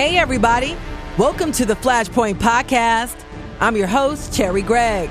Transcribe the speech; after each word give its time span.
Hey, 0.00 0.16
everybody. 0.16 0.76
Welcome 1.18 1.50
to 1.50 1.64
the 1.64 1.74
Flashpoint 1.74 2.36
Podcast. 2.36 3.20
I'm 3.58 3.74
your 3.74 3.88
host, 3.88 4.32
Cherri 4.32 4.62
Gregg. 4.62 5.10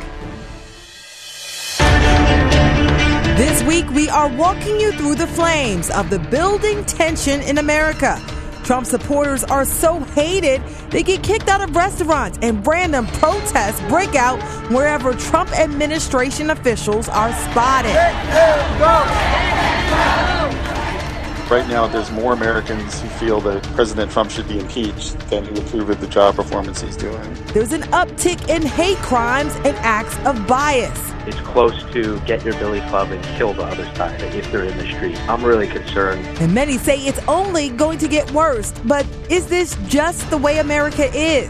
This 3.36 3.62
week, 3.64 3.90
we 3.90 4.08
are 4.08 4.34
walking 4.38 4.80
you 4.80 4.94
through 4.94 5.16
the 5.16 5.28
flames 5.28 5.90
of 5.90 6.10
the 6.10 6.20
building 6.20 6.86
tension 6.86 7.42
in 7.42 7.58
America. 7.58 8.18
Trump 8.64 8.88
supporters 8.88 9.44
are 9.44 9.66
so 9.66 10.00
hated, 10.00 10.62
they 10.90 11.04
get 11.04 11.22
kicked 11.22 11.50
out 11.50 11.60
of 11.60 11.76
restaurants 11.76 12.40
and 12.42 12.66
random 12.66 13.08
protests 13.08 13.82
break 13.90 14.16
out 14.16 14.42
wherever 14.72 15.12
Trump 15.16 15.52
administration 15.60 16.50
officials 16.52 17.10
are 17.10 17.34
spotted. 17.34 17.92
Right 21.50 21.66
now, 21.70 21.88
there's 21.88 22.12
more 22.12 22.34
Americans 22.34 23.00
who 23.00 23.08
feel 23.08 23.40
that 23.42 23.64
President 23.74 24.12
Trump 24.12 24.32
should 24.32 24.50
be 24.50 24.60
impeached 24.60 25.18
than 25.30 25.46
who 25.46 25.56
approve 25.62 25.90
of 25.90 26.02
the 26.02 26.08
job 26.08 26.36
performance 26.36 26.82
he's 26.82 26.98
doing. 26.98 27.34
There's 27.54 27.72
an 27.72 27.84
uptick 27.84 28.50
in 28.50 28.64
hate 28.64 28.98
crimes 28.98 29.56
and 29.64 29.78
acts 29.78 30.18
of 30.26 30.46
bias. 30.46 31.14
It's 31.26 31.40
close 31.40 31.90
to 31.94 32.20
get 32.26 32.44
your 32.44 32.54
billy 32.56 32.82
club 32.90 33.12
and 33.12 33.24
kill 33.38 33.54
the 33.54 33.64
other 33.64 33.86
side 33.96 34.22
if 34.36 34.52
they're 34.52 34.66
in 34.66 34.78
the 34.78 34.92
street. 34.92 35.18
I'm 35.30 35.42
really 35.42 35.68
concerned. 35.68 36.26
And 36.42 36.54
many 36.54 36.78
say 36.78 36.98
it's 36.98 37.26
only 37.30 37.70
going 37.70 38.00
to 38.00 38.10
get 38.10 38.30
worse. 38.32 38.74
But 38.84 39.06
is 39.30 39.48
this 39.48 39.78
just 39.88 40.30
the 40.30 40.38
way 40.38 40.60
America 40.60 41.10
is? 41.14 41.50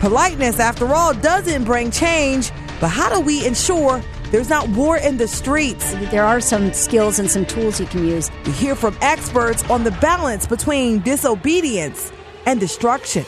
Politeness, 0.00 0.60
after 0.60 0.94
all, 0.94 1.14
doesn't 1.14 1.64
bring 1.64 1.90
change. 1.90 2.50
But 2.78 2.88
how 2.88 3.08
do 3.08 3.20
we 3.20 3.46
ensure 3.46 4.02
there's 4.30 4.48
not 4.48 4.68
war 4.70 4.96
in 4.96 5.16
the 5.16 5.28
streets. 5.28 5.92
There 6.10 6.24
are 6.24 6.40
some 6.40 6.72
skills 6.72 7.18
and 7.18 7.30
some 7.30 7.46
tools 7.46 7.80
you 7.80 7.86
can 7.86 8.06
use. 8.06 8.30
We 8.44 8.52
hear 8.52 8.74
from 8.74 8.96
experts 9.00 9.68
on 9.70 9.84
the 9.84 9.90
balance 9.92 10.46
between 10.46 11.00
disobedience 11.00 12.12
and 12.46 12.60
destruction. 12.60 13.24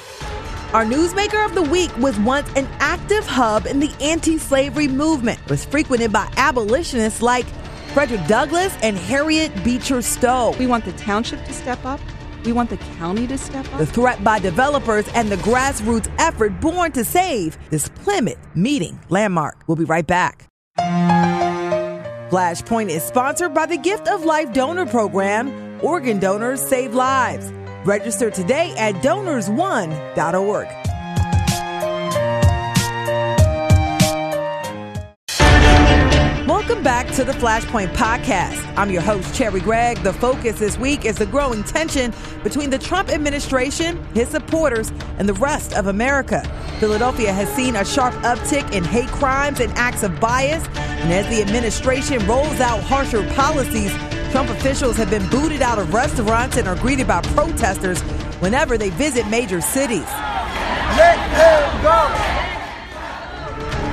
Our 0.73 0.85
newsmaker 0.85 1.45
of 1.45 1.55
the 1.55 1.63
week 1.63 1.95
was 1.99 2.19
once 2.21 2.49
an 2.57 2.67
active 2.81 3.27
hub 3.27 3.67
in 3.67 3.79
the 3.79 3.93
anti-slavery 4.01 4.89
movement. 4.89 5.39
It 5.45 5.51
was 5.51 5.65
frequented 5.65 6.13
by 6.13 6.33
abolitionists 6.39 7.21
like 7.21 7.45
Frederick 7.93 8.27
Douglass 8.27 8.75
and 8.83 8.97
Harriet 8.97 9.53
Beecher 9.63 10.01
Stowe. 10.01 10.57
We 10.59 10.67
want 10.67 10.87
the 10.87 10.93
township 10.93 11.45
to 11.45 11.53
step 11.53 11.85
up. 11.85 12.01
We 12.47 12.53
want 12.53 12.71
the 12.71 12.79
county 12.99 13.27
to 13.27 13.37
step 13.37 13.71
up. 13.73 13.79
The 13.79 13.87
threat 13.87 14.25
by 14.25 14.39
developers 14.39 15.07
and 15.09 15.31
the 15.31 15.37
grassroots 15.37 16.11
effort 16.19 16.59
born 16.61 16.93
to 16.93 17.05
save 17.05 17.59
this 17.69 17.89
Plymouth 17.89 18.39
meeting 18.55 18.99
landmark. 19.11 19.63
We'll 19.67 19.77
be 19.77 19.85
right 19.85 20.07
back. 20.07 20.52
Flashpoint 22.33 22.89
is 22.89 23.03
sponsored 23.03 23.53
by 23.53 23.67
the 23.67 23.77
Gift 23.77 24.09
of 24.09 24.25
Life 24.25 24.53
Donor 24.53 24.87
Program. 24.87 25.79
Organ 25.83 26.19
donors 26.19 26.61
save 26.63 26.95
lives. 26.95 27.53
Register 27.85 28.31
today 28.31 28.75
at 28.79 28.95
donorsone.org. 29.03 30.82
Welcome 36.47 36.83
back 36.83 37.07
to 37.13 37.23
the 37.23 37.31
Flashpoint 37.31 37.95
Podcast. 37.95 38.67
I'm 38.77 38.91
your 38.91 39.01
host, 39.01 39.33
Cherri 39.33 39.61
Gregg. 39.61 39.99
The 39.99 40.13
focus 40.13 40.59
this 40.59 40.77
week 40.77 41.05
is 41.05 41.19
the 41.19 41.27
growing 41.27 41.63
tension 41.63 42.13
between 42.43 42.69
the 42.71 42.79
Trump 42.79 43.11
administration, 43.11 44.05
his 44.13 44.29
supporters, 44.29 44.91
and 45.19 45.29
the 45.29 45.35
rest 45.35 45.73
of 45.75 45.87
America. 45.87 46.43
Philadelphia 46.81 47.33
has 47.33 47.49
seen 47.55 47.77
a 47.77 47.85
sharp 47.85 48.13
uptick 48.25 48.73
in 48.73 48.83
hate 48.83 49.07
crimes 49.07 49.61
and 49.61 49.73
acts 49.75 50.03
of 50.03 50.19
bias. 50.19 50.67
And 50.75 51.13
as 51.13 51.29
the 51.29 51.41
administration 51.41 52.27
rolls 52.27 52.59
out 52.59 52.83
harsher 52.83 53.23
policies, 53.35 53.93
Trump 54.33 54.51
officials 54.51 54.97
have 54.97 55.11
been 55.11 55.29
booted 55.29 55.63
out 55.63 55.79
of 55.79 55.95
restaurants 55.95 56.57
and 56.57 56.67
are 56.67 56.77
greeted 56.77 57.07
by 57.07 57.21
protesters 57.21 58.01
whenever 58.41 58.77
they 58.77 58.91
visit 58.91 59.29
major 59.29 59.61
cities. 59.61 60.09
Let 60.97 61.17
them 61.37 61.83
go! 61.85 62.52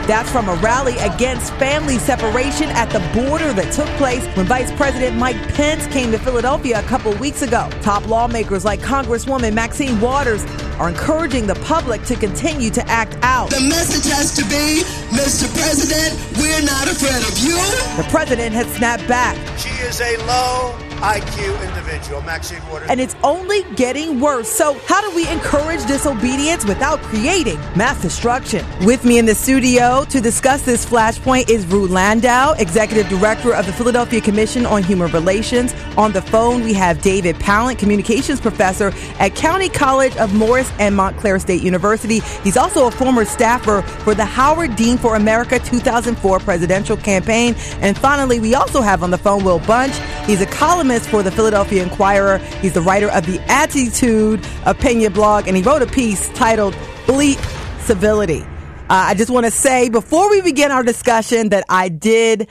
That's 0.09 0.31
from 0.31 0.49
a 0.49 0.55
rally 0.55 0.97
against 0.97 1.53
family 1.57 1.99
separation 1.99 2.67
at 2.69 2.89
the 2.89 2.97
border 3.13 3.53
that 3.53 3.71
took 3.71 3.85
place 3.99 4.25
when 4.35 4.47
Vice 4.47 4.71
President 4.71 5.15
Mike 5.15 5.37
Pence 5.49 5.85
came 5.85 6.11
to 6.11 6.17
Philadelphia 6.17 6.79
a 6.79 6.83
couple 6.87 7.13
weeks 7.17 7.43
ago. 7.43 7.69
Top 7.83 8.07
lawmakers 8.07 8.65
like 8.65 8.79
Congresswoman 8.79 9.53
Maxine 9.53 10.01
Waters 10.01 10.43
are 10.79 10.89
encouraging 10.89 11.45
the 11.45 11.53
public 11.63 12.01
to 12.05 12.15
continue 12.15 12.71
to 12.71 12.83
act 12.87 13.19
out. 13.21 13.51
The 13.51 13.61
message 13.69 14.11
has 14.11 14.35
to 14.37 14.41
be, 14.45 14.81
Mr. 15.15 15.47
President, 15.53 16.17
we're 16.39 16.65
not 16.65 16.87
afraid 16.87 17.21
of 17.21 17.37
you. 17.37 17.57
The 18.01 18.09
president 18.09 18.55
has 18.55 18.65
snapped 18.73 19.07
back. 19.07 19.37
She 19.59 19.69
is 19.69 20.01
a 20.01 20.17
low 20.25 20.88
IQ 21.01 21.65
individual, 21.65 22.21
Maxine 22.23 22.61
Waters. 22.67 22.89
And 22.89 22.99
it's 22.99 23.15
only 23.23 23.63
getting 23.75 24.19
worse. 24.19 24.49
So, 24.49 24.77
how 24.85 24.99
do 24.99 25.15
we 25.15 25.27
encourage 25.29 25.85
disobedience 25.85 26.65
without 26.65 26.99
creating 27.03 27.57
mass 27.73 28.01
destruction? 28.01 28.65
With 28.85 29.05
me 29.05 29.17
in 29.17 29.25
the 29.25 29.33
studio 29.33 30.03
to 30.09 30.19
discuss 30.19 30.63
this 30.63 30.85
flashpoint 30.85 31.49
is 31.49 31.65
Rue 31.67 31.87
Landau, 31.87 32.51
Executive 32.53 33.07
Director 33.07 33.53
of 33.53 33.65
the 33.65 33.71
Philadelphia 33.71 34.19
Commission 34.19 34.65
on 34.65 34.83
Human 34.83 35.09
Relations. 35.13 35.73
On 35.95 36.11
the 36.11 36.21
phone, 36.21 36.63
we 36.63 36.73
have 36.73 37.01
David 37.01 37.37
Pallant, 37.37 37.79
Communications 37.79 38.41
Professor 38.41 38.91
at 39.19 39.35
County 39.35 39.69
College 39.69 40.15
of 40.17 40.33
Morris 40.33 40.69
and 40.79 40.97
Montclair 40.97 41.39
State 41.39 41.63
University. 41.63 42.19
He's 42.43 42.57
also 42.57 42.87
a 42.87 42.91
former 42.91 43.23
staffer 43.23 43.83
for 43.83 44.13
the 44.13 44.25
Howard 44.25 44.75
Dean 44.75 44.97
for 44.97 45.15
America 45.15 45.59
2004 45.59 46.39
presidential 46.39 46.97
campaign. 46.97 47.55
And 47.79 47.97
finally, 47.97 48.41
we 48.41 48.53
also 48.53 48.81
have 48.81 49.01
on 49.01 49.11
the 49.11 49.17
phone 49.17 49.45
Will 49.45 49.59
Bunch. 49.59 49.95
He's 50.25 50.41
a 50.41 50.45
columnist 50.45 50.88
for 50.97 51.21
the 51.21 51.29
Philadelphia 51.31 51.83
Inquirer. 51.83 52.39
He's 52.61 52.73
the 52.73 52.81
writer 52.81 53.09
of 53.11 53.25
the 53.27 53.39
Attytood 53.47 54.43
Opinion 54.65 55.13
blog, 55.13 55.47
and 55.47 55.55
he 55.55 55.61
wrote 55.61 55.83
a 55.83 55.87
piece 55.87 56.29
titled 56.29 56.73
Bleep 57.05 57.39
Civility. 57.81 58.43
Uh, 58.89 59.09
I 59.09 59.13
just 59.13 59.29
want 59.29 59.45
to 59.45 59.51
say 59.51 59.87
before 59.89 60.31
we 60.31 60.41
begin 60.41 60.71
our 60.71 60.81
discussion 60.81 61.49
that 61.49 61.63
I 61.69 61.89
did 61.89 62.47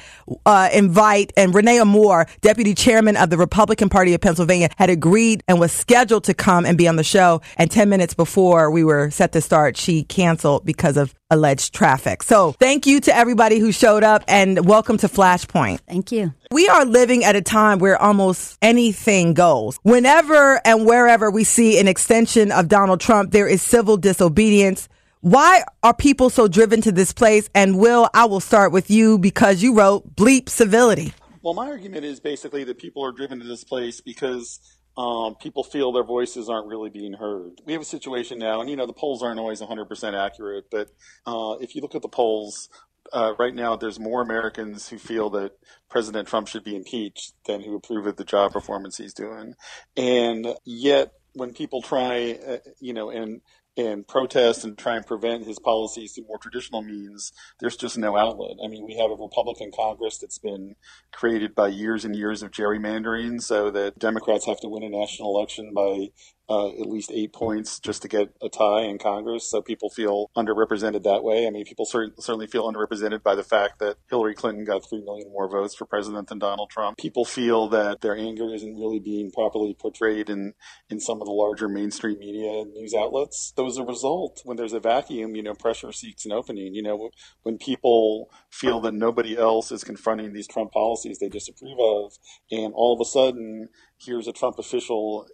uh, 0.47 0.69
invite, 0.72 1.32
and 1.37 1.53
Renee 1.53 1.82
Moore, 1.82 2.28
deputy 2.43 2.75
chairman 2.75 3.16
of 3.16 3.28
the 3.28 3.37
Republican 3.37 3.88
Party 3.88 4.15
of 4.15 4.21
Pennsylvania, 4.21 4.69
had 4.77 4.88
agreed 4.88 5.43
and 5.48 5.59
was 5.59 5.72
scheduled 5.72 6.22
to 6.25 6.34
come 6.34 6.65
and 6.65 6.78
be 6.78 6.87
on 6.87 6.94
the 6.94 7.03
show. 7.03 7.41
And 7.56 7.69
10 7.69 7.88
minutes 7.88 8.15
before 8.15 8.71
we 8.71 8.84
were 8.84 9.10
set 9.10 9.32
to 9.32 9.41
start, 9.41 9.77
she 9.77 10.04
canceled 10.04 10.65
because 10.65 10.97
of 10.97 11.12
alleged 11.28 11.75
traffic. 11.75 12.22
So 12.22 12.53
thank 12.53 12.87
you 12.87 13.00
to 13.00 13.16
everybody 13.16 13.59
who 13.59 13.72
showed 13.72 14.04
up 14.04 14.22
and 14.28 14.65
welcome 14.65 14.97
to 14.98 15.09
Flashpoint. 15.09 15.81
Thank 15.88 16.12
you. 16.12 16.32
We 16.53 16.69
are 16.69 16.84
living 16.84 17.25
at 17.25 17.34
a 17.34 17.43
time 17.43 17.81
where 17.81 18.00
almost 18.00 18.59
anything 18.62 19.34
goes. 19.34 19.77
Whenever 19.82 20.60
and 20.65 20.87
wherever 20.87 21.32
we 21.32 21.43
see 21.43 21.81
an 21.81 21.88
extension 21.88 22.53
of 22.53 22.69
Donald 22.69 23.00
Trump, 23.00 23.32
there 23.32 23.48
is 23.48 23.60
civil 23.60 23.97
disobedience. 23.97 24.88
Why 25.21 25.65
are 25.83 25.95
people 25.95 26.31
so 26.31 26.47
driven 26.47 26.81
to 26.83 26.93
this 26.93 27.12
place? 27.12 27.51
And 27.53 27.77
Will, 27.77 28.09
I 28.15 28.27
will 28.27 28.39
start 28.39 28.71
with 28.71 28.89
you 28.89 29.19
because 29.19 29.61
you 29.61 29.75
wrote 29.75 30.15
Bleep 30.15 30.49
Civility. 30.49 31.12
Well, 31.43 31.55
my 31.55 31.67
argument 31.67 32.05
is 32.05 32.21
basically 32.21 32.62
that 32.65 32.79
people 32.79 33.05
are 33.05 33.11
driven 33.11 33.41
to 33.41 33.45
this 33.45 33.65
place 33.65 34.01
because 34.01 34.61
um, 34.97 35.34
people 35.34 35.65
feel 35.65 35.91
their 35.91 36.05
voices 36.05 36.49
aren't 36.49 36.69
really 36.69 36.91
being 36.91 37.15
heard. 37.15 37.61
We 37.65 37.73
have 37.73 37.83
a 37.83 37.87
situation 37.87 38.39
now, 38.39 38.61
and 38.61 38.71
you 38.71 38.77
know, 38.77 38.87
the 38.87 38.93
polls 38.93 39.21
aren't 39.23 39.41
always 39.41 39.61
100% 39.61 40.15
accurate, 40.15 40.67
but 40.71 40.89
uh, 41.27 41.57
if 41.61 41.75
you 41.75 41.83
look 41.83 41.97
at 41.97 42.03
the 42.03 42.09
polls, 42.09 42.69
uh, 43.12 43.34
right 43.41 43.55
now 43.55 43.75
there's 43.75 43.99
more 43.99 44.23
Americans 44.23 44.89
who 44.89 44.99
feel 44.99 45.31
that 45.31 45.53
President 45.89 46.28
Trump 46.28 46.47
should 46.47 46.62
be 46.62 46.77
impeached 46.77 47.33
than 47.47 47.61
who 47.61 47.75
approve 47.75 48.07
of 48.07 48.17
the 48.17 48.25
job 48.25 48.53
performance 48.53 48.99
he's 48.99 49.15
doing. 49.15 49.55
And 49.97 50.55
yet, 50.65 51.12
when 51.33 51.55
people 51.55 51.83
try, 51.83 52.39
uh, 52.47 52.57
you 52.81 52.93
know, 52.93 53.11
and 53.11 53.41
and 53.78 54.06
protest 54.06 54.65
and 54.65 54.77
try 54.77 54.97
and 54.97 55.06
prevent 55.06 55.47
his 55.47 55.59
policies 55.59 56.12
through 56.12 56.27
more 56.27 56.39
traditional 56.39 56.83
means, 56.83 57.33
there's 57.61 57.77
just 57.77 57.97
no 57.97 58.16
outlet. 58.16 58.56
I 58.62 58.69
mean, 58.69 58.84
we 58.84 58.97
have 58.97 59.11
a 59.11 59.15
Republican 59.15 59.71
Congress 59.75 60.19
that's 60.19 60.39
been 60.39 60.75
created 61.12 61.55
by 61.55 61.69
years 61.69 62.05
and 62.05 62.15
years 62.15 62.42
of 62.42 62.51
gerrymandering 62.51 63.41
so 63.41 63.71
that 63.71 63.98
Democrats 63.98 64.47
have 64.47 64.60
to 64.60 64.69
win 64.69 64.83
a 64.83 64.89
national 64.89 65.34
election 65.34 65.72
by 65.75 66.09
uh, 66.48 66.68
at 66.68 66.86
least 66.86 67.10
eight 67.12 67.33
points 67.33 67.78
just 67.78 68.03
to 68.03 68.09
get 68.09 68.34
a 68.41 68.48
tie 68.48 68.83
in 68.83 68.98
Congress. 68.98 69.50
So 69.50 69.60
people 69.60 69.91
feel 69.91 70.30
underrepresented 70.36 71.03
that 71.03 71.22
way. 71.22 71.47
I 71.47 71.50
mean, 71.50 71.65
people 71.65 71.84
cer- 71.84 72.15
certainly 72.18 72.47
feel 72.47 72.71
underrepresented 72.71 73.22
by 73.22 73.34
the 73.34 73.45
fact 73.45 73.78
that 73.80 73.97
Hillary 74.09 74.34
Clinton 74.34 74.65
got 74.65 74.89
3 74.89 75.03
million 75.03 75.30
more 75.30 75.48
votes 75.48 75.74
for 75.74 75.84
president 75.84 76.28
than 76.28 76.39
Donald 76.39 76.71
Trump. 76.71 76.97
People 76.97 77.24
feel 77.24 77.68
that 77.68 78.00
their 78.00 78.16
anger 78.16 78.54
isn't 78.54 78.78
really 78.78 78.98
being 78.98 79.30
properly 79.30 79.74
portrayed 79.74 80.30
in, 80.30 80.54
in 80.89 81.00
some 81.00 81.21
of 81.21 81.27
the 81.27 81.33
larger 81.33 81.68
mainstream 81.68 82.18
media 82.18 82.65
news 82.65 82.94
outlets. 82.94 83.53
So 83.54 83.66
as 83.66 83.77
a 83.77 83.84
result, 83.84 84.41
when 84.44 84.56
there's 84.56 84.72
a 84.72 84.80
vacuum, 84.80 85.36
you 85.36 85.42
know, 85.42 85.54
pressure 85.54 85.92
seeks 85.92 86.24
an 86.24 86.33
opening. 86.33 86.74
You 86.74 86.83
know, 86.83 87.10
when 87.42 87.59
people 87.59 88.30
feel 88.51 88.80
that 88.80 88.94
nobody 88.94 89.36
else 89.36 89.71
is 89.71 89.84
confronting 89.84 90.33
these 90.33 90.48
Trump 90.48 90.72
policies 90.72 91.18
they 91.18 91.28
disapprove 91.28 91.78
of, 91.78 92.12
and 92.51 92.72
all 92.74 92.94
of 92.94 93.01
a 93.01 93.09
sudden, 93.09 93.68
here's 93.98 94.28
a 94.28 94.33
Trump 94.33 94.59
official 94.59 95.27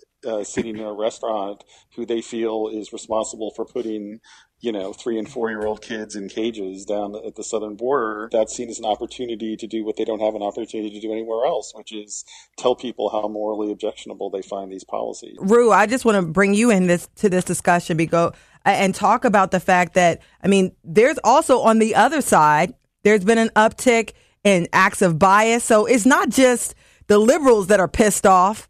sitting 0.44 0.76
in 0.76 0.85
a 0.85 0.93
restaurant 0.93 1.65
who 1.97 2.06
they 2.06 2.21
feel 2.21 2.69
is 2.73 2.93
responsible 2.93 3.53
for 3.55 3.65
putting 3.65 4.21
you 4.65 4.73
know, 4.73 4.94
three 4.94 5.19
and 5.19 5.29
four 5.29 5.50
year 5.50 5.67
old 5.67 5.82
kids 5.82 6.17
in 6.17 6.26
cages 6.26 6.87
down 6.87 7.15
at 7.26 7.35
the 7.35 7.44
southern 7.44 7.76
border, 7.76 8.31
that's 8.32 8.56
seen 8.56 8.71
as 8.71 8.79
an 8.79 8.87
opportunity 8.87 9.56
to 9.56 9.67
do 9.67 9.85
what 9.85 9.97
they 9.97 10.06
don't 10.06 10.21
have 10.21 10.35
an 10.35 10.43
opportunity 10.43 10.88
to 10.88 11.00
do 11.00 11.12
anywhere 11.12 11.44
else, 11.47 11.73
which 11.75 11.93
is 11.93 12.25
tell 12.56 12.75
people 12.75 13.11
how 13.11 13.29
morally 13.29 13.71
objectionable 13.71 14.31
they 14.31 14.41
find 14.41 14.73
these 14.73 14.82
policies. 14.82 15.37
Rue, 15.38 15.71
I 15.71 15.87
just 15.87 16.06
want 16.06 16.17
to 16.17 16.23
bring 16.23 16.55
you 16.55 16.70
in 16.70 16.87
this 16.87 17.09
to 17.17 17.29
this 17.29 17.44
discussion 17.44 17.99
because 17.99 18.32
and 18.65 18.94
talk 18.94 19.27
about 19.27 19.50
the 19.50 19.61
fact 19.61 19.93
that 19.94 20.23
I 20.43 20.49
mean, 20.49 20.75
there's 20.82 21.19
also 21.23 21.61
on 21.61 21.79
the 21.79 21.94
other 21.94 22.23
side, 22.23 22.73
there's 23.03 23.25
been 23.25 23.38
an 23.38 23.50
uptick 23.50 24.12
in 24.44 24.67
acts 24.73 25.03
of 25.03 25.19
bias. 25.19 25.62
So 25.62 25.85
it's 25.85 26.06
not 26.06 26.31
just 26.31 26.75
the 27.06 27.19
liberals 27.19 27.67
that 27.67 27.81
are 27.81 27.88
pissed 27.88 28.25
off. 28.25 28.67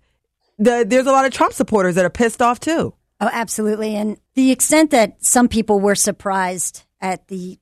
The, 0.59 0.85
there's 0.87 1.07
a 1.07 1.13
lot 1.13 1.25
of 1.25 1.33
Trump 1.33 1.53
supporters 1.53 1.95
that 1.97 2.05
are 2.05 2.11
pissed 2.11 2.41
off 2.41 2.61
too. 2.61 2.95
Oh, 3.21 3.31
absolutely. 3.33 3.97
And 3.97 4.19
the 4.35 4.51
extent 4.51 4.91
that 4.91 5.17
some 5.21 5.49
people 5.49 5.81
were 5.81 5.95
surprised 5.95 6.85
at 7.01 7.29
the 7.29 7.59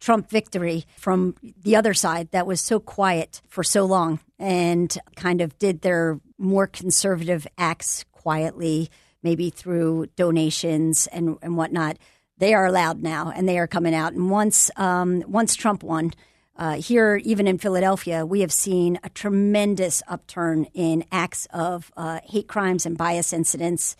Trump 0.00 0.28
victory 0.28 0.84
from 0.98 1.34
the 1.62 1.76
other 1.76 1.94
side 1.94 2.30
that 2.32 2.46
was 2.46 2.60
so 2.60 2.78
quiet 2.78 3.40
for 3.48 3.64
so 3.64 3.84
long 3.84 4.20
and 4.38 4.96
kind 5.16 5.40
of 5.40 5.58
did 5.58 5.80
their 5.80 6.20
more 6.36 6.66
conservative 6.66 7.46
acts 7.56 8.04
quietly, 8.12 8.90
maybe 9.22 9.50
through 9.50 10.06
donations 10.16 11.06
and, 11.06 11.38
and 11.40 11.56
whatnot. 11.56 11.96
They 12.36 12.52
are 12.52 12.66
allowed 12.66 13.02
now 13.02 13.32
and 13.34 13.48
they 13.48 13.58
are 13.58 13.66
coming 13.66 13.94
out. 13.94 14.12
And 14.12 14.30
once, 14.30 14.70
um, 14.76 15.22
once 15.26 15.54
Trump 15.54 15.82
won, 15.82 16.12
uh, 16.56 16.74
here, 16.74 17.16
even 17.24 17.48
in 17.48 17.58
Philadelphia, 17.58 18.24
we 18.24 18.40
have 18.40 18.52
seen 18.52 18.98
a 19.02 19.08
tremendous 19.08 20.02
upturn 20.06 20.66
in 20.72 21.04
acts 21.10 21.48
of 21.52 21.90
uh, 21.96 22.20
hate 22.24 22.46
crimes 22.46 22.86
and 22.86 22.96
bias 22.96 23.32
incidents. 23.32 23.96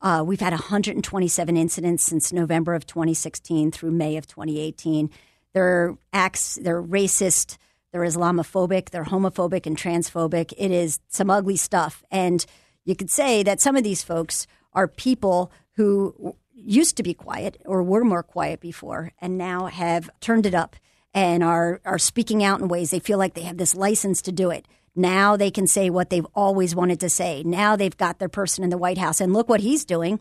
Uh, 0.00 0.22
we've 0.26 0.40
had 0.40 0.52
127 0.52 1.56
incidents 1.56 2.04
since 2.04 2.32
November 2.32 2.74
of 2.74 2.86
2016 2.86 3.72
through 3.72 3.90
May 3.90 4.16
of 4.16 4.26
2018. 4.26 5.10
They're 5.52 5.98
acts, 6.12 6.58
they're 6.62 6.82
racist, 6.82 7.58
they're 7.92 8.02
Islamophobic, 8.02 8.90
they're 8.90 9.04
homophobic 9.04 9.66
and 9.66 9.76
transphobic. 9.76 10.54
It 10.56 10.70
is 10.70 11.00
some 11.08 11.28
ugly 11.28 11.56
stuff. 11.56 12.02
And 12.10 12.44
you 12.84 12.96
could 12.96 13.10
say 13.10 13.42
that 13.42 13.60
some 13.60 13.76
of 13.76 13.84
these 13.84 14.02
folks 14.02 14.46
are 14.72 14.88
people 14.88 15.52
who 15.72 16.36
used 16.54 16.96
to 16.96 17.02
be 17.02 17.12
quiet 17.12 17.60
or 17.66 17.82
were 17.82 18.04
more 18.04 18.22
quiet 18.22 18.60
before 18.60 19.12
and 19.20 19.36
now 19.36 19.66
have 19.66 20.08
turned 20.20 20.46
it 20.46 20.54
up 20.54 20.76
and 21.18 21.42
are 21.42 21.80
are 21.84 21.98
speaking 21.98 22.44
out 22.44 22.60
in 22.60 22.68
ways 22.68 22.90
they 22.92 23.00
feel 23.00 23.18
like 23.18 23.34
they 23.34 23.42
have 23.42 23.56
this 23.56 23.74
license 23.74 24.22
to 24.22 24.30
do 24.30 24.50
it. 24.50 24.66
Now 24.94 25.36
they 25.36 25.50
can 25.50 25.66
say 25.66 25.90
what 25.90 26.10
they've 26.10 26.26
always 26.32 26.76
wanted 26.76 27.00
to 27.00 27.10
say. 27.10 27.42
Now 27.44 27.74
they've 27.74 27.96
got 27.96 28.20
their 28.20 28.28
person 28.28 28.62
in 28.62 28.70
the 28.70 28.78
White 28.78 28.98
House, 28.98 29.20
and 29.20 29.32
look 29.32 29.48
what 29.48 29.60
he's 29.60 29.84
doing. 29.84 30.20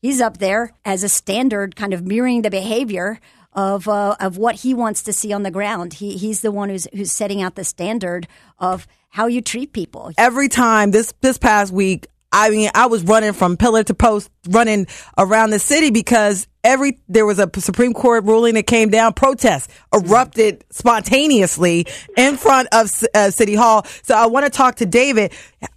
He's 0.00 0.22
up 0.22 0.38
there 0.38 0.72
as 0.86 1.02
a 1.02 1.08
standard, 1.08 1.76
kind 1.76 1.92
of 1.92 2.06
mirroring 2.06 2.42
the 2.42 2.50
behavior 2.50 3.20
of 3.52 3.88
uh, 3.88 4.16
of 4.20 4.38
what 4.38 4.54
he 4.56 4.72
wants 4.72 5.02
to 5.02 5.12
see 5.12 5.34
on 5.34 5.42
the 5.42 5.50
ground. 5.50 5.94
He 5.94 6.16
he's 6.16 6.40
the 6.40 6.52
one 6.52 6.70
who's 6.70 6.86
who's 6.94 7.12
setting 7.12 7.42
out 7.42 7.54
the 7.54 7.64
standard 7.64 8.26
of 8.58 8.86
how 9.10 9.26
you 9.26 9.42
treat 9.42 9.74
people. 9.74 10.12
Every 10.16 10.48
time 10.48 10.92
this 10.92 11.12
this 11.20 11.36
past 11.36 11.74
week, 11.74 12.06
I 12.30 12.50
mean, 12.50 12.70
I 12.74 12.86
was 12.86 13.02
running 13.04 13.32
from 13.32 13.56
pillar 13.56 13.82
to 13.84 13.94
post, 13.94 14.30
running 14.48 14.86
around 15.16 15.50
the 15.50 15.58
city 15.58 15.90
because 15.90 16.46
every 16.62 17.00
there 17.08 17.24
was 17.24 17.38
a 17.38 17.48
Supreme 17.58 17.94
Court 17.94 18.24
ruling 18.24 18.54
that 18.54 18.66
came 18.66 18.90
down. 18.90 19.14
Protests 19.14 19.68
erupted 19.94 20.64
spontaneously 20.70 21.86
in 22.16 22.36
front 22.36 22.68
of 22.72 22.90
uh, 23.14 23.30
City 23.30 23.54
Hall. 23.54 23.86
So 24.02 24.14
I 24.14 24.26
want 24.26 24.44
to 24.44 24.50
talk 24.50 24.76
to 24.76 24.86
David. 24.86 25.32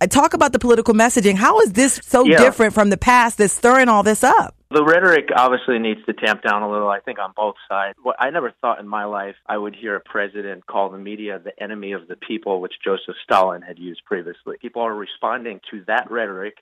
Talk 0.09 0.33
about 0.33 0.51
the 0.51 0.59
political 0.59 0.94
messaging. 0.94 1.36
How 1.36 1.62
is 1.62 1.71
this 1.71 2.01
so 2.03 2.25
yeah. 2.25 2.38
different 2.38 2.74
from 2.74 2.89
the 2.89 2.97
past 2.97 3.38
that's 3.38 3.54
stirring 3.54 3.88
all 3.88 4.04
this 4.04 4.24
up? 4.24 4.56
The 4.73 4.85
rhetoric 4.85 5.27
obviously 5.35 5.79
needs 5.79 6.00
to 6.06 6.13
tamp 6.13 6.44
down 6.44 6.62
a 6.62 6.71
little, 6.71 6.88
I 6.88 7.01
think, 7.01 7.19
on 7.19 7.33
both 7.35 7.56
sides. 7.68 7.97
What 8.01 8.15
I 8.19 8.29
never 8.29 8.53
thought 8.62 8.79
in 8.79 8.88
my 8.88 9.03
life 9.03 9.35
I 9.45 9.57
would 9.57 9.75
hear 9.75 9.97
a 9.97 10.00
president 10.00 10.65
call 10.65 10.89
the 10.89 10.97
media 10.97 11.39
the 11.44 11.51
enemy 11.62 11.91
of 11.91 12.07
the 12.07 12.15
people, 12.15 12.62
which 12.62 12.75
Joseph 12.81 13.15
Stalin 13.21 13.62
had 13.62 13.77
used 13.77 14.06
previously. 14.06 14.56
People 14.62 14.81
are 14.83 14.95
responding 14.95 15.59
to 15.71 15.83
that 15.88 16.09
rhetoric 16.09 16.53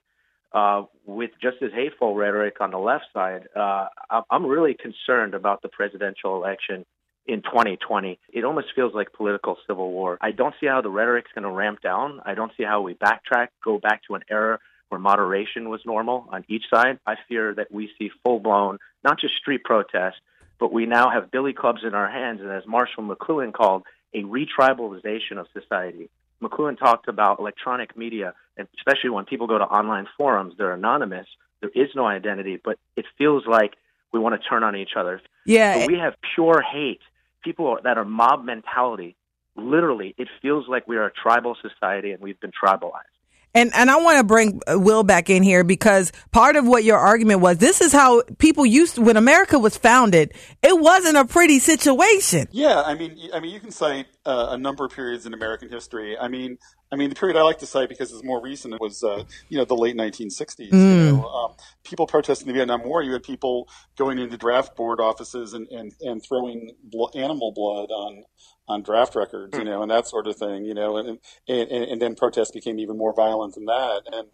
uh, 0.52 0.86
with 1.06 1.30
just 1.40 1.58
as 1.62 1.70
hateful 1.72 2.16
rhetoric 2.16 2.56
on 2.60 2.72
the 2.72 2.78
left 2.78 3.04
side. 3.12 3.42
Uh, 3.54 3.86
I'm 4.28 4.44
really 4.44 4.74
concerned 4.74 5.34
about 5.34 5.62
the 5.62 5.68
presidential 5.68 6.34
election 6.34 6.84
in 7.26 7.42
2020. 7.42 8.18
It 8.32 8.44
almost 8.44 8.68
feels 8.74 8.92
like 8.92 9.12
political 9.12 9.56
civil 9.68 9.92
war. 9.92 10.18
I 10.20 10.32
don't 10.32 10.54
see 10.60 10.66
how 10.66 10.80
the 10.80 10.90
rhetoric's 10.90 11.30
going 11.32 11.44
to 11.44 11.50
ramp 11.52 11.80
down. 11.80 12.20
I 12.24 12.34
don't 12.34 12.50
see 12.56 12.64
how 12.64 12.80
we 12.80 12.94
backtrack, 12.94 13.48
go 13.64 13.78
back 13.78 14.00
to 14.08 14.16
an 14.16 14.22
era 14.28 14.58
where 14.90 15.00
moderation 15.00 15.70
was 15.70 15.80
normal 15.86 16.28
on 16.30 16.44
each 16.48 16.64
side. 16.68 16.98
I 17.06 17.14
fear 17.28 17.54
that 17.54 17.72
we 17.72 17.90
see 17.98 18.10
full 18.24 18.40
blown, 18.40 18.78
not 19.02 19.18
just 19.18 19.36
street 19.36 19.64
protests, 19.64 20.20
but 20.58 20.72
we 20.72 20.84
now 20.84 21.08
have 21.10 21.30
billy 21.30 21.54
clubs 21.54 21.82
in 21.84 21.94
our 21.94 22.10
hands, 22.10 22.40
and 22.42 22.50
as 22.50 22.66
Marshall 22.66 23.04
McLuhan 23.04 23.52
called, 23.52 23.84
a 24.12 24.22
retribalization 24.24 25.38
of 25.38 25.46
society. 25.52 26.10
McLuhan 26.42 26.78
talked 26.78 27.08
about 27.08 27.38
electronic 27.38 27.96
media, 27.96 28.34
and 28.56 28.66
especially 28.78 29.10
when 29.10 29.24
people 29.24 29.46
go 29.46 29.58
to 29.58 29.64
online 29.64 30.06
forums, 30.18 30.54
they're 30.58 30.72
anonymous. 30.72 31.26
There 31.60 31.70
is 31.74 31.90
no 31.94 32.06
identity, 32.06 32.60
but 32.62 32.78
it 32.96 33.06
feels 33.16 33.46
like 33.46 33.74
we 34.12 34.18
want 34.18 34.40
to 34.40 34.48
turn 34.48 34.64
on 34.64 34.74
each 34.74 34.96
other. 34.96 35.20
Yeah. 35.46 35.78
But 35.78 35.88
we 35.88 35.98
have 35.98 36.14
pure 36.34 36.62
hate. 36.62 37.00
People 37.42 37.78
that 37.84 37.96
are 37.96 38.04
mob 38.04 38.44
mentality. 38.44 39.16
Literally, 39.56 40.14
it 40.18 40.28
feels 40.42 40.66
like 40.68 40.88
we 40.88 40.96
are 40.96 41.06
a 41.06 41.12
tribal 41.12 41.56
society 41.60 42.12
and 42.12 42.22
we've 42.22 42.40
been 42.40 42.52
tribalized. 42.52 43.19
And 43.54 43.72
and 43.74 43.90
I 43.90 43.96
want 43.96 44.18
to 44.18 44.24
bring 44.24 44.60
uh, 44.66 44.78
Will 44.78 45.02
back 45.02 45.28
in 45.28 45.42
here 45.42 45.64
because 45.64 46.12
part 46.30 46.56
of 46.56 46.66
what 46.66 46.84
your 46.84 46.98
argument 46.98 47.40
was 47.40 47.58
this 47.58 47.80
is 47.80 47.92
how 47.92 48.22
people 48.38 48.64
used 48.64 48.94
to, 48.94 49.02
when 49.02 49.16
America 49.16 49.58
was 49.58 49.76
founded, 49.76 50.32
it 50.62 50.78
wasn't 50.78 51.16
a 51.16 51.24
pretty 51.24 51.58
situation. 51.58 52.46
Yeah, 52.52 52.82
I 52.82 52.94
mean, 52.94 53.18
I 53.34 53.40
mean, 53.40 53.52
you 53.52 53.60
can 53.60 53.72
cite 53.72 54.06
uh, 54.24 54.48
a 54.50 54.58
number 54.58 54.84
of 54.84 54.92
periods 54.92 55.26
in 55.26 55.34
American 55.34 55.68
history. 55.68 56.16
I 56.16 56.28
mean, 56.28 56.58
I 56.92 56.96
mean, 56.96 57.08
the 57.08 57.14
period 57.14 57.36
I 57.36 57.42
like 57.42 57.58
to 57.58 57.66
cite 57.66 57.88
because 57.88 58.12
it's 58.12 58.24
more 58.24 58.42
recent 58.42 58.80
was, 58.80 59.04
uh, 59.04 59.22
you 59.48 59.58
know, 59.58 59.64
the 59.64 59.76
late 59.76 59.96
1960s. 59.96 60.70
Mm. 60.70 60.72
You 60.72 61.12
know, 61.12 61.24
um, 61.24 61.54
people 61.84 62.06
protesting 62.06 62.48
the 62.48 62.52
Vietnam 62.52 62.82
War. 62.84 63.02
You 63.02 63.12
had 63.12 63.22
people 63.22 63.68
going 63.96 64.18
into 64.18 64.36
draft 64.36 64.76
board 64.76 65.00
offices 65.00 65.54
and, 65.54 65.68
and, 65.68 65.94
and 66.00 66.22
throwing 66.22 66.72
bl- 66.82 67.06
animal 67.14 67.52
blood 67.52 67.90
on 67.90 68.24
on 68.70 68.82
draft 68.82 69.16
records, 69.16 69.52
you 69.54 69.64
hmm. 69.64 69.68
know, 69.68 69.82
and 69.82 69.90
that 69.90 70.06
sort 70.06 70.28
of 70.28 70.36
thing, 70.36 70.64
you 70.64 70.74
know, 70.74 70.96
and 70.96 71.18
and, 71.48 71.70
and 71.70 72.00
then 72.00 72.14
protests 72.14 72.52
became 72.52 72.78
even 72.78 72.96
more 72.96 73.12
violent 73.12 73.54
than 73.54 73.64
that, 73.64 74.02
and 74.12 74.28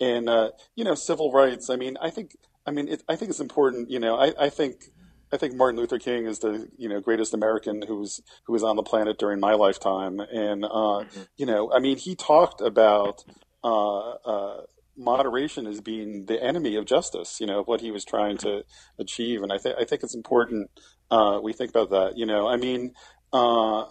and 0.00 0.28
uh, 0.28 0.50
you 0.74 0.84
know, 0.84 0.94
civil 0.94 1.30
rights. 1.30 1.70
I 1.70 1.76
mean, 1.76 1.96
I 2.02 2.10
think, 2.10 2.36
I 2.66 2.72
mean, 2.72 2.88
it, 2.88 3.04
I 3.08 3.14
think 3.14 3.30
it's 3.30 3.40
important. 3.40 3.90
You 3.90 4.00
know, 4.00 4.16
I, 4.16 4.32
I 4.38 4.48
think. 4.50 4.90
I 5.36 5.38
think 5.38 5.54
Martin 5.54 5.78
Luther 5.78 5.98
King 5.98 6.24
is 6.24 6.38
the 6.38 6.66
you 6.78 6.88
know 6.88 6.98
greatest 6.98 7.34
American 7.34 7.82
who 7.82 7.98
was 7.98 8.22
who 8.46 8.54
was 8.54 8.62
on 8.62 8.76
the 8.76 8.82
planet 8.82 9.18
during 9.18 9.38
my 9.38 9.52
lifetime, 9.52 10.18
and 10.18 10.64
uh, 10.64 10.68
mm-hmm. 11.04 11.22
you 11.36 11.44
know, 11.44 11.70
I 11.70 11.78
mean, 11.78 11.98
he 11.98 12.14
talked 12.16 12.62
about 12.62 13.22
uh, 13.62 14.12
uh, 14.12 14.60
moderation 14.96 15.66
as 15.66 15.82
being 15.82 16.24
the 16.24 16.42
enemy 16.42 16.76
of 16.76 16.86
justice. 16.86 17.38
You 17.38 17.46
know, 17.46 17.62
what 17.64 17.82
he 17.82 17.90
was 17.90 18.02
trying 18.02 18.38
to 18.38 18.64
achieve, 18.98 19.42
and 19.42 19.52
I 19.52 19.58
think 19.58 19.76
I 19.78 19.84
think 19.84 20.02
it's 20.02 20.14
important 20.14 20.70
uh, 21.10 21.38
we 21.42 21.52
think 21.52 21.68
about 21.68 21.90
that. 21.90 22.16
You 22.16 22.24
know, 22.24 22.48
I 22.48 22.56
mean, 22.56 22.94
uh, 23.30 23.84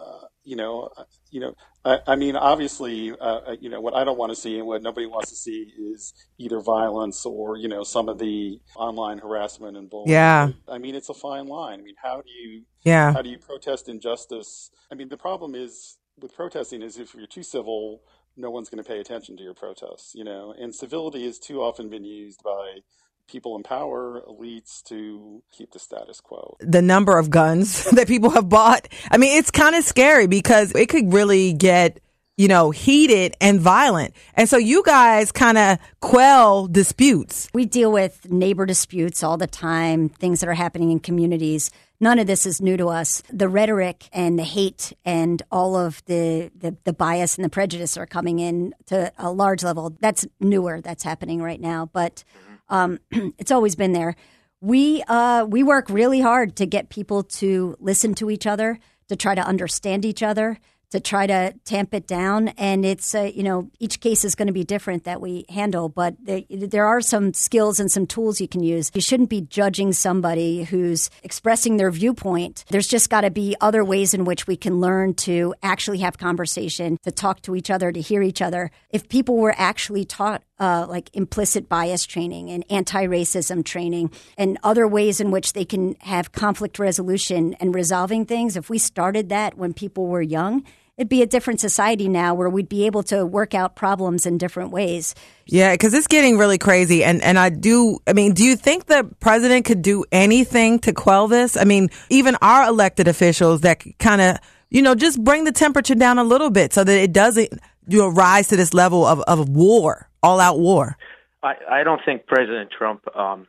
you 0.46 0.56
know, 0.56 0.90
you 1.32 1.42
know, 1.42 1.56
I, 1.84 2.00
I 2.08 2.16
mean, 2.16 2.36
obviously, 2.36 3.12
uh, 3.12 3.16
uh, 3.16 3.56
you 3.60 3.70
know, 3.70 3.82
what 3.82 3.96
I 3.96 4.04
don't 4.04 4.18
want 4.18 4.32
to 4.32 4.36
see 4.36 4.58
and 4.58 4.68
what 4.68 4.84
nobody 4.84 5.08
wants 5.08 5.32
to 5.32 5.36
see 5.36 5.74
is 5.78 6.14
either 6.38 6.60
violence 6.62 7.26
or 7.26 7.58
you 7.58 7.68
know 7.68 7.84
some 7.84 8.08
of 8.08 8.20
the 8.20 8.60
online 8.76 9.18
harassment 9.18 9.76
and 9.76 9.90
bullying. 9.90 10.12
Yeah. 10.12 10.50
I 10.68 10.78
mean, 10.78 10.96
it's 10.96 11.10
a 11.10 11.14
fine 11.14 11.48
line. 11.48 11.80
I 11.80 11.84
mean, 11.84 11.96
how 12.02 12.22
do 12.22 12.30
you 12.30 12.64
yeah 12.84 13.12
how 13.12 13.22
do 13.22 13.30
you 13.30 13.40
protest 13.40 13.90
injustice? 13.90 14.70
I 14.92 14.96
mean, 14.96 15.10
the 15.10 15.18
problem 15.18 15.56
is 15.56 15.98
with 16.22 16.34
protesting 16.34 16.82
is 16.82 16.98
if 16.98 17.14
you're 17.16 17.28
too 17.28 17.44
civil, 17.44 18.02
no 18.38 18.52
one's 18.52 18.70
going 18.70 18.84
to 18.84 18.88
pay 18.88 19.00
attention 19.00 19.36
to 19.38 19.44
your 19.44 19.56
protests. 19.56 20.14
You 20.16 20.24
know, 20.24 20.54
and 20.58 20.74
civility 20.74 21.26
has 21.26 21.40
too 21.40 21.62
often 21.62 21.90
been 21.90 22.06
used 22.06 22.42
by 22.44 22.80
people 23.28 23.56
in 23.56 23.64
power, 23.64 24.22
elites 24.28 24.84
to 24.84 25.42
keep 25.52 25.72
the 25.72 25.80
status 25.80 26.22
quo. 26.22 26.58
The 26.60 26.82
number 26.82 27.18
of 27.18 27.30
guns 27.30 27.84
that 27.92 28.08
people 28.08 28.32
have 28.32 28.50
bought, 28.50 28.88
I 29.12 29.18
mean, 29.18 29.38
it's 29.38 29.52
kind 29.52 29.76
of 29.76 29.84
scary 29.84 30.28
because 30.28 30.72
it 30.74 30.90
could 30.90 31.14
really 31.14 31.54
get, 31.54 32.00
you 32.38 32.48
know, 32.48 32.72
heated 32.72 33.36
and 33.40 33.60
violent. 33.60 34.14
And 34.36 34.50
so 34.50 34.58
you 34.58 34.84
guys 34.84 35.32
kind 35.32 35.58
of 35.58 35.80
quell 36.02 36.68
disputes. 36.68 37.50
We 37.54 37.66
deal 37.66 37.92
with 37.92 38.30
neighbor 38.30 38.66
disputes 38.66 39.24
all 39.24 39.38
the 39.38 39.48
time, 39.48 40.10
things 40.10 40.40
that 40.42 40.50
are 40.50 40.54
happening 40.54 40.92
in 40.92 41.00
communities. 41.00 41.72
None 42.00 42.20
of 42.20 42.28
this 42.28 42.46
is 42.46 42.62
new 42.62 42.76
to 42.78 42.88
us. 42.88 43.24
The 43.32 43.48
rhetoric 43.48 44.10
and 44.12 44.38
the 44.38 44.44
hate 44.44 44.92
and 45.06 45.42
all 45.50 45.78
of 45.78 46.04
the, 46.06 46.52
the, 46.56 46.76
the 46.84 46.92
bias 46.92 47.38
and 47.38 47.46
the 47.46 47.50
prejudice 47.50 47.96
are 47.96 48.06
coming 48.06 48.40
in 48.40 48.74
to 48.88 49.14
a 49.18 49.32
large 49.32 49.64
level. 49.64 49.96
That's 50.02 50.28
newer. 50.42 50.82
That's 50.82 51.04
happening 51.04 51.42
right 51.42 51.60
now. 51.60 51.90
But 51.92 52.26
mm-hmm. 52.38 52.55
Um, 52.70 53.00
it's 53.12 53.52
always 53.52 53.76
been 53.76 53.94
there. 53.94 54.16
We 54.62 55.04
uh, 55.08 55.46
we 55.48 55.64
work 55.64 55.90
really 55.90 56.22
hard 56.22 56.56
to 56.58 56.66
get 56.66 56.90
people 56.90 57.24
to 57.24 57.76
listen 57.80 58.16
to 58.16 58.32
each 58.32 58.48
other, 58.48 58.80
to 59.10 59.16
try 59.16 59.36
to 59.36 59.42
understand 59.42 60.06
each 60.06 60.24
other, 60.24 60.60
to 60.96 61.00
try 61.00 61.28
to 61.28 61.54
tamp 61.66 61.94
it 61.94 62.08
down. 62.08 62.50
And 62.50 62.86
it's, 62.86 63.14
uh, 63.14 63.30
you 63.34 63.44
know, 63.44 63.70
each 63.80 64.00
case 64.00 64.24
is 64.24 64.34
going 64.34 64.48
to 64.48 64.54
be 64.54 64.64
different 64.64 65.04
that 65.04 65.20
we 65.20 65.46
handle, 65.50 65.90
but 65.90 66.16
there, 66.24 66.44
there 66.50 66.86
are 66.86 67.02
some 67.02 67.34
skills 67.34 67.80
and 67.80 67.92
some 67.92 68.08
tools 68.08 68.40
you 68.40 68.48
can 68.48 68.64
use. 68.64 68.92
You 68.94 69.02
shouldn't 69.02 69.30
be 69.30 69.42
judging 69.42 69.92
somebody 69.92 70.64
who's 70.64 71.10
expressing 71.22 71.78
their 71.78 71.92
viewpoint. 71.92 72.64
There's 72.70 72.88
just 72.88 73.10
got 73.10 73.22
to 73.22 73.32
be 73.32 73.56
other 73.60 73.84
ways 73.84 74.14
in 74.14 74.24
which 74.24 74.48
we 74.48 74.56
can 74.56 74.80
learn 74.80 75.16
to 75.16 75.54
actually 75.62 76.00
have 76.00 76.18
conversation, 76.18 76.98
to 77.04 77.12
talk 77.12 77.42
to 77.42 77.56
each 77.56 77.70
other, 77.70 77.92
to 77.92 78.00
hear 78.00 78.22
each 78.22 78.42
other. 78.42 78.72
If 78.90 79.10
people 79.10 79.36
were 79.36 79.56
actually 79.58 80.06
taught 80.06 80.44
uh, 80.60 80.86
like 80.88 81.10
implicit 81.14 81.68
bias 81.68 82.06
training 82.06 82.50
and 82.50 82.66
anti 82.70 83.06
racism 83.06 83.64
training 83.64 84.12
and 84.38 84.58
other 84.64 84.88
ways 84.88 85.20
in 85.20 85.32
which 85.32 85.54
they 85.54 85.66
can 85.66 85.96
have 86.02 86.32
conflict 86.32 86.80
resolution 86.80 87.54
and 87.56 87.76
resolving 87.76 88.26
things, 88.26 88.56
if 88.56 88.70
we 88.70 88.78
started 88.78 89.30
that 89.30 89.58
when 89.58 89.74
people 89.74 90.08
were 90.08 90.22
young, 90.22 90.64
it'd 90.98 91.10
be 91.10 91.22
a 91.22 91.26
different 91.26 91.60
society 91.60 92.08
now 92.08 92.34
where 92.34 92.50
we'd 92.50 92.70
be 92.70 92.86
able 92.86 93.04
to 93.04 93.26
work 93.26 93.54
out 93.54 93.76
problems 93.76 94.26
in 94.26 94.38
different 94.38 94.72
ways. 94.72 95.14
Yeah, 95.46 95.74
because 95.74 95.94
it's 95.94 96.08
getting 96.08 96.38
really 96.38 96.58
crazy. 96.58 97.04
And, 97.04 97.22
and 97.22 97.38
I 97.38 97.50
do, 97.50 98.00
I 98.08 98.14
mean, 98.14 98.34
do 98.34 98.44
you 98.44 98.56
think 98.56 98.86
the 98.86 99.04
president 99.20 99.66
could 99.66 99.82
do 99.82 100.06
anything 100.12 100.80
to 100.80 100.94
quell 100.94 101.28
this? 101.28 101.58
I 101.58 101.66
mean, 101.66 101.90
even 102.10 102.38
our 102.42 102.68
elected 102.68 103.08
officials 103.08 103.62
that 103.62 103.84
kind 104.00 104.22
of, 104.22 104.38
you 104.70 104.82
know, 104.82 104.96
just 104.96 105.24
bring 105.24 105.44
the 105.44 105.52
temperature 105.52 105.96
down 105.96 106.18
a 106.18 106.24
little 106.24 106.50
bit 106.50 106.74
so 106.74 106.84
that 106.84 106.98
it 106.98 107.12
doesn't 107.12 107.60
you 107.88 108.00
know, 108.00 108.10
rise 108.10 108.48
to 108.50 108.56
this 108.56 108.74
level 108.74 109.06
of, 109.06 109.22
of 109.22 109.50
war, 109.50 110.10
all 110.24 110.40
out 110.40 110.60
war. 110.60 110.98
I, 111.44 111.56
I 111.70 111.84
don't 111.84 112.02
think 112.04 112.26
President 112.26 112.72
Trump, 112.76 113.08
um, 113.16 113.48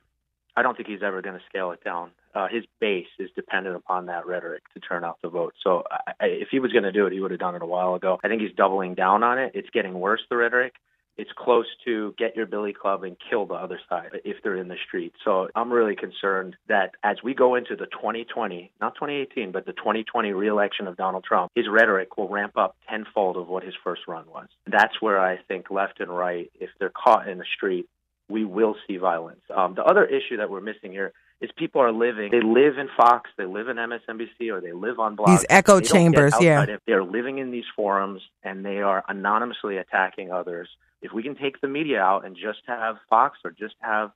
I 0.57 0.63
don't 0.63 0.77
think 0.77 0.89
he's 0.89 1.03
ever 1.03 1.23
going 1.23 1.39
to 1.39 1.45
scale 1.49 1.73
it 1.73 1.83
down 1.83 2.11
uh, 2.37 2.49
his 2.49 2.65
base 2.81 3.07
is 3.19 3.31
dependent 3.35 3.77
upon 3.77 4.07
that 4.07 4.27
rhetoric 4.27 4.63
to 4.75 4.81
turn 4.81 5.05
out 5.05 5.19
the 5.23 5.29
vote. 5.29 5.55
So 5.65 5.85
I, 5.91 6.13
I, 6.21 6.27
if 6.27 6.49
he 6.51 6.61
was 6.61 6.71
going 6.71 6.85
to 6.85 6.93
do 6.93 7.07
it, 7.07 7.13
he 7.15 7.21
would 7.21 7.31
have 7.31 7.41
done 7.41 7.55
it 7.55 7.63
a 7.63 7.67
while 7.67 7.95
ago. 7.95 8.19
I 8.23 8.29
think 8.29 8.43
he's 8.43 8.53
doubling 8.55 8.95
down 8.95 9.23
on 9.23 9.39
it. 9.39 9.53
It's 9.55 9.71
getting 9.71 9.95
worse, 9.95 10.21
the 10.29 10.37
rhetoric. 10.37 10.75
It's 11.17 11.31
close 11.37 11.67
to 11.85 12.15
get 12.19 12.37
your 12.37 12.47
billy 12.47 12.73
club 12.73 13.03
and 13.03 13.17
kill 13.31 13.47
the 13.47 13.55
other 13.55 13.81
side 13.89 14.11
if 14.25 14.37
they're 14.43 14.57
in 14.57 14.69
the 14.69 14.77
street. 14.87 15.13
So 15.25 15.49
I'm 15.55 15.73
really 15.73 15.97
concerned 15.97 16.57
that 16.69 16.93
as 17.03 17.17
we 17.23 17.35
go 17.35 17.55
into 17.55 17.75
the 17.75 17.87
2020, 17.87 18.73
not 18.81 18.95
2018, 18.95 19.53
but 19.53 19.65
the 19.65 19.73
2020 19.73 20.33
reelection 20.33 20.87
of 20.87 20.97
Donald 20.97 21.25
Trump, 21.25 21.53
his 21.55 21.67
rhetoric 21.69 22.17
will 22.17 22.29
ramp 22.29 22.57
up 22.57 22.77
tenfold 22.89 23.37
of 23.37 23.49
what 23.49 23.63
his 23.63 23.75
first 23.83 24.03
run 24.07 24.27
was. 24.27 24.49
That's 24.67 25.01
where 25.01 25.19
I 25.19 25.39
think 25.49 25.71
left 25.71 26.01
and 26.01 26.11
right, 26.11 26.51
if 26.61 26.71
they're 26.79 26.91
caught 26.91 27.29
in 27.29 27.39
the 27.39 27.47
street, 27.57 27.89
we 28.29 28.45
will 28.45 28.75
see 28.87 28.97
violence. 28.97 29.41
Um, 29.55 29.75
the 29.75 29.85
other 29.85 30.05
issue 30.05 30.39
that 30.39 30.51
we're 30.51 30.61
missing 30.61 30.91
here 30.91 31.13
is 31.41 31.51
people 31.57 31.81
are 31.81 31.93
living. 31.93 32.31
They 32.31 32.41
live 32.41 32.79
in 32.79 32.89
Fox, 32.97 33.31
they 33.37 33.45
live 33.45 33.69
in 33.69 33.77
MSNBC, 33.77 34.51
or 34.51 34.61
they 34.61 34.73
live 34.73 34.99
on 34.99 35.17
blogs. 35.17 35.29
These 35.29 35.47
echo 35.51 35.81
chambers, 35.81 36.33
yeah. 36.41 36.65
They're 36.87 37.05
living 37.05 37.39
in 37.39 37.51
these 37.51 37.65
forums 37.75 38.23
and 38.43 38.65
they 38.65 38.81
are 38.81 39.05
anonymously 39.09 39.77
attacking 39.77 40.33
others. 40.33 40.69
If 41.03 41.13
we 41.13 41.23
can 41.23 41.37
take 41.37 41.61
the 41.61 41.69
media 41.69 42.01
out 42.01 42.25
and 42.25 42.37
just 42.37 42.61
have 42.67 42.97
Fox 43.09 43.39
or 43.45 43.51
just 43.51 43.75
have, 43.81 44.11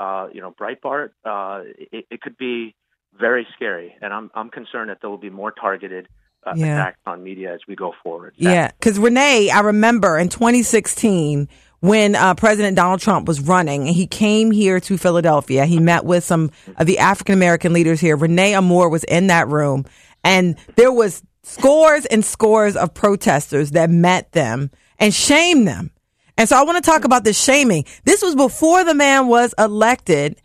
uh, 0.00 0.28
you 0.32 0.40
know, 0.40 0.52
Breitbart, 0.52 1.10
uh, 1.24 1.62
it, 1.92 2.06
it 2.10 2.20
could 2.20 2.36
be 2.36 2.74
very 3.18 3.46
scary. 3.54 3.94
And 4.00 4.12
I'm 4.12 4.30
I'm 4.34 4.50
concerned 4.50 4.90
that 4.90 4.98
there 5.00 5.10
will 5.10 5.18
be 5.18 5.30
more 5.30 5.52
targeted 5.52 6.08
uh, 6.44 6.54
yeah. 6.56 6.74
attacks 6.74 6.98
on 7.06 7.22
media 7.22 7.54
as 7.54 7.60
we 7.68 7.76
go 7.76 7.92
forward. 8.02 8.34
Yeah, 8.36 8.70
because 8.78 8.98
Renee, 8.98 9.50
I 9.50 9.60
remember 9.60 10.18
in 10.18 10.28
2016 10.28 11.48
when 11.82 12.14
uh, 12.14 12.34
President 12.34 12.76
Donald 12.76 13.00
Trump 13.00 13.26
was 13.26 13.40
running. 13.40 13.86
He 13.86 14.06
came 14.06 14.52
here 14.52 14.78
to 14.80 14.96
Philadelphia. 14.96 15.66
He 15.66 15.80
met 15.80 16.04
with 16.04 16.22
some 16.22 16.52
of 16.76 16.86
the 16.86 16.98
African 16.98 17.34
American 17.34 17.72
leaders 17.72 18.00
here. 18.00 18.16
Renee 18.16 18.52
Amoore 18.52 18.90
was 18.90 19.04
in 19.04 19.26
that 19.26 19.48
room, 19.48 19.84
and 20.24 20.56
there 20.76 20.92
was 20.92 21.22
scores 21.42 22.06
and 22.06 22.24
scores 22.24 22.76
of 22.76 22.94
protesters 22.94 23.72
that 23.72 23.90
met 23.90 24.30
them 24.32 24.70
and 24.98 25.12
shamed 25.12 25.66
them. 25.66 25.90
And 26.42 26.48
so 26.48 26.58
I 26.58 26.64
want 26.64 26.82
to 26.84 26.90
talk 26.90 27.04
about 27.04 27.22
the 27.22 27.32
shaming. 27.32 27.84
This 28.02 28.20
was 28.20 28.34
before 28.34 28.82
the 28.82 28.94
man 28.94 29.28
was 29.28 29.54
elected. 29.56 30.42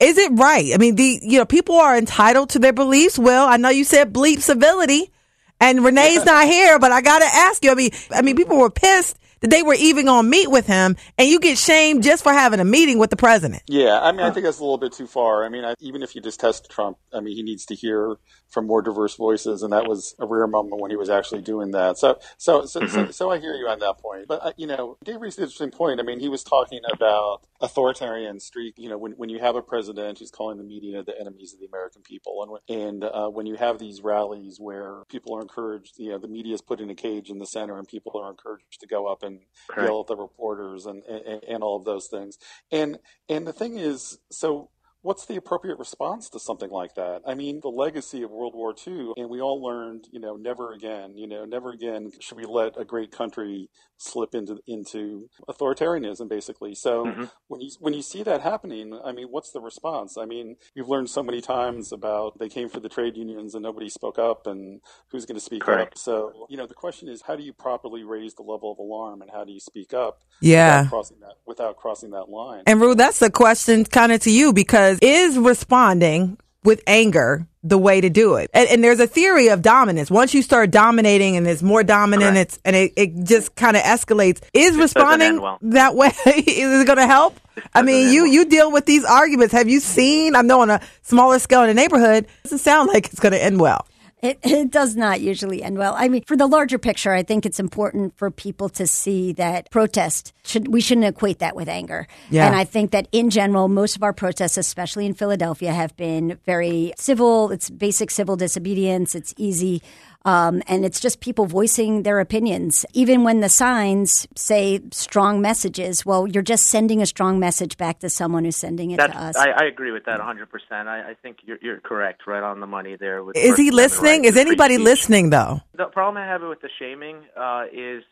Is 0.00 0.18
it 0.18 0.32
right? 0.32 0.74
I 0.74 0.76
mean, 0.76 0.96
the 0.96 1.20
you 1.22 1.38
know 1.38 1.44
people 1.44 1.76
are 1.76 1.96
entitled 1.96 2.50
to 2.50 2.58
their 2.58 2.72
beliefs. 2.72 3.16
Well, 3.16 3.46
I 3.46 3.56
know 3.56 3.68
you 3.68 3.84
said 3.84 4.12
bleep 4.12 4.40
civility, 4.40 5.12
and 5.60 5.84
Renee's 5.84 6.24
not 6.24 6.48
here, 6.48 6.80
but 6.80 6.90
I 6.90 7.00
got 7.00 7.20
to 7.20 7.26
ask 7.26 7.62
you. 7.62 7.70
I 7.70 7.76
mean, 7.76 7.90
I 8.10 8.22
mean, 8.22 8.34
people 8.34 8.58
were 8.58 8.70
pissed 8.70 9.20
that 9.38 9.50
they 9.50 9.62
were 9.62 9.76
even 9.78 10.06
going 10.06 10.24
to 10.24 10.28
meet 10.28 10.50
with 10.50 10.66
him, 10.66 10.96
and 11.16 11.28
you 11.28 11.38
get 11.38 11.58
shamed 11.58 12.02
just 12.02 12.24
for 12.24 12.32
having 12.32 12.58
a 12.58 12.64
meeting 12.64 12.98
with 12.98 13.10
the 13.10 13.16
president. 13.16 13.62
Yeah, 13.68 14.00
I 14.00 14.10
mean, 14.10 14.22
I 14.22 14.32
think 14.32 14.46
that's 14.46 14.58
a 14.58 14.62
little 14.62 14.78
bit 14.78 14.94
too 14.94 15.06
far. 15.06 15.44
I 15.44 15.48
mean, 15.48 15.64
I, 15.64 15.74
even 15.78 16.02
if 16.02 16.16
you 16.16 16.20
just 16.20 16.40
test 16.40 16.68
Trump, 16.70 16.98
I 17.12 17.20
mean, 17.20 17.36
he 17.36 17.44
needs 17.44 17.66
to 17.66 17.76
hear 17.76 18.16
from 18.48 18.66
more 18.66 18.82
diverse 18.82 19.14
voices, 19.16 19.62
and 19.62 19.72
that 19.72 19.86
was 19.86 20.14
a 20.18 20.26
rare 20.26 20.46
moment 20.46 20.80
when 20.80 20.90
he 20.90 20.96
was 20.96 21.10
actually 21.10 21.42
doing 21.42 21.72
that. 21.72 21.98
So, 21.98 22.18
so, 22.38 22.64
so, 22.64 22.80
mm-hmm. 22.80 23.06
so, 23.06 23.10
so, 23.10 23.30
I 23.30 23.38
hear 23.38 23.54
you 23.54 23.66
on 23.68 23.80
that 23.80 23.98
point. 23.98 24.28
But 24.28 24.44
uh, 24.44 24.52
you 24.56 24.66
know, 24.66 24.96
Dave 25.04 25.20
raised 25.20 25.38
an 25.38 25.44
interesting 25.44 25.70
point. 25.70 26.00
I 26.00 26.02
mean, 26.02 26.20
he 26.20 26.28
was 26.28 26.42
talking 26.42 26.80
about 26.92 27.42
authoritarian 27.60 28.40
streak. 28.40 28.74
You 28.78 28.88
know, 28.88 28.98
when 28.98 29.12
when 29.12 29.28
you 29.28 29.38
have 29.40 29.56
a 29.56 29.62
president 29.62 30.18
who's 30.18 30.30
calling 30.30 30.58
the 30.58 30.64
media 30.64 31.02
the 31.02 31.18
enemies 31.18 31.52
of 31.52 31.60
the 31.60 31.66
American 31.66 32.02
people, 32.02 32.60
and 32.68 32.78
and 32.80 33.04
uh, 33.04 33.28
when 33.28 33.46
you 33.46 33.56
have 33.56 33.78
these 33.78 34.00
rallies 34.00 34.58
where 34.58 35.02
people 35.08 35.36
are 35.36 35.42
encouraged, 35.42 35.94
you 35.98 36.10
know, 36.10 36.18
the 36.18 36.28
media 36.28 36.54
is 36.54 36.62
put 36.62 36.80
in 36.80 36.90
a 36.90 36.94
cage 36.94 37.30
in 37.30 37.38
the 37.38 37.46
center, 37.46 37.78
and 37.78 37.88
people 37.88 38.18
are 38.20 38.30
encouraged 38.30 38.80
to 38.80 38.86
go 38.86 39.06
up 39.06 39.22
and 39.22 39.40
yell 39.76 40.00
at 40.00 40.06
the 40.06 40.16
reporters 40.16 40.86
and, 40.86 41.02
and, 41.04 41.42
and 41.44 41.62
all 41.62 41.76
of 41.76 41.84
those 41.84 42.06
things. 42.06 42.38
And 42.70 42.98
and 43.28 43.46
the 43.46 43.52
thing 43.52 43.78
is, 43.78 44.18
so 44.30 44.70
what's 45.06 45.24
the 45.26 45.36
appropriate 45.36 45.78
response 45.78 46.28
to 46.28 46.40
something 46.40 46.68
like 46.68 46.96
that? 46.96 47.22
I 47.24 47.34
mean, 47.34 47.60
the 47.62 47.68
legacy 47.68 48.22
of 48.22 48.32
World 48.32 48.54
War 48.56 48.74
II, 48.86 49.12
and 49.16 49.30
we 49.30 49.40
all 49.40 49.62
learned, 49.62 50.08
you 50.10 50.18
know, 50.18 50.34
never 50.34 50.72
again, 50.72 51.16
you 51.16 51.28
know, 51.28 51.44
never 51.44 51.70
again 51.70 52.10
should 52.18 52.36
we 52.36 52.44
let 52.44 52.76
a 52.76 52.84
great 52.84 53.12
country 53.12 53.70
slip 53.98 54.34
into 54.34 54.58
into 54.66 55.30
authoritarianism, 55.48 56.28
basically. 56.28 56.74
So 56.74 57.06
mm-hmm. 57.06 57.24
when 57.46 57.60
you 57.60 57.70
when 57.78 57.94
you 57.94 58.02
see 58.02 58.24
that 58.24 58.40
happening, 58.40 58.98
I 59.04 59.12
mean, 59.12 59.28
what's 59.28 59.52
the 59.52 59.60
response? 59.60 60.18
I 60.18 60.26
mean, 60.26 60.56
you've 60.74 60.88
learned 60.88 61.08
so 61.08 61.22
many 61.22 61.40
times 61.40 61.92
about 61.92 62.40
they 62.40 62.48
came 62.48 62.68
for 62.68 62.80
the 62.80 62.88
trade 62.88 63.16
unions 63.16 63.54
and 63.54 63.62
nobody 63.62 63.88
spoke 63.88 64.18
up, 64.18 64.48
and 64.48 64.80
who's 65.12 65.24
going 65.24 65.36
to 65.36 65.44
speak 65.44 65.62
Correct. 65.62 65.94
up? 65.94 65.98
So 65.98 66.46
you 66.50 66.56
know, 66.56 66.66
the 66.66 66.74
question 66.74 67.08
is, 67.08 67.22
how 67.22 67.36
do 67.36 67.44
you 67.44 67.52
properly 67.52 68.02
raise 68.02 68.34
the 68.34 68.42
level 68.42 68.72
of 68.72 68.78
alarm, 68.78 69.22
and 69.22 69.30
how 69.30 69.44
do 69.44 69.52
you 69.52 69.60
speak 69.60 69.94
up? 69.94 70.22
Yeah, 70.40 70.78
without 70.78 70.90
crossing 70.90 71.20
that 71.20 71.34
without 71.46 71.76
crossing 71.76 72.10
that 72.10 72.28
line. 72.28 72.64
And 72.66 72.80
Rue, 72.80 72.96
that's 72.96 73.20
the 73.20 73.30
question 73.30 73.84
kind 73.84 74.10
of 74.10 74.20
to 74.22 74.30
you 74.30 74.52
because 74.52 74.95
is 75.02 75.38
responding 75.38 76.38
with 76.64 76.82
anger 76.86 77.46
the 77.62 77.78
way 77.78 78.00
to 78.00 78.10
do 78.10 78.36
it. 78.36 78.50
And, 78.54 78.68
and, 78.68 78.84
there's 78.84 79.00
a 79.00 79.06
theory 79.06 79.48
of 79.48 79.62
dominance. 79.62 80.10
Once 80.10 80.34
you 80.34 80.42
start 80.42 80.70
dominating 80.70 81.36
and 81.36 81.46
it's 81.46 81.62
more 81.62 81.82
dominant, 81.82 82.34
Correct. 82.34 82.52
it's 82.52 82.58
and 82.64 82.76
it, 82.76 82.92
it 82.96 83.24
just 83.24 83.54
kind 83.56 83.76
of 83.76 83.82
escalates. 83.82 84.40
Is 84.52 84.76
it 84.76 84.80
responding 84.80 85.40
well. 85.40 85.58
that 85.62 85.94
way 85.94 86.08
is 86.26 86.80
it 86.82 86.86
going 86.86 86.98
to 86.98 87.06
help? 87.06 87.38
I 87.74 87.82
mean, 87.82 88.12
you 88.12 88.22
well. 88.22 88.32
you 88.32 88.44
deal 88.44 88.70
with 88.70 88.86
these 88.86 89.04
arguments. 89.04 89.52
Have 89.52 89.68
you 89.68 89.80
seen? 89.80 90.36
I 90.36 90.42
know 90.42 90.60
on 90.60 90.70
a 90.70 90.80
smaller 91.02 91.38
scale 91.38 91.62
in 91.62 91.68
the 91.68 91.74
neighborhood, 91.74 92.24
it 92.24 92.30
doesn't 92.44 92.58
sound 92.58 92.88
like 92.92 93.06
it's 93.06 93.20
going 93.20 93.32
to 93.32 93.42
end 93.42 93.58
well. 93.60 93.86
It, 94.22 94.38
it 94.42 94.70
does 94.70 94.96
not 94.96 95.20
usually 95.20 95.62
end 95.62 95.78
well. 95.78 95.94
I 95.96 96.08
mean, 96.08 96.22
for 96.26 96.36
the 96.36 96.46
larger 96.46 96.78
picture, 96.78 97.12
I 97.12 97.22
think 97.22 97.46
it's 97.46 97.60
important 97.60 98.16
for 98.16 98.30
people 98.30 98.68
to 98.70 98.86
see 98.86 99.32
that 99.34 99.70
protest 99.70 100.32
should 100.44 100.68
we 100.68 100.80
shouldn't 100.80 101.06
equate 101.06 101.40
that 101.40 101.56
with 101.56 101.68
anger. 101.68 102.06
Yeah. 102.30 102.46
And 102.46 102.56
I 102.56 102.64
think 102.64 102.92
that 102.92 103.08
in 103.12 103.30
general, 103.30 103.68
most 103.68 103.96
of 103.96 104.02
our 104.02 104.12
protests, 104.12 104.56
especially 104.56 105.06
in 105.06 105.14
Philadelphia, 105.14 105.72
have 105.72 105.96
been 105.96 106.38
very 106.44 106.92
civil. 106.96 107.50
It's 107.50 107.68
basic 107.70 108.10
civil 108.10 108.36
disobedience. 108.36 109.14
It's 109.14 109.34
easy. 109.36 109.82
Um, 110.26 110.60
and 110.66 110.84
it's 110.84 110.98
just 110.98 111.20
people 111.20 111.46
voicing 111.46 112.02
their 112.02 112.18
opinions. 112.18 112.84
Even 112.92 113.22
when 113.22 113.40
the 113.40 113.48
signs 113.48 114.26
say 114.34 114.80
strong 114.90 115.40
messages, 115.40 116.04
well, 116.04 116.26
you're 116.26 116.42
just 116.42 116.66
sending 116.66 117.00
a 117.00 117.06
strong 117.06 117.38
message 117.38 117.76
back 117.76 118.00
to 118.00 118.10
someone 118.10 118.44
who's 118.44 118.56
sending 118.56 118.90
it 118.90 118.96
That's, 118.96 119.12
to 119.12 119.18
us. 119.20 119.36
I, 119.36 119.50
I, 119.50 119.64
agree 119.66 119.92
with 119.92 120.04
that 120.06 120.18
100%. 120.18 120.48
I, 120.72 121.10
I 121.10 121.14
think 121.22 121.38
you're, 121.44 121.58
you're, 121.62 121.78
correct, 121.78 122.26
right 122.26 122.42
on 122.42 122.58
the 122.58 122.66
money 122.66 122.96
there. 122.96 123.22
Is 123.36 123.56
he 123.56 123.70
listening? 123.70 124.24
Is 124.24 124.36
anybody 124.36 124.78
listening, 124.78 125.30
though? 125.30 125.60
The 125.76 125.84
problem 125.84 126.20
I 126.20 126.26
have 126.26 126.42
with 126.42 126.60
the 126.60 126.70
shaming 126.76 127.18
uh, 127.36 127.66
is 127.72 128.02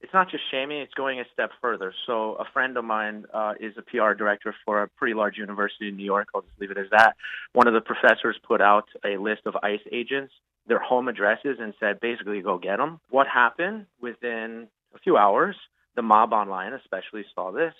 it's 0.00 0.14
not 0.14 0.30
just 0.30 0.44
shaming, 0.52 0.78
it's 0.82 0.94
going 0.94 1.18
a 1.18 1.24
step 1.32 1.50
further. 1.60 1.92
So 2.06 2.34
a 2.34 2.44
friend 2.52 2.76
of 2.76 2.84
mine 2.84 3.24
uh, 3.34 3.54
is 3.58 3.74
a 3.76 3.82
PR 3.82 4.12
director 4.12 4.54
for 4.64 4.82
a 4.84 4.88
pretty 4.88 5.14
large 5.14 5.36
university 5.36 5.88
in 5.88 5.96
New 5.96 6.04
York. 6.04 6.28
I'll 6.32 6.42
just 6.42 6.60
leave 6.60 6.70
it 6.70 6.78
as 6.78 6.86
that. 6.92 7.16
One 7.54 7.66
of 7.66 7.74
the 7.74 7.80
professors 7.80 8.38
put 8.46 8.60
out 8.60 8.88
a 9.04 9.16
list 9.16 9.42
of 9.46 9.56
ICE 9.64 9.80
agents 9.90 10.32
their 10.66 10.78
home 10.78 11.08
addresses 11.08 11.58
and 11.60 11.74
said, 11.78 12.00
basically, 12.00 12.40
go 12.42 12.58
get 12.58 12.76
them. 12.76 13.00
What 13.10 13.26
happened 13.26 13.86
within 14.00 14.68
a 14.94 14.98
few 14.98 15.16
hours? 15.16 15.56
The 15.94 16.02
mob 16.02 16.32
online, 16.32 16.72
especially, 16.72 17.24
saw 17.34 17.52
this 17.52 17.72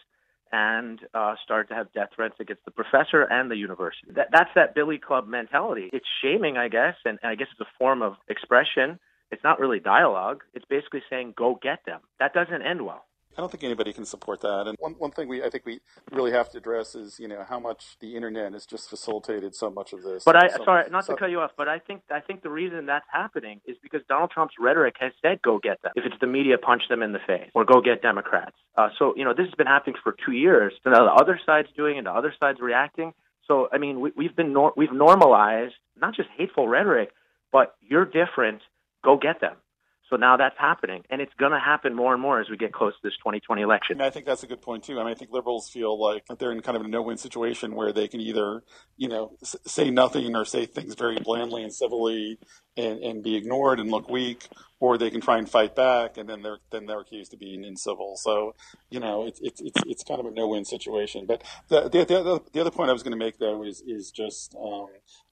and 0.52 1.00
uh, 1.12 1.35
started 1.45 1.69
to 1.69 1.75
have 1.75 1.93
death 1.93 2.11
threats 2.14 2.37
against 2.38 2.64
the 2.64 2.71
professor 2.71 3.23
and 3.23 3.50
the 3.50 3.57
university. 3.57 4.12
That, 4.14 4.28
that's 4.33 4.50
that 4.55 4.75
Billy 4.75 4.99
Club 4.99 5.26
mentality. 5.26 5.90
It's 5.93 6.07
shaming, 6.23 6.57
I 6.57 6.69
guess, 6.69 6.95
and, 7.05 7.19
and 7.23 7.31
I 7.31 7.35
guess 7.35 7.49
it's 7.50 7.61
a 7.61 7.78
form 7.78 8.00
of 8.00 8.14
expression. 8.28 8.99
It's 9.33 9.43
not 9.43 9.59
really 9.59 9.81
dialogue. 9.81 10.43
It's 10.55 10.64
basically 10.64 11.02
saying, 11.11 11.35
go 11.37 11.59
get 11.61 11.81
them. 11.85 12.00
That 12.21 12.33
doesn't 12.33 12.62
end 12.62 12.85
well. 12.85 13.05
I 13.37 13.43
don't 13.43 13.50
think 13.50 13.64
anybody 13.64 13.93
can 13.93 14.05
support 14.07 14.40
that. 14.40 14.66
And 14.66 14.76
one, 14.78 14.93
one 14.95 15.11
thing 15.11 15.28
we 15.28 15.43
I 15.43 15.50
think 15.50 15.66
we 15.66 15.81
really 16.11 16.33
have 16.33 16.50
to 16.50 16.59
address 16.59 16.95
is 16.95 17.21
you 17.21 17.28
know 17.28 17.45
how 17.49 17.61
much 17.61 17.97
the 18.00 18.16
internet 18.16 18.52
has 18.55 18.64
just 18.64 18.88
facilitated 18.88 19.55
so 19.55 19.71
much 19.71 19.93
of 19.93 20.02
this. 20.02 20.25
But 20.25 20.37
I 20.37 20.49
So- 20.49 20.64
sorry, 20.64 20.88
not 20.90 21.05
so- 21.05 21.12
to 21.14 21.19
cut 21.19 21.31
you 21.31 21.40
off, 21.40 21.52
but 21.57 21.69
I 21.69 21.78
think 21.78 22.02
I 22.11 22.21
think 22.21 22.43
the 22.43 22.50
reason 22.50 22.87
that's 22.87 23.07
happening 23.12 23.61
is 23.66 23.76
because 23.83 24.00
Donald 24.09 24.31
Trump's 24.31 24.55
rhetoric 24.59 24.97
has 25.00 25.12
said 25.21 25.43
go 25.43 25.59
get 25.59 25.83
them. 25.83 25.93
If 25.97 26.05
it's 26.07 26.19
the 26.21 26.26
media, 26.26 26.57
punch 26.59 26.88
them 26.88 27.02
in 27.02 27.12
the 27.12 27.19
face 27.21 27.50
or 27.55 27.64
go 27.64 27.81
get 27.81 28.00
Democrats. 28.02 28.57
Uh, 28.76 28.88
so 28.99 29.14
you 29.16 29.25
know 29.25 29.35
this 29.35 29.47
has 29.47 29.55
been 29.55 29.66
happening 29.66 29.97
for 30.02 30.12
two 30.25 30.33
years. 30.33 30.73
So 30.83 30.90
now 30.90 31.05
the 31.05 31.12
other 31.12 31.38
side's 31.45 31.69
doing 31.76 31.97
it, 31.97 31.99
and 31.99 32.07
the 32.07 32.12
other 32.12 32.33
side's 32.40 32.61
reacting. 32.61 33.12
So 33.47 33.69
I 33.71 33.78
mean 33.78 34.00
we, 34.00 34.12
we've 34.16 34.35
been 34.35 34.52
nor- 34.55 34.73
we've 34.76 34.93
normalized 34.93 35.75
not 35.97 36.14
just 36.14 36.28
hateful 36.37 36.69
rhetoric, 36.69 37.11
but 37.52 37.75
you're 37.81 38.07
different. 38.07 38.62
Go 39.05 39.16
get 39.19 39.40
them. 39.40 39.57
So 40.09 40.15
now 40.15 40.37
that's 40.37 40.57
happening, 40.57 41.03
and 41.11 41.21
it's 41.21 41.33
going 41.35 41.51
to 41.51 41.59
happen 41.59 41.93
more 41.93 42.13
and 42.13 42.23
more 42.23 42.41
as 42.41 42.49
we 42.49 42.57
get 42.57 42.73
close 42.73 42.93
to 42.93 43.01
this 43.03 43.15
2020 43.19 43.63
election. 43.63 43.97
And 43.97 44.03
I 44.03 44.11
think 44.11 44.25
that's 44.25 44.45
a 44.45 44.47
good 44.47 44.63
point 44.63 44.85
too. 44.85 45.01
I 45.01 45.03
mean, 45.03 45.13
I 45.13 45.15
think 45.15 45.33
liberals 45.33 45.69
feel 45.69 46.01
like 46.01 46.25
they're 46.39 46.53
in 46.53 46.61
kind 46.61 46.77
of 46.77 46.85
a 46.85 46.89
no-win 46.89 47.17
situation 47.17 47.75
where 47.75 47.93
they 47.93 48.07
can 48.07 48.21
either, 48.21 48.63
you 48.97 49.09
know, 49.09 49.33
say 49.43 49.91
nothing 49.91 50.37
or 50.37 50.45
say 50.45 50.65
things 50.65 50.95
very 50.95 51.19
blandly 51.19 51.65
and 51.65 51.75
civilly 51.75 52.39
and, 52.77 53.01
and 53.01 53.25
be 53.25 53.35
ignored 53.35 53.81
and 53.81 53.91
look 53.91 54.09
weak, 54.09 54.49
or 54.79 54.97
they 54.97 55.11
can 55.11 55.21
try 55.21 55.39
and 55.39 55.51
fight 55.51 55.75
back, 55.75 56.19
and 56.19 56.29
then 56.29 56.41
they're 56.43 56.59
then 56.71 56.87
they're 56.87 57.01
accused 57.01 57.35
of 57.35 57.41
being 57.41 57.65
incivil. 57.65 58.17
So, 58.17 58.55
you 58.91 59.01
know, 59.01 59.27
it's 59.27 59.41
it's 59.41 59.61
it's, 59.61 59.81
it's 59.87 60.05
kind 60.05 60.21
of 60.21 60.27
a 60.27 60.31
no-win 60.31 60.65
situation. 60.65 61.27
But 61.27 61.43
the 61.67 61.89
the, 61.89 62.05
the, 62.05 62.21
other, 62.21 62.45
the 62.53 62.61
other 62.61 62.71
point 62.71 62.91
I 62.91 62.93
was 62.93 63.03
going 63.03 63.19
to 63.19 63.25
make 63.25 63.39
though 63.39 63.65
is 63.65 63.83
is 63.85 64.13
just, 64.13 64.55
um, 64.55 64.87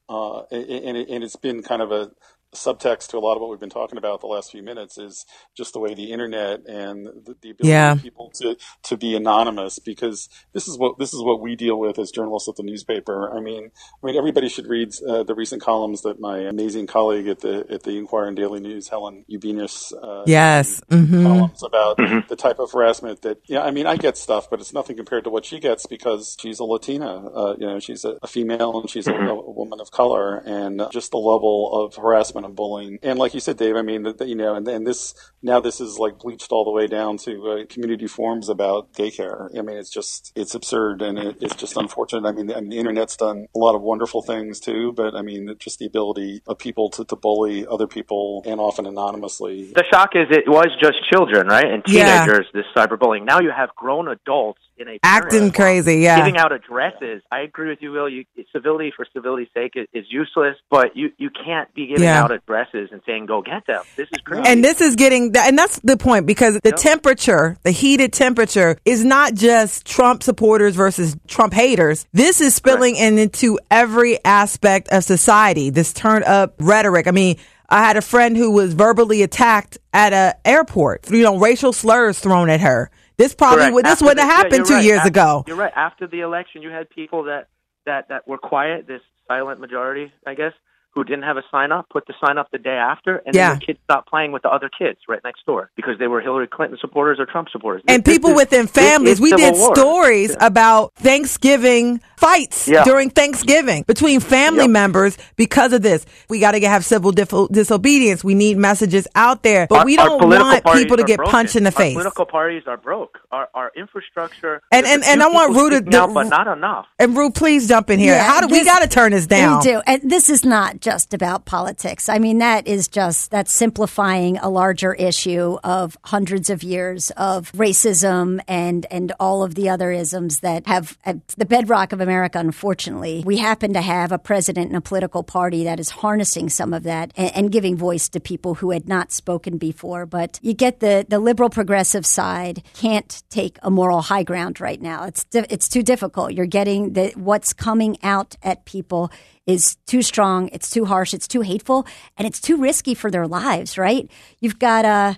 uh, 0.08 0.40
and, 0.50 0.96
it, 0.96 1.08
and 1.08 1.22
it's 1.22 1.36
been 1.36 1.62
kind 1.62 1.80
of 1.80 1.92
a 1.92 2.10
subtext 2.54 3.08
to 3.08 3.18
a 3.18 3.20
lot 3.20 3.34
of 3.34 3.40
what 3.42 3.50
we've 3.50 3.60
been 3.60 3.70
talking 3.70 3.98
about 3.98 4.20
the 4.20 4.26
last 4.26 4.50
few 4.50 4.62
minutes 4.62 4.98
is 4.98 5.26
just 5.56 5.72
the 5.72 5.80
way 5.80 5.94
the 5.94 6.12
internet 6.12 6.66
and 6.66 7.06
the, 7.06 7.36
the 7.42 7.50
ability 7.50 7.68
Yeah. 7.70 7.92
of 7.92 8.02
people 8.02 8.30
to, 8.36 8.56
to 8.84 8.96
be 8.96 9.14
anonymous 9.16 9.78
because 9.78 10.28
this 10.52 10.66
is 10.68 10.78
what 10.78 10.98
this 10.98 11.12
is 11.12 11.22
what 11.22 11.40
we 11.40 11.56
deal 11.56 11.78
with 11.78 11.98
as 11.98 12.10
journalists 12.10 12.48
at 12.48 12.56
the 12.56 12.62
newspaper. 12.62 13.36
I 13.36 13.40
mean, 13.40 13.70
I 14.02 14.06
mean 14.06 14.16
everybody 14.16 14.48
should 14.48 14.66
read 14.66 14.92
uh, 15.08 15.22
the 15.24 15.34
recent 15.34 15.62
columns 15.62 16.02
that 16.02 16.20
my 16.20 16.38
amazing 16.38 16.86
colleague 16.86 17.28
at 17.28 17.40
the 17.40 17.66
at 17.70 17.82
the 17.82 17.96
Inquirer 17.98 18.28
and 18.28 18.36
Daily 18.36 18.60
News, 18.60 18.88
Helen 18.88 19.24
Ubiñas, 19.30 19.92
uh, 20.02 20.24
Yes. 20.26 20.80
hmm 20.90 21.22
columns 21.24 21.62
about 21.62 21.96
the 22.28 22.36
type 22.36 22.58
of 22.58 22.70
harassment 22.72 23.22
that 23.22 23.38
yeah 23.46 23.62
I 23.62 23.70
mean 23.70 23.86
I 23.86 23.96
get 23.96 24.16
stuff 24.16 24.48
but 24.50 24.60
it's 24.60 24.72
nothing 24.72 24.96
compared 24.96 25.24
to 25.24 25.30
what 25.30 25.44
she 25.44 25.58
gets 25.58 25.86
because 25.86 26.36
she's 26.40 26.58
a 26.58 26.64
Latina 26.64 27.26
uh, 27.28 27.54
you 27.58 27.66
know 27.66 27.78
she's 27.80 28.04
a, 28.04 28.18
a 28.22 28.26
female 28.26 28.80
and 28.80 28.90
she's 28.90 29.06
a, 29.06 29.12
a 29.14 29.50
woman 29.50 29.80
of 29.80 29.90
color 29.90 30.36
and 30.44 30.82
just 30.92 31.10
the 31.10 31.18
level 31.18 31.84
of 31.84 31.96
harassment 31.96 32.43
and 32.44 32.56
bullying 32.56 32.98
and 33.02 33.18
like 33.18 33.34
you 33.34 33.40
said 33.40 33.56
Dave 33.56 33.76
I 33.76 33.82
mean 33.82 34.02
that 34.04 34.18
that, 34.18 34.28
you 34.28 34.34
know 34.34 34.54
and, 34.54 34.66
and 34.68 34.86
this 34.86 35.14
now 35.42 35.60
this 35.60 35.80
is 35.80 35.98
like 35.98 36.18
bleached 36.18 36.52
all 36.52 36.64
the 36.64 36.70
way 36.70 36.86
down 36.86 37.16
to 37.18 37.48
uh, 37.50 37.64
community 37.68 38.06
forums 38.06 38.48
about 38.48 38.92
daycare 38.92 39.48
I 39.58 39.62
mean 39.62 39.76
it's 39.76 39.90
just 39.90 40.32
it's 40.34 40.54
absurd 40.54 41.02
and 41.02 41.18
it, 41.18 41.36
it's 41.40 41.54
just 41.54 41.76
unfortunate 41.76 42.26
I 42.28 42.32
mean, 42.32 42.46
the, 42.46 42.56
I 42.56 42.60
mean 42.60 42.70
the 42.70 42.78
internet's 42.78 43.16
done 43.16 43.46
a 43.54 43.58
lot 43.58 43.74
of 43.74 43.82
wonderful 43.82 44.22
things 44.22 44.60
too 44.60 44.92
but 44.92 45.14
I 45.14 45.22
mean 45.22 45.54
just 45.58 45.78
the 45.78 45.86
ability 45.86 46.42
of 46.46 46.58
people 46.58 46.90
to, 46.90 47.04
to 47.04 47.16
bully 47.16 47.66
other 47.66 47.86
people 47.86 48.42
and 48.46 48.60
often 48.60 48.86
anonymously 48.86 49.72
The 49.74 49.84
shock 49.92 50.10
is 50.14 50.26
it 50.30 50.48
was 50.48 50.68
just 50.80 50.98
children, 51.12 51.46
right? 51.46 51.64
And 51.66 51.82
Yeah. 51.86 52.24
teenagers, 52.24 52.46
this 52.52 52.64
cyberbullying. 52.76 53.24
Now 53.24 53.40
you 53.40 53.50
have 53.56 53.74
grown 53.76 54.08
adults 54.08 54.60
in 54.76 54.88
a 54.88 54.98
Acting 55.02 55.50
crazy. 55.52 55.96
Yeah. 55.96 56.16
giving 56.18 56.36
out 56.36 56.52
addresses. 56.52 57.22
I 57.30 57.40
agree 57.40 57.68
with 57.68 57.78
you, 57.80 57.92
Will. 57.92 58.08
You, 58.08 58.24
civility 58.52 58.92
for 58.96 59.06
civility's 59.12 59.48
sake 59.54 59.72
is, 59.76 59.86
is 59.92 60.04
useless, 60.10 60.56
but 60.70 60.96
you, 60.96 61.12
you 61.18 61.30
can't 61.30 61.72
be 61.74 61.86
giving 61.86 62.02
Yeah. 62.04 62.22
out 62.24 62.32
addresses 62.32 62.90
and 62.92 63.00
saying, 63.06 63.26
go 63.26 63.42
get 63.42 63.66
them. 63.66 63.82
This 63.96 64.08
is 64.12 64.18
crazy. 64.24 64.42
And 64.46 64.64
this 64.64 64.80
is 64.80 64.96
getting, 64.96 65.32
that, 65.32 65.48
and 65.48 65.58
that's 65.58 65.78
the 65.80 65.96
point 65.96 66.26
because 66.26 66.54
the 66.62 66.70
Yep. 66.70 66.76
temperature, 66.76 67.56
the 67.62 67.70
heated 67.70 68.12
temperature 68.12 68.76
is 68.84 69.04
not 69.04 69.34
just 69.34 69.86
Trump 69.86 70.22
supporters 70.22 70.74
versus 70.74 71.16
Trump 71.28 71.52
haters. 71.52 72.06
This 72.12 72.40
is 72.40 72.54
spilling 72.54 72.96
in 72.96 73.18
into 73.18 73.58
every 73.70 74.22
aspect 74.24 74.88
of 74.88 75.04
society, 75.04 75.70
this 75.70 75.92
turn 75.92 76.24
up 76.24 76.54
rhetoric. 76.58 77.06
I 77.06 77.10
mean, 77.12 77.36
I 77.68 77.78
had 77.84 77.96
a 77.96 78.02
friend 78.02 78.36
who 78.36 78.50
was 78.50 78.74
verbally 78.74 79.22
attacked 79.22 79.78
at 79.92 80.12
a 80.12 80.36
airport, 80.44 81.10
you 81.10 81.22
know, 81.22 81.38
racial 81.38 81.72
slurs 81.72 82.18
thrown 82.18 82.50
at 82.50 82.60
her. 82.60 82.90
This 83.16 83.34
probably 83.34 83.70
would, 83.70 83.84
this 83.84 84.00
wouldn't 84.00 84.20
have 84.20 84.28
happened 84.28 84.56
you're 84.56 84.66
two 84.66 84.74
right. 84.74 84.84
years 84.84 84.98
After- 84.98 85.08
ago. 85.08 85.44
You're 85.46 85.56
right. 85.56 85.72
After 85.76 86.06
the 86.06 86.20
election, 86.20 86.62
you 86.62 86.70
had 86.70 86.90
people 86.90 87.24
that, 87.24 87.48
that, 87.86 88.08
that 88.08 88.26
were 88.26 88.38
quiet, 88.38 88.86
this 88.86 89.02
silent 89.28 89.60
majority, 89.60 90.12
I 90.26 90.34
guess, 90.34 90.52
who 90.94 91.04
didn't 91.04 91.24
have 91.24 91.36
a 91.36 91.42
sign 91.50 91.72
up, 91.72 91.88
put 91.90 92.06
the 92.06 92.14
sign 92.24 92.38
up 92.38 92.48
the 92.52 92.58
day 92.58 92.70
after, 92.76 93.16
and 93.26 93.34
Yeah. 93.34 93.50
then 93.50 93.58
the 93.58 93.66
kids 93.66 93.78
stopped 93.84 94.08
playing 94.08 94.32
with 94.32 94.42
the 94.42 94.50
other 94.50 94.68
kids 94.76 94.98
right 95.08 95.20
next 95.24 95.44
door 95.46 95.70
because 95.76 95.98
they 95.98 96.06
were 96.06 96.20
Hillary 96.20 96.46
Clinton 96.46 96.78
supporters 96.80 97.18
or 97.20 97.26
Trump 97.26 97.48
supporters. 97.50 97.82
and 97.88 98.02
This- 98.04 98.04
this 98.04 98.14
people 98.18 98.30
is- 98.30 98.36
within 98.36 98.66
families. 98.66 99.14
is 99.14 99.20
We 99.20 99.32
did 99.32 99.54
war. 99.54 99.74
stories 99.74 100.30
Yeah. 100.38 100.46
about 100.46 100.92
Thanksgiving 100.94 102.00
fights 102.16 102.68
Yeah. 102.68 102.84
during 102.84 103.10
Thanksgiving 103.10 103.84
between 103.86 104.20
family 104.20 104.62
Yep. 104.62 104.70
members 104.70 105.18
because 105.36 105.72
of 105.72 105.82
this. 105.82 106.06
We 106.28 106.38
got 106.38 106.52
to 106.52 106.66
have 106.66 106.84
civil 106.84 107.10
dif- 107.12 107.32
disobedience. 107.50 108.22
We 108.24 108.34
need 108.34 108.56
messages 108.56 109.06
out 109.14 109.42
there, 109.42 109.66
but 109.68 109.80
Our- 109.80 109.84
we 109.84 109.96
don't 109.96 110.22
want 110.28 110.64
people 110.74 110.96
to 110.96 111.02
get 111.04 111.16
broken. 111.16 111.32
punched 111.32 111.56
in 111.56 111.64
the 111.64 111.68
Our 111.68 111.72
face. 111.72 111.94
political 111.94 112.24
parties 112.26 112.62
are 112.66 112.76
broke. 112.76 113.18
Our 113.32 113.48
our 113.54 113.70
infrastructure 113.76 114.62
And- 114.70 114.84
there's 114.86 114.94
and- 114.94 115.04
and 115.04 115.22
I 115.22 115.28
want 115.28 115.48
people 115.50 115.62
Rue 115.64 115.70
to- 115.70 115.76
speaking 115.76 115.94
out, 115.94 116.14
but 116.14 116.28
not 116.28 116.46
enough. 116.46 116.86
And 116.98 117.16
Rue, 117.16 117.30
please 117.30 117.68
jump 117.68 117.90
in 117.90 117.98
here. 117.98 118.14
Yeah, 118.14 118.22
How 118.24 118.40
do 118.40 118.48
we 118.48 118.64
got 118.64 118.82
to 118.82 118.88
turn 118.88 119.12
this 119.12 119.26
down? 119.26 119.58
We 119.58 119.64
do. 119.64 119.80
And 119.86 120.00
this 120.04 120.30
is 120.30 120.44
not 120.44 120.80
just 120.84 121.14
about 121.14 121.46
politics. 121.46 122.10
I 122.10 122.18
mean, 122.18 122.38
that 122.38 122.68
is 122.68 122.88
just, 122.88 123.30
that's 123.30 123.54
simplifying 123.54 124.36
a 124.36 124.50
larger 124.50 124.92
issue 124.92 125.56
of 125.64 125.96
hundreds 126.04 126.50
of 126.50 126.62
years 126.62 127.10
of 127.16 127.50
racism 127.52 128.40
and, 128.46 128.84
and 128.90 129.10
all 129.18 129.42
of 129.42 129.54
the 129.54 129.70
other 129.70 129.90
isms 129.90 130.40
that 130.40 130.66
have, 130.66 130.98
the 131.38 131.46
bedrock 131.46 131.94
of 131.94 132.02
America, 132.02 132.38
unfortunately. 132.38 133.22
We 133.24 133.38
happen 133.38 133.72
to 133.72 133.80
have 133.80 134.12
a 134.12 134.18
president 134.18 134.66
and 134.66 134.76
a 134.76 134.82
political 134.82 135.22
party 135.22 135.64
that 135.64 135.80
is 135.80 135.88
harnessing 135.88 136.50
some 136.50 136.74
of 136.74 136.82
that 136.82 137.12
and, 137.16 137.34
and 137.34 137.50
giving 137.50 137.78
voice 137.78 138.10
to 138.10 138.20
people 138.20 138.56
who 138.56 138.70
had 138.70 138.86
not 138.86 139.10
spoken 139.10 139.56
before. 139.56 140.04
But 140.04 140.38
you 140.42 140.52
get 140.52 140.80
the, 140.80 141.06
the 141.08 141.18
liberal 141.18 141.48
progressive 141.48 142.04
side 142.04 142.62
can't 142.74 143.22
take 143.30 143.58
a 143.62 143.70
moral 143.70 144.02
high 144.02 144.22
ground 144.22 144.60
right 144.60 144.82
now. 144.82 145.04
It's, 145.04 145.24
it's 145.32 145.70
too 145.70 145.82
difficult. 145.82 146.34
You're 146.34 146.44
getting 146.44 146.92
the, 146.92 147.12
what's 147.16 147.54
coming 147.54 147.96
out 148.02 148.36
at 148.42 148.66
people 148.66 149.10
is 149.46 149.76
too 149.86 150.02
strong, 150.02 150.48
it's 150.52 150.70
too 150.70 150.84
harsh, 150.84 151.12
it's 151.14 151.28
too 151.28 151.42
hateful, 151.42 151.86
and 152.16 152.26
it's 152.26 152.40
too 152.40 152.56
risky 152.56 152.94
for 152.94 153.10
their 153.10 153.26
lives, 153.26 153.76
right? 153.76 154.10
You've 154.40 154.58
got 154.58 154.84
uh 154.84 155.14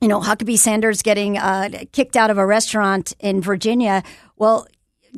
you 0.00 0.08
know, 0.08 0.20
Huckabee 0.20 0.58
Sanders 0.58 1.00
getting 1.00 1.38
uh, 1.38 1.70
kicked 1.92 2.14
out 2.14 2.28
of 2.28 2.36
a 2.36 2.44
restaurant 2.44 3.14
in 3.20 3.40
Virginia. 3.40 4.02
Well, 4.36 4.66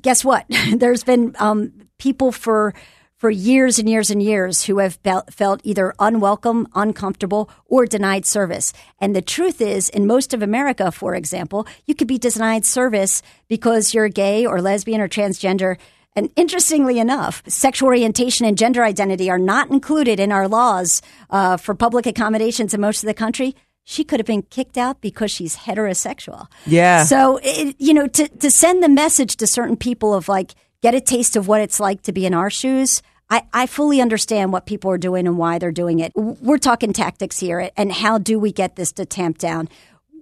guess 0.00 0.24
what? 0.24 0.46
There's 0.76 1.02
been 1.02 1.34
um, 1.40 1.72
people 1.98 2.30
for 2.30 2.72
for 3.16 3.30
years 3.30 3.78
and 3.78 3.88
years 3.88 4.10
and 4.10 4.22
years 4.22 4.64
who 4.64 4.78
have 4.78 4.98
felt 5.30 5.60
either 5.64 5.94
unwelcome, 5.98 6.68
uncomfortable, 6.74 7.50
or 7.64 7.86
denied 7.86 8.26
service. 8.26 8.74
And 9.00 9.16
the 9.16 9.22
truth 9.22 9.60
is, 9.60 9.88
in 9.88 10.06
most 10.06 10.34
of 10.34 10.42
America, 10.42 10.92
for 10.92 11.14
example, 11.14 11.66
you 11.86 11.94
could 11.94 12.08
be 12.08 12.18
denied 12.18 12.66
service 12.66 13.22
because 13.48 13.94
you're 13.94 14.10
gay 14.10 14.44
or 14.44 14.60
lesbian 14.60 15.00
or 15.00 15.08
transgender. 15.08 15.78
And 16.16 16.30
interestingly 16.34 16.98
enough, 16.98 17.42
sexual 17.46 17.88
orientation 17.88 18.46
and 18.46 18.56
gender 18.58 18.82
identity 18.82 19.30
are 19.30 19.38
not 19.38 19.70
included 19.70 20.18
in 20.18 20.32
our 20.32 20.48
laws 20.48 21.02
uh, 21.28 21.58
for 21.58 21.74
public 21.74 22.06
accommodations 22.06 22.72
in 22.72 22.80
most 22.80 23.02
of 23.02 23.06
the 23.06 23.14
country. 23.14 23.54
She 23.84 24.02
could 24.02 24.18
have 24.18 24.26
been 24.26 24.42
kicked 24.42 24.78
out 24.78 25.00
because 25.00 25.30
she's 25.30 25.54
heterosexual. 25.56 26.48
Yeah. 26.66 27.04
So, 27.04 27.38
it, 27.42 27.76
you 27.78 27.94
know, 27.94 28.08
to, 28.08 28.28
to 28.28 28.50
send 28.50 28.82
the 28.82 28.88
message 28.88 29.36
to 29.36 29.46
certain 29.46 29.76
people 29.76 30.14
of 30.14 30.28
like, 30.28 30.54
get 30.82 30.94
a 30.94 31.00
taste 31.00 31.36
of 31.36 31.48
what 31.48 31.60
it's 31.60 31.80
like 31.80 32.02
to 32.02 32.12
be 32.12 32.26
in 32.26 32.34
our 32.34 32.50
shoes. 32.50 33.02
I, 33.28 33.42
I 33.52 33.66
fully 33.66 34.00
understand 34.00 34.52
what 34.52 34.66
people 34.66 34.90
are 34.90 34.98
doing 34.98 35.26
and 35.26 35.36
why 35.36 35.58
they're 35.58 35.72
doing 35.72 35.98
it. 35.98 36.12
We're 36.14 36.58
talking 36.58 36.92
tactics 36.92 37.38
here 37.38 37.70
and 37.76 37.92
how 37.92 38.18
do 38.18 38.38
we 38.38 38.52
get 38.52 38.76
this 38.76 38.92
to 38.92 39.04
tamp 39.04 39.38
down? 39.38 39.68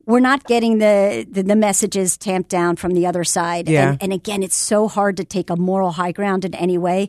We're 0.07 0.21
not 0.21 0.45
getting 0.45 0.79
the, 0.79 1.27
the, 1.29 1.43
the 1.43 1.57
messages 1.57 2.17
tamped 2.17 2.51
down 2.51 2.77
from 2.77 2.93
the 2.93 3.07
other 3.07 3.25
side. 3.25 3.69
Yeah. 3.69 3.91
And, 3.93 4.03
and 4.03 4.13
again, 4.13 4.43
it's 4.43 4.57
so 4.57 4.89
hard 4.89 5.17
to 5.17 5.25
take 5.25 5.51
a 5.51 5.57
moral 5.57 5.93
high 5.93 6.13
ground 6.13 6.45
in 6.45 6.55
any 6.55 6.79
way. 6.79 7.09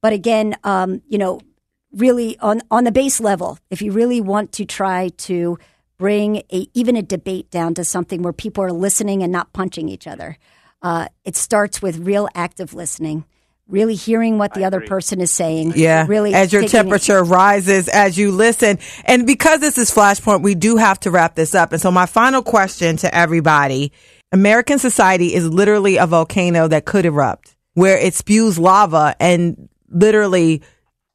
But 0.00 0.12
again, 0.12 0.56
um, 0.64 1.02
you 1.08 1.18
know, 1.18 1.40
really 1.92 2.38
on, 2.38 2.62
on 2.70 2.84
the 2.84 2.92
base 2.92 3.20
level, 3.20 3.58
if 3.70 3.82
you 3.82 3.92
really 3.92 4.20
want 4.20 4.52
to 4.52 4.64
try 4.64 5.10
to 5.18 5.58
bring 5.98 6.42
a, 6.52 6.66
even 6.74 6.96
a 6.96 7.02
debate 7.02 7.50
down 7.50 7.74
to 7.74 7.84
something 7.84 8.22
where 8.22 8.32
people 8.32 8.64
are 8.64 8.72
listening 8.72 9.22
and 9.22 9.30
not 9.30 9.52
punching 9.52 9.88
each 9.88 10.06
other, 10.06 10.36
uh, 10.82 11.06
it 11.24 11.36
starts 11.36 11.80
with 11.80 11.98
real 11.98 12.28
active 12.34 12.74
listening, 12.74 13.24
really 13.68 13.94
hearing 13.94 14.38
what 14.38 14.54
the 14.54 14.64
other 14.64 14.78
agree. 14.78 14.88
person 14.88 15.20
is 15.20 15.30
saying. 15.30 15.72
Yeah. 15.76 16.06
Really 16.08 16.34
as 16.34 16.52
your 16.52 16.62
taking 16.62 16.78
it- 16.78 16.82
temperature 16.82 17.22
rises 17.24 17.88
as 17.88 18.18
you 18.18 18.30
listen. 18.32 18.78
And 19.04 19.26
because 19.26 19.60
this 19.60 19.78
is 19.78 19.90
Flashpoint, 19.90 20.42
we 20.42 20.54
do 20.54 20.76
have 20.76 21.00
to 21.00 21.10
wrap 21.10 21.34
this 21.34 21.54
up. 21.54 21.72
And 21.72 21.80
so 21.80 21.90
my 21.90 22.06
final 22.06 22.42
question 22.42 22.96
to 22.98 23.14
everybody, 23.14 23.92
American 24.32 24.78
society 24.78 25.34
is 25.34 25.48
literally 25.48 25.96
a 25.96 26.06
volcano 26.06 26.68
that 26.68 26.84
could 26.84 27.06
erupt 27.06 27.56
where 27.74 27.96
it 27.96 28.14
spews 28.14 28.58
lava 28.58 29.14
and 29.20 29.68
literally 29.88 30.62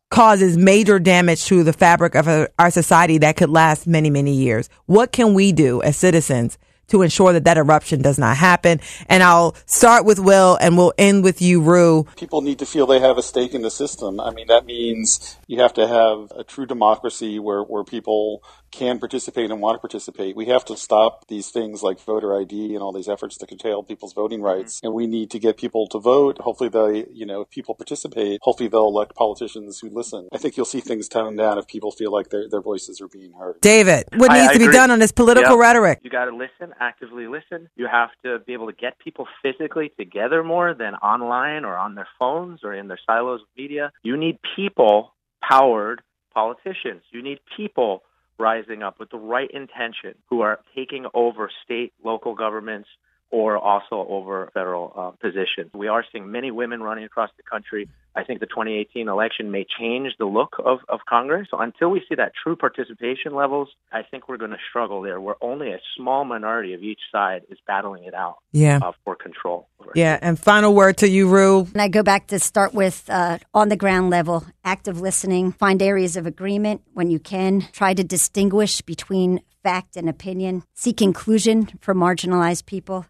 causes 0.09 0.57
major 0.57 0.99
damage 0.99 1.45
to 1.45 1.63
the 1.63 1.73
fabric 1.73 2.15
of 2.15 2.27
our 2.27 2.49
our 2.57 2.71
society 2.71 3.17
that 3.17 3.35
could 3.35 3.49
last 3.49 3.85
many, 3.87 4.09
many 4.09 4.33
years. 4.33 4.69
What 4.85 5.11
can 5.11 5.33
we 5.33 5.51
do 5.51 5.81
as 5.81 5.97
citizens 5.97 6.57
to 6.87 7.01
ensure 7.01 7.33
that 7.33 7.43
that 7.43 7.57
eruption 7.57 8.01
does 8.01 8.17
not 8.17 8.37
happen. 8.37 8.79
And 9.07 9.23
I'll 9.23 9.55
start 9.65 10.05
with 10.05 10.19
Will 10.19 10.57
and 10.59 10.77
we'll 10.77 10.93
end 10.97 11.23
with 11.23 11.41
you, 11.41 11.61
Rue. 11.61 12.05
People 12.15 12.41
need 12.41 12.59
to 12.59 12.65
feel 12.65 12.85
they 12.85 12.99
have 12.99 13.17
a 13.17 13.23
stake 13.23 13.53
in 13.53 13.61
the 13.61 13.71
system. 13.71 14.19
I 14.19 14.31
mean, 14.31 14.47
that 14.47 14.65
means 14.65 15.37
you 15.47 15.61
have 15.61 15.73
to 15.73 15.87
have 15.87 16.31
a 16.35 16.43
true 16.43 16.65
democracy 16.65 17.39
where, 17.39 17.61
where 17.61 17.83
people 17.83 18.43
can 18.71 18.99
participate 18.99 19.51
and 19.51 19.61
want 19.61 19.75
to 19.75 19.79
participate. 19.79 20.35
We 20.35 20.45
have 20.47 20.65
to 20.65 20.77
stop 20.77 21.27
these 21.27 21.49
things 21.49 21.83
like 21.83 21.99
voter 21.99 22.39
ID 22.39 22.73
and 22.73 22.83
all 22.83 22.91
these 22.91 23.07
efforts 23.07 23.37
to 23.37 23.47
curtail 23.47 23.83
people's 23.83 24.13
voting 24.13 24.39
mm-hmm. 24.39 24.59
rights. 24.59 24.79
And 24.83 24.93
we 24.93 25.07
need 25.07 25.31
to 25.31 25.39
get 25.39 25.57
people 25.57 25.87
to 25.87 25.99
vote. 25.99 26.37
Hopefully 26.39 26.69
they, 26.69 27.07
you 27.11 27.25
know, 27.25 27.41
if 27.41 27.49
people 27.49 27.75
participate, 27.75 28.39
hopefully 28.41 28.69
they'll 28.69 28.87
elect 28.87 29.15
politicians 29.15 29.79
who 29.79 29.89
listen. 29.89 30.27
I 30.33 30.37
think 30.37 30.57
you'll 30.57 30.65
see 30.65 30.81
things 30.81 31.07
tone 31.07 31.35
down 31.35 31.57
if 31.57 31.67
people 31.67 31.91
feel 31.91 32.11
like 32.11 32.29
their, 32.29 32.49
their 32.49 32.61
voices 32.61 33.01
are 33.01 33.07
being 33.07 33.33
heard. 33.33 33.61
David, 33.61 34.05
what 34.15 34.31
I- 34.31 34.39
needs 34.39 34.49
I 34.49 34.53
to 34.53 34.59
be 34.59 34.71
done 34.71 34.91
on 34.91 34.99
this 34.99 35.11
political 35.11 35.55
Yeah. 35.55 35.61
rhetoric? 35.61 35.99
You 36.03 36.09
got 36.09 36.25
to 36.25 36.35
listen, 36.35 36.73
actively 36.79 37.27
listen. 37.27 37.69
You 37.75 37.87
have 37.87 38.09
to 38.23 38.39
be 38.39 38.53
able 38.53 38.67
to 38.67 38.73
get 38.73 38.99
people 38.99 39.27
physically 39.41 39.91
together 39.97 40.43
more 40.43 40.73
than 40.73 40.95
online 40.95 41.65
or 41.65 41.75
on 41.75 41.95
their 41.95 42.07
phones 42.19 42.63
or 42.63 42.73
in 42.73 42.87
their 42.87 42.99
silos 43.05 43.41
of 43.41 43.47
media. 43.57 43.91
You 44.03 44.17
need 44.17 44.39
people 44.55 45.13
powered 45.41 46.01
politicians. 46.33 47.01
You 47.11 47.23
need 47.23 47.39
people 47.55 48.03
rising 48.39 48.83
up 48.83 48.99
with 48.99 49.09
the 49.09 49.17
right 49.17 49.49
intention 49.51 50.15
who 50.29 50.41
are 50.41 50.59
taking 50.75 51.05
over 51.13 51.49
state, 51.65 51.93
local 52.03 52.35
governments, 52.35 52.89
or 53.29 53.57
also 53.57 54.05
over 54.09 54.49
federal 54.53 54.93
uh, 54.95 55.11
positions. 55.11 55.71
We 55.73 55.87
are 55.87 56.03
seeing 56.11 56.31
many 56.31 56.51
women 56.51 56.81
running 56.81 57.03
across 57.03 57.29
the 57.37 57.43
country. 57.43 57.89
I 58.15 58.23
think 58.23 58.39
the 58.39 58.45
2018 58.47 59.07
election 59.09 59.51
may 59.51 59.65
change 59.79 60.13
the 60.17 60.25
look 60.25 60.55
of, 60.63 60.79
of 60.89 61.01
Congress. 61.07 61.47
So 61.51 61.59
until 61.59 61.89
we 61.89 62.01
see 62.07 62.15
that 62.15 62.31
true 62.41 62.55
participation 62.55 63.35
levels, 63.35 63.69
I 63.91 64.01
think 64.09 64.27
we're 64.27 64.37
going 64.37 64.51
to 64.51 64.57
struggle 64.69 65.01
there. 65.01 65.19
Where 65.21 65.35
only 65.41 65.71
a 65.71 65.79
small 65.95 66.23
minority 66.25 66.73
of 66.73 66.81
each 66.81 67.01
side 67.11 67.41
is 67.49 67.57
battling 67.67 68.05
it 68.05 68.13
out 68.13 68.37
Yeah. 68.53 68.79
uh, 68.81 68.93
for 69.03 69.15
control. 69.15 69.67
Yeah. 69.93 70.17
And 70.21 70.39
final 70.39 70.73
word 70.73 70.97
to 70.97 71.09
you, 71.09 71.29
Rue. 71.29 71.67
And 71.73 71.81
I 71.81 71.89
go 71.89 72.03
back 72.03 72.27
to 72.27 72.39
start 72.39 72.73
with 72.73 73.03
uh, 73.09 73.39
on 73.53 73.69
the 73.69 73.75
ground 73.75 74.09
level, 74.09 74.45
active 74.63 74.99
listening, 75.01 75.51
find 75.51 75.81
areas 75.81 76.15
of 76.17 76.25
agreement 76.25 76.81
when 76.93 77.09
you 77.11 77.19
can, 77.19 77.67
try 77.71 77.93
to 77.93 78.03
distinguish 78.03 78.81
between 78.81 79.41
fact 79.63 79.97
and 79.97 80.07
opinion, 80.07 80.63
seek 80.73 81.01
inclusion 81.01 81.67
for 81.81 81.93
marginalized 81.93 82.65
people, 82.65 83.05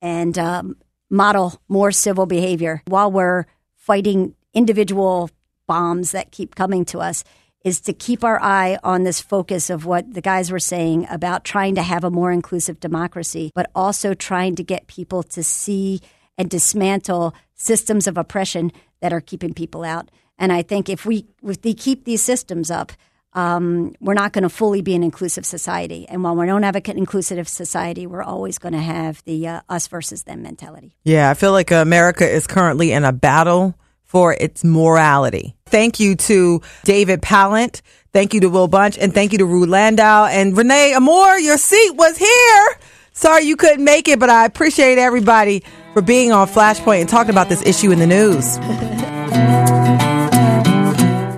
and 0.00 0.38
um, 0.38 0.76
model 1.10 1.60
more 1.68 1.92
civil 1.92 2.26
behavior 2.26 2.82
while 2.86 3.10
we're 3.10 3.46
fighting 3.76 4.34
individual 4.54 5.30
bombs 5.66 6.12
that 6.12 6.32
keep 6.32 6.54
coming 6.54 6.84
to 6.86 6.98
us. 6.98 7.24
Is 7.64 7.80
to 7.80 7.92
keep 7.92 8.22
our 8.22 8.40
eye 8.40 8.78
on 8.84 9.02
this 9.02 9.20
focus 9.20 9.70
of 9.70 9.84
what 9.84 10.14
the 10.14 10.20
guys 10.20 10.52
were 10.52 10.60
saying 10.60 11.08
about 11.10 11.44
trying 11.44 11.74
to 11.74 11.82
have 11.82 12.04
a 12.04 12.12
more 12.12 12.30
inclusive 12.30 12.78
democracy, 12.78 13.50
but 13.56 13.72
also 13.74 14.14
trying 14.14 14.54
to 14.54 14.62
get 14.62 14.86
people 14.86 15.24
to 15.24 15.42
see 15.42 16.00
and 16.38 16.48
dismantle 16.48 17.34
systems 17.54 18.06
of 18.06 18.16
oppression 18.16 18.70
that 19.00 19.12
are 19.12 19.20
keeping 19.20 19.52
people 19.52 19.82
out. 19.82 20.10
And 20.38 20.52
I 20.52 20.62
think 20.62 20.88
if 20.88 21.04
we 21.06 21.26
if 21.42 21.58
we 21.64 21.74
keep 21.74 22.04
these 22.04 22.22
systems 22.22 22.70
up, 22.70 22.92
um, 23.36 23.94
we're 24.00 24.14
not 24.14 24.32
going 24.32 24.42
to 24.42 24.48
fully 24.48 24.80
be 24.80 24.94
an 24.94 25.04
inclusive 25.04 25.44
society. 25.44 26.08
And 26.08 26.24
while 26.24 26.34
we 26.34 26.46
don't 26.46 26.62
have 26.62 26.74
an 26.74 26.82
inclusive 26.86 27.46
society, 27.48 28.06
we're 28.06 28.22
always 28.22 28.58
going 28.58 28.72
to 28.72 28.80
have 28.80 29.22
the 29.24 29.46
uh, 29.46 29.60
us 29.68 29.86
versus 29.88 30.22
them 30.24 30.42
mentality. 30.42 30.96
Yeah, 31.04 31.30
I 31.30 31.34
feel 31.34 31.52
like 31.52 31.70
America 31.70 32.28
is 32.28 32.46
currently 32.46 32.92
in 32.92 33.04
a 33.04 33.12
battle 33.12 33.78
for 34.04 34.32
its 34.32 34.64
morality. 34.64 35.54
Thank 35.66 36.00
you 36.00 36.16
to 36.16 36.62
David 36.84 37.20
Pallant. 37.20 37.82
Thank 38.12 38.32
you 38.32 38.40
to 38.40 38.48
Will 38.48 38.68
Bunch. 38.68 38.96
And 38.96 39.12
thank 39.12 39.32
you 39.32 39.38
to 39.38 39.44
Rue 39.44 39.66
Landau. 39.66 40.24
And 40.24 40.56
Renee 40.56 40.94
Amoore, 40.96 41.42
your 41.42 41.58
seat 41.58 41.90
was 41.90 42.16
here. 42.16 42.78
Sorry 43.12 43.44
you 43.44 43.56
couldn't 43.56 43.84
make 43.84 44.08
it, 44.08 44.18
but 44.18 44.30
I 44.30 44.46
appreciate 44.46 44.96
everybody 44.96 45.62
for 45.92 46.00
being 46.00 46.32
on 46.32 46.48
Flashpoint 46.48 47.00
and 47.00 47.08
talking 47.08 47.30
about 47.30 47.50
this 47.50 47.64
issue 47.66 47.90
in 47.90 47.98
the 47.98 48.06
news. 48.06 48.56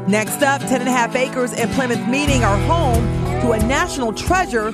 Next 0.09 0.43
up, 0.43 0.63
10 0.63 0.81
and 0.81 0.89
a 0.89 0.91
half 0.91 1.15
acres 1.15 1.53
in 1.53 1.69
Plymouth 1.69 2.09
Meeting 2.09 2.43
are 2.43 2.57
home 2.61 3.05
to 3.43 3.53
a 3.53 3.59
national 3.59 4.15
treasure 4.15 4.69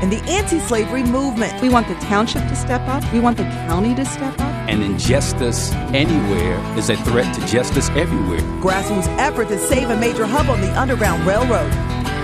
in 0.00 0.10
the 0.10 0.22
anti-slavery 0.28 1.02
movement. 1.02 1.60
We 1.60 1.68
want 1.68 1.88
the 1.88 1.96
township 1.96 2.46
to 2.46 2.54
step 2.54 2.82
up. 2.82 3.02
We 3.12 3.18
want 3.18 3.36
the 3.36 3.42
county 3.42 3.96
to 3.96 4.04
step 4.04 4.34
up. 4.34 4.54
And 4.70 4.84
injustice 4.84 5.72
anywhere 5.92 6.60
is 6.78 6.88
a 6.88 6.96
threat 6.98 7.34
to 7.34 7.44
justice 7.48 7.90
everywhere. 7.90 8.38
grassroots 8.62 9.08
effort 9.18 9.48
to 9.48 9.58
save 9.58 9.90
a 9.90 9.96
major 9.96 10.24
hub 10.24 10.48
on 10.48 10.60
the 10.60 10.80
Underground 10.80 11.26
Railroad. 11.26 11.72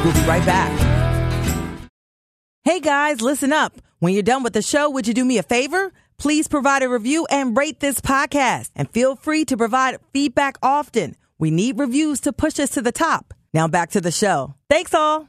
We'll 0.05 0.14
be 0.14 0.20
right 0.29 0.46
back. 0.46 0.70
Hey 2.62 2.79
guys, 2.79 3.20
listen 3.20 3.53
up. 3.53 3.72
When 3.98 4.14
you're 4.14 4.22
done 4.22 4.44
with 4.44 4.53
the 4.53 4.62
show, 4.62 4.88
would 4.88 5.09
you 5.09 5.14
do 5.14 5.25
me 5.25 5.38
a 5.38 5.42
favor? 5.42 5.92
Please 6.16 6.46
provide 6.46 6.85
a 6.85 6.88
review 6.88 7.27
and 7.29 7.57
rate 7.57 7.81
this 7.81 8.01
podcast. 8.01 8.70
And 8.77 8.88
feel 8.88 9.16
free 9.16 9.44
to 9.46 9.57
provide 9.57 9.98
feedback 10.12 10.59
often. 10.62 11.16
We 11.42 11.50
need 11.50 11.76
reviews 11.81 12.20
to 12.20 12.33
push 12.33 12.61
us 12.61 12.70
to 12.70 12.83
the 12.83 12.92
top. 12.92 13.35
Now 13.52 13.66
back 13.66 13.90
to 13.90 14.00
the 14.00 14.12
show. 14.12 14.55
Thanks 14.70 14.94
all. 14.94 15.26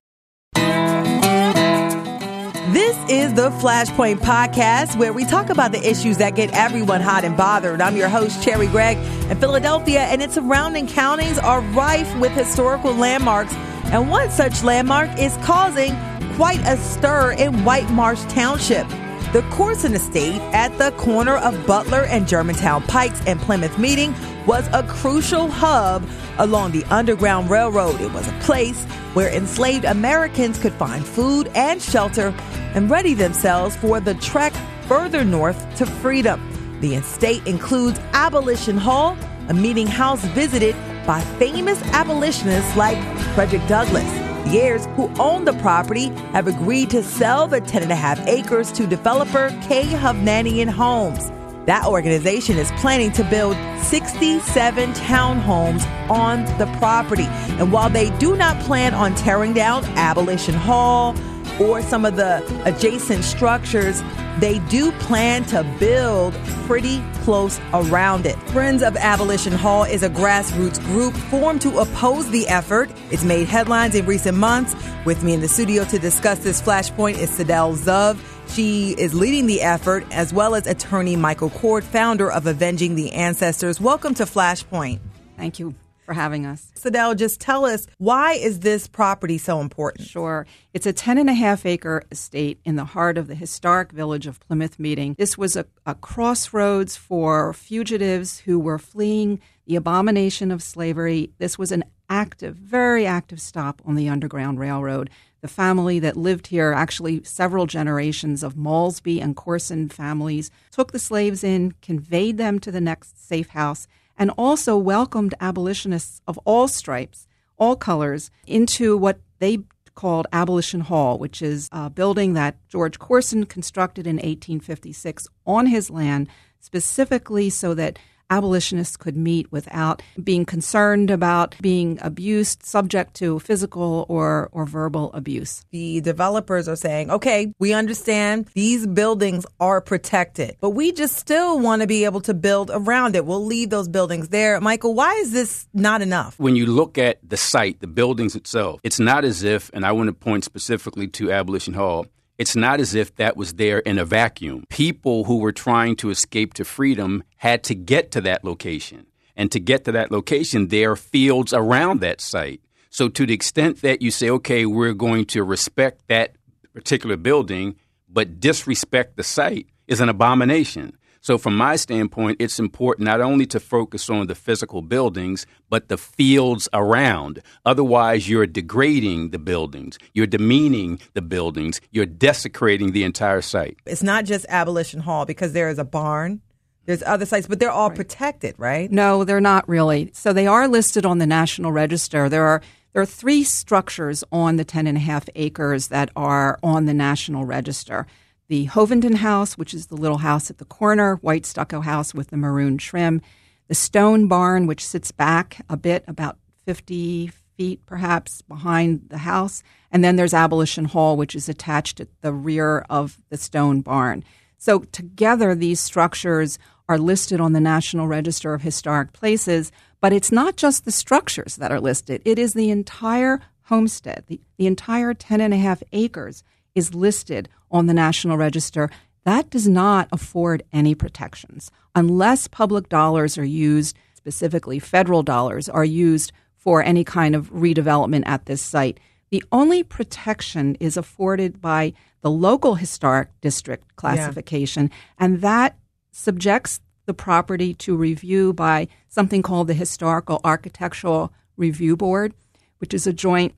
This 2.71 2.95
is 3.09 3.33
the 3.33 3.49
Flashpoint 3.49 4.19
Podcast, 4.19 4.95
where 4.95 5.11
we 5.11 5.25
talk 5.25 5.49
about 5.49 5.71
the 5.71 5.81
issues 5.83 6.17
that 6.17 6.35
get 6.35 6.53
everyone 6.53 7.01
hot 7.01 7.23
and 7.23 7.35
bothered. 7.35 7.81
I'm 7.81 7.97
your 7.97 8.09
host, 8.09 8.43
Cherri 8.43 8.67
Gregg, 8.67 8.97
and 9.31 9.39
Philadelphia 9.39 10.01
and 10.01 10.21
its 10.21 10.35
surrounding 10.35 10.85
counties 10.85 11.39
are 11.39 11.61
rife 11.61 12.15
with 12.19 12.31
historical 12.33 12.93
landmarks, 12.93 13.55
and 13.85 14.07
one 14.07 14.29
such 14.29 14.61
landmark 14.61 15.09
is 15.17 15.35
causing 15.37 15.95
quite 16.35 16.61
a 16.67 16.77
stir 16.77 17.31
in 17.31 17.53
Whitemarsh 17.63 18.23
Township. 18.31 18.85
The 19.33 19.41
Corson 19.49 19.95
Estate 19.95 20.39
at 20.53 20.77
the 20.77 20.91
corner 20.91 21.37
of 21.37 21.65
Butler 21.65 22.03
and 22.03 22.27
Germantown 22.27 22.83
Pikes 22.83 23.19
and 23.25 23.39
Plymouth 23.39 23.79
Meeting 23.79 24.13
was 24.45 24.69
a 24.71 24.83
crucial 24.83 25.47
hub 25.47 26.07
along 26.37 26.71
the 26.71 26.83
Underground 26.91 27.49
Railroad. 27.49 27.99
It 27.99 28.13
was 28.13 28.27
a 28.27 28.39
place 28.41 28.85
where 29.15 29.35
enslaved 29.35 29.85
Americans 29.85 30.59
could 30.59 30.73
find 30.73 31.03
food 31.03 31.49
and 31.55 31.81
shelter 31.81 32.31
and 32.75 32.91
ready 32.91 33.15
themselves 33.15 33.75
for 33.75 33.99
the 33.99 34.13
trek 34.13 34.53
further 34.87 35.25
north 35.25 35.77
to 35.77 35.87
freedom. 35.87 36.39
The 36.81 36.93
estate 36.93 37.47
includes 37.47 37.97
Abolition 38.13 38.77
Hall, 38.77 39.17
a 39.49 39.53
meeting 39.55 39.87
house 39.87 40.23
visited 40.25 40.75
by 41.07 41.21
famous 41.39 41.81
abolitionists 41.85 42.77
like 42.77 42.99
Frederick 43.33 43.65
Douglass. 43.67 44.32
The 44.45 44.61
heirs 44.61 44.85
who 44.95 45.09
own 45.19 45.45
the 45.45 45.53
property 45.53 46.09
have 46.33 46.47
agreed 46.47 46.89
to 46.89 47.01
sell 47.01 47.47
the 47.47 47.61
10 47.61 47.83
and 47.83 47.91
a 47.91 47.95
half 47.95 48.19
acres 48.27 48.71
to 48.73 48.85
developer 48.85 49.49
K. 49.63 49.83
Hovnanian 49.83 50.69
Homes. 50.69 51.31
That 51.65 51.85
organization 51.85 52.57
is 52.57 52.69
planning 52.73 53.13
to 53.13 53.23
build 53.23 53.55
67 53.81 54.93
townhomes 54.93 55.85
on 56.09 56.43
the 56.57 56.65
property. 56.77 57.27
And 57.57 57.71
while 57.71 57.89
they 57.89 58.09
do 58.17 58.35
not 58.35 58.61
plan 58.63 58.93
on 58.93 59.15
tearing 59.15 59.53
down 59.53 59.85
Abolition 59.97 60.55
Hall 60.55 61.15
or 61.59 61.81
some 61.81 62.05
of 62.05 62.15
the 62.15 62.43
adjacent 62.65 63.23
structures, 63.23 64.01
they 64.39 64.59
do 64.69 64.91
plan 64.93 65.43
to 65.45 65.63
build 65.79 66.33
pretty 66.65 67.01
close 67.21 67.59
around 67.73 68.25
it. 68.25 68.35
Friends 68.49 68.81
of 68.81 68.97
Abolition 68.97 69.53
Hall 69.53 69.83
is 69.83 70.03
a 70.03 70.09
grassroots 70.09 70.83
group 70.85 71.13
formed 71.13 71.61
to 71.61 71.79
oppose 71.79 72.29
the 72.31 72.47
effort. 72.47 72.89
It's 73.11 73.23
made 73.23 73.47
headlines 73.47 73.95
in 73.95 74.05
recent 74.05 74.37
months. 74.37 74.75
With 75.05 75.23
me 75.23 75.33
in 75.33 75.41
the 75.41 75.47
studio 75.47 75.83
to 75.85 75.99
discuss 75.99 76.39
this 76.39 76.61
flashpoint 76.61 77.17
is 77.17 77.29
Sadell 77.29 77.75
Zov. 77.77 78.17
She 78.53 78.91
is 78.97 79.13
leading 79.13 79.47
the 79.47 79.61
effort, 79.61 80.05
as 80.11 80.33
well 80.33 80.55
as 80.55 80.67
attorney 80.67 81.15
Michael 81.15 81.49
Coard, 81.49 81.83
founder 81.83 82.31
of 82.31 82.45
Avenging 82.45 82.95
the 82.95 83.11
Ancestors. 83.13 83.79
Welcome 83.79 84.13
to 84.15 84.25
Flashpoint. 84.25 84.99
Thank 85.37 85.59
you 85.59 85.75
for 86.05 86.13
having 86.13 86.45
us. 86.45 86.71
Sadell, 86.75 87.15
just 87.15 87.39
tell 87.39 87.65
us 87.65 87.87
why 87.97 88.33
is 88.33 88.59
this 88.59 88.87
property 88.87 89.37
so 89.37 89.59
important? 89.59 90.07
Sure. 90.07 90.45
It's 90.73 90.85
a 90.85 90.93
10 90.93 91.17
and 91.17 91.29
a 91.29 91.33
half 91.33 91.65
acre 91.65 92.03
estate 92.11 92.59
in 92.65 92.75
the 92.75 92.85
heart 92.85 93.17
of 93.17 93.27
the 93.27 93.35
historic 93.35 93.91
village 93.91 94.27
of 94.27 94.39
Plymouth 94.39 94.79
Meeting. 94.79 95.15
This 95.17 95.37
was 95.37 95.55
a, 95.55 95.65
a 95.85 95.95
crossroads 95.95 96.95
for 96.95 97.53
fugitives 97.53 98.39
who 98.39 98.59
were 98.59 98.79
fleeing 98.79 99.39
the 99.65 99.75
abomination 99.75 100.51
of 100.51 100.61
slavery. 100.61 101.31
This 101.37 101.57
was 101.57 101.71
an 101.71 101.83
active, 102.09 102.55
very 102.55 103.05
active 103.05 103.41
stop 103.41 103.81
on 103.85 103.95
the 103.95 104.09
Underground 104.09 104.59
Railroad. 104.59 105.09
The 105.41 105.47
family 105.47 105.99
that 105.99 106.15
lived 106.15 106.47
here, 106.47 106.71
actually 106.71 107.23
several 107.23 107.65
generations 107.65 108.43
of 108.43 108.55
Maulsby 108.55 109.21
and 109.21 109.35
Corson 109.35 109.89
families, 109.89 110.51
took 110.71 110.91
the 110.91 110.99
slaves 110.99 111.43
in, 111.43 111.73
conveyed 111.81 112.37
them 112.37 112.59
to 112.59 112.71
the 112.71 112.79
next 112.79 113.27
safe 113.27 113.49
house, 113.49 113.87
and 114.17 114.31
also 114.37 114.77
welcomed 114.77 115.33
abolitionists 115.39 116.21
of 116.27 116.37
all 116.45 116.67
stripes, 116.67 117.27
all 117.57 117.75
colors, 117.75 118.31
into 118.45 118.97
what 118.97 119.19
they 119.39 119.59
called 119.95 120.27
Abolition 120.33 120.81
Hall, 120.81 121.17
which 121.19 121.41
is 121.41 121.69
a 121.71 121.89
building 121.89 122.33
that 122.33 122.57
George 122.67 122.99
Corson 122.99 123.45
constructed 123.45 124.07
in 124.07 124.15
1856 124.15 125.27
on 125.45 125.67
his 125.67 125.89
land, 125.89 126.27
specifically 126.59 127.49
so 127.49 127.73
that 127.73 127.99
abolitionists 128.29 128.97
could 128.97 129.17
meet 129.17 129.51
without 129.51 130.01
being 130.23 130.45
concerned 130.45 131.09
about 131.09 131.55
being 131.61 131.99
abused, 132.01 132.63
subject 132.63 133.13
to 133.15 133.39
physical 133.39 134.05
or, 134.09 134.49
or 134.51 134.65
verbal 134.65 135.11
abuse. 135.13 135.65
The 135.71 136.01
developers 136.01 136.67
are 136.67 136.75
saying, 136.75 137.11
okay, 137.11 137.53
we 137.59 137.73
understand 137.73 138.47
these 138.53 138.87
buildings 138.87 139.45
are 139.59 139.81
protected, 139.81 140.57
but 140.61 140.71
we 140.71 140.91
just 140.91 141.17
still 141.17 141.59
want 141.59 141.81
to 141.81 141.87
be 141.87 142.05
able 142.05 142.21
to 142.21 142.33
build 142.33 142.71
around 142.73 143.15
it. 143.15 143.25
We'll 143.25 143.45
leave 143.45 143.69
those 143.69 143.87
buildings 143.87 144.29
there. 144.29 144.59
Michael, 144.61 144.93
why 144.93 145.13
is 145.15 145.31
this 145.31 145.67
not 145.73 146.01
enough? 146.01 146.39
When 146.39 146.55
you 146.55 146.65
look 146.65 146.97
at 146.97 147.19
the 147.27 147.37
site, 147.37 147.79
the 147.79 147.87
buildings 147.87 148.35
itself, 148.35 148.79
it's 148.83 148.99
not 148.99 149.25
as 149.25 149.43
if, 149.43 149.69
and 149.73 149.85
I 149.85 149.91
want 149.91 150.07
to 150.07 150.13
point 150.13 150.43
specifically 150.43 151.07
to 151.09 151.31
Abolition 151.31 151.73
Hall, 151.73 152.05
it's 152.37 152.55
not 152.55 152.79
as 152.79 152.95
if 152.95 153.15
that 153.15 153.37
was 153.37 153.53
there 153.53 153.79
in 153.79 153.99
a 153.99 154.05
vacuum. 154.05 154.65
People 154.69 155.25
who 155.25 155.37
were 155.37 155.51
trying 155.51 155.95
to 155.97 156.09
escape 156.09 156.53
to 156.55 156.65
freedom 156.65 157.23
had 157.37 157.63
to 157.65 157.75
get 157.75 158.11
to 158.11 158.21
that 158.21 158.43
location. 158.43 159.05
And 159.35 159.51
to 159.51 159.59
get 159.59 159.85
to 159.85 159.91
that 159.93 160.11
location, 160.11 160.67
there 160.67 160.91
are 160.91 160.95
fields 160.95 161.53
around 161.53 162.01
that 162.01 162.21
site. 162.21 162.61
So, 162.89 163.09
to 163.09 163.25
the 163.25 163.33
extent 163.33 163.81
that 163.81 164.01
you 164.01 164.11
say, 164.11 164.29
okay, 164.29 164.65
we're 164.65 164.93
going 164.93 165.25
to 165.25 165.43
respect 165.43 166.07
that 166.07 166.35
particular 166.73 167.17
building, 167.17 167.75
but 168.07 168.39
disrespect 168.39 169.17
the 169.17 169.23
site, 169.23 169.67
is 169.87 169.99
an 169.99 170.09
abomination. 170.09 170.97
So, 171.23 171.37
from 171.37 171.55
my 171.55 171.77
standpoint, 171.77 172.35
it's 172.41 172.59
important 172.59 173.05
not 173.05 173.21
only 173.21 173.45
to 173.45 173.59
focus 173.61 174.09
on 174.09 174.27
the 174.27 174.35
physical 174.35 174.81
buildings, 174.81 175.45
but 175.69 175.87
the 175.87 175.97
fields 175.97 176.67
around. 176.73 177.41
Otherwise, 177.65 178.27
you're 178.27 178.45
degrading 178.45 179.29
the 179.29 179.39
buildings, 179.39 179.97
you're 180.13 180.27
demeaning 180.27 180.99
the 181.13 181.21
buildings, 181.21 181.79
you're 181.91 182.05
desecrating 182.05 182.91
the 182.91 183.05
entire 183.05 183.39
site. 183.39 183.77
It's 183.85 184.03
not 184.03 184.25
just 184.25 184.45
Abolition 184.49 184.99
Hall 184.99 185.25
because 185.25 185.53
there 185.53 185.69
is 185.69 185.79
a 185.79 185.85
barn. 185.85 186.41
There's 186.87 187.03
other 187.03 187.25
sites, 187.25 187.47
but 187.47 187.57
they're 187.57 187.71
all 187.71 187.87
right. 187.87 187.95
protected, 187.95 188.55
right? 188.57 188.91
No, 188.91 189.23
they're 189.23 189.39
not 189.39 189.69
really. 189.69 190.11
So 190.13 190.33
they 190.33 190.45
are 190.45 190.67
listed 190.67 191.05
on 191.05 191.19
the 191.19 191.25
National 191.25 191.71
Register. 191.71 192.27
There 192.27 192.43
are 192.45 192.61
there 192.91 193.01
are 193.01 193.05
three 193.05 193.45
structures 193.45 194.25
on 194.29 194.57
the 194.57 194.65
10 194.65 194.87
and 194.87 194.97
a 194.97 195.01
half 195.01 195.29
acres 195.35 195.87
that 195.87 196.09
are 196.17 196.59
on 196.61 196.83
the 196.83 196.93
National 196.93 197.45
Register 197.45 198.07
the 198.53 198.67
Hovenden 198.67 199.15
House, 199.15 199.57
which 199.57 199.73
is 199.73 199.87
the 199.87 199.97
little 199.97 200.19
house 200.19 200.51
at 200.51 200.59
the 200.59 200.65
corner, 200.65 201.15
white 201.21 201.43
stucco 201.43 201.81
house 201.81 202.13
with 202.13 202.27
the 202.27 202.37
maroon 202.37 202.77
trim, 202.77 203.19
the 203.67 203.73
stone 203.73 204.27
barn, 204.27 204.67
which 204.67 204.85
sits 204.85 205.09
back 205.09 205.65
a 205.69 205.75
bit, 205.75 206.03
about 206.07 206.37
50 206.67 207.31
feet 207.57 207.83
perhaps 207.87 208.43
behind 208.43 209.09
the 209.09 209.17
house, 209.17 209.63
and 209.91 210.03
then 210.03 210.17
there's 210.17 210.35
Abolition 210.35 210.85
Hall, 210.85 211.17
which 211.17 211.33
is 211.33 211.49
attached 211.49 211.99
at 211.99 212.09
the 212.21 212.31
rear 212.31 212.85
of 212.91 213.17
the 213.31 213.37
stone 213.37 213.81
barn. 213.81 214.23
So 214.59 214.81
together, 214.81 215.55
these 215.55 215.79
structures 215.79 216.59
are 216.87 216.99
listed 216.99 217.41
on 217.41 217.53
the 217.53 217.59
National 217.59 218.07
Register 218.07 218.53
of 218.53 218.61
Historic 218.61 219.13
Places, 219.13 219.71
but 219.99 220.13
it's 220.13 220.31
not 220.31 220.57
just 220.57 220.85
the 220.85 220.91
structures 220.91 221.55
that 221.55 221.71
are 221.71 221.81
listed, 221.81 222.21
it 222.23 222.37
is 222.37 222.53
the 222.53 222.69
entire 222.69 223.39
homestead, 223.63 224.25
the, 224.27 224.39
the 224.57 224.67
entire 224.67 225.15
10 225.15 225.41
and 225.41 225.55
a 225.55 225.57
half 225.57 225.81
acres 225.91 226.43
is 226.75 226.93
listed 226.93 227.49
on 227.71 227.87
the 227.87 227.93
National 227.93 228.37
Register, 228.37 228.89
that 229.25 229.49
does 229.49 229.67
not 229.67 230.07
afford 230.11 230.63
any 230.73 230.95
protections 230.95 231.71
unless 231.95 232.47
public 232.47 232.89
dollars 232.89 233.37
are 233.37 233.45
used, 233.45 233.95
specifically 234.15 234.79
federal 234.79 235.23
dollars, 235.23 235.69
are 235.69 235.85
used 235.85 236.31
for 236.57 236.81
any 236.81 237.03
kind 237.03 237.35
of 237.35 237.51
redevelopment 237.51 238.23
at 238.25 238.45
this 238.45 238.61
site. 238.61 238.99
The 239.29 239.43
only 239.51 239.83
protection 239.83 240.75
is 240.75 240.97
afforded 240.97 241.61
by 241.61 241.93
the 242.21 242.31
local 242.31 242.75
historic 242.75 243.29
district 243.41 243.95
classification, 243.95 244.89
yeah. 244.89 245.25
and 245.25 245.41
that 245.41 245.77
subjects 246.11 246.79
the 247.05 247.13
property 247.13 247.73
to 247.73 247.95
review 247.95 248.53
by 248.53 248.87
something 249.09 249.41
called 249.41 249.67
the 249.67 249.73
Historical 249.73 250.39
Architectural 250.43 251.33
Review 251.57 251.97
Board, 251.97 252.33
which 252.77 252.93
is 252.93 253.05
a 253.05 253.13
joint 253.13 253.53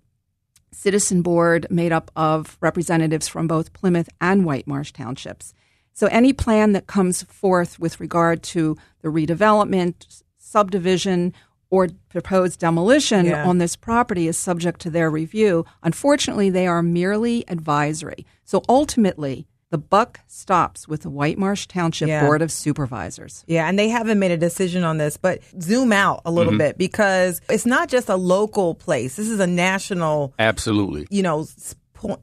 citizen 0.75 1.21
board 1.21 1.65
made 1.69 1.91
up 1.91 2.11
of 2.15 2.57
representatives 2.61 3.27
from 3.27 3.47
both 3.47 3.73
Plymouth 3.73 4.09
and 4.19 4.43
Whitemarsh 4.43 4.91
townships. 4.91 5.53
So 5.93 6.07
any 6.07 6.33
plan 6.33 6.73
that 6.73 6.88
comes 6.88 7.23
forth 7.23 7.79
with 7.79 7.99
regard 7.99 8.43
to 8.43 8.77
the 9.01 9.07
redevelopment, 9.07 10.23
subdivision, 10.38 11.33
or 11.69 11.89
proposed 12.09 12.59
demolition 12.59 13.25
yeah. 13.25 13.47
on 13.47 13.57
this 13.57 13.75
property 13.75 14.27
is 14.27 14.38
subject 14.38 14.81
to 14.81 14.89
their 14.89 15.09
review. 15.09 15.65
Unfortunately, 15.83 16.49
they 16.49 16.67
are 16.67 16.83
merely 16.83 17.47
advisory. 17.49 18.25
So 18.43 18.61
ultimately, 18.69 19.47
the 19.75 19.79
buck 19.79 20.21
stops 20.27 20.88
with 20.88 21.01
the 21.01 21.09
Whitemarsh 21.09 21.67
Township 21.67 22.07
yeah. 22.07 22.25
Board 22.25 22.41
of 22.41 22.49
Supervisors. 22.49 23.43
Yeah, 23.45 23.67
and 23.67 23.77
they 23.77 23.89
haven't 23.89 24.19
made 24.19 24.31
a 24.31 24.38
decision 24.38 24.85
on 24.85 24.99
this, 24.99 25.17
but 25.17 25.41
zoom 25.61 25.91
out 25.91 26.21
a 26.23 26.31
little 26.31 26.53
mm-hmm. 26.53 26.59
bit 26.59 26.77
because 26.77 27.41
it's 27.49 27.65
not 27.65 27.89
just 27.89 28.07
a 28.07 28.15
local 28.15 28.73
place. 28.73 29.17
This 29.17 29.27
is 29.27 29.41
a 29.41 29.47
national 29.47 30.33
Absolutely. 30.39 31.07
You 31.09 31.23
know, 31.23 31.45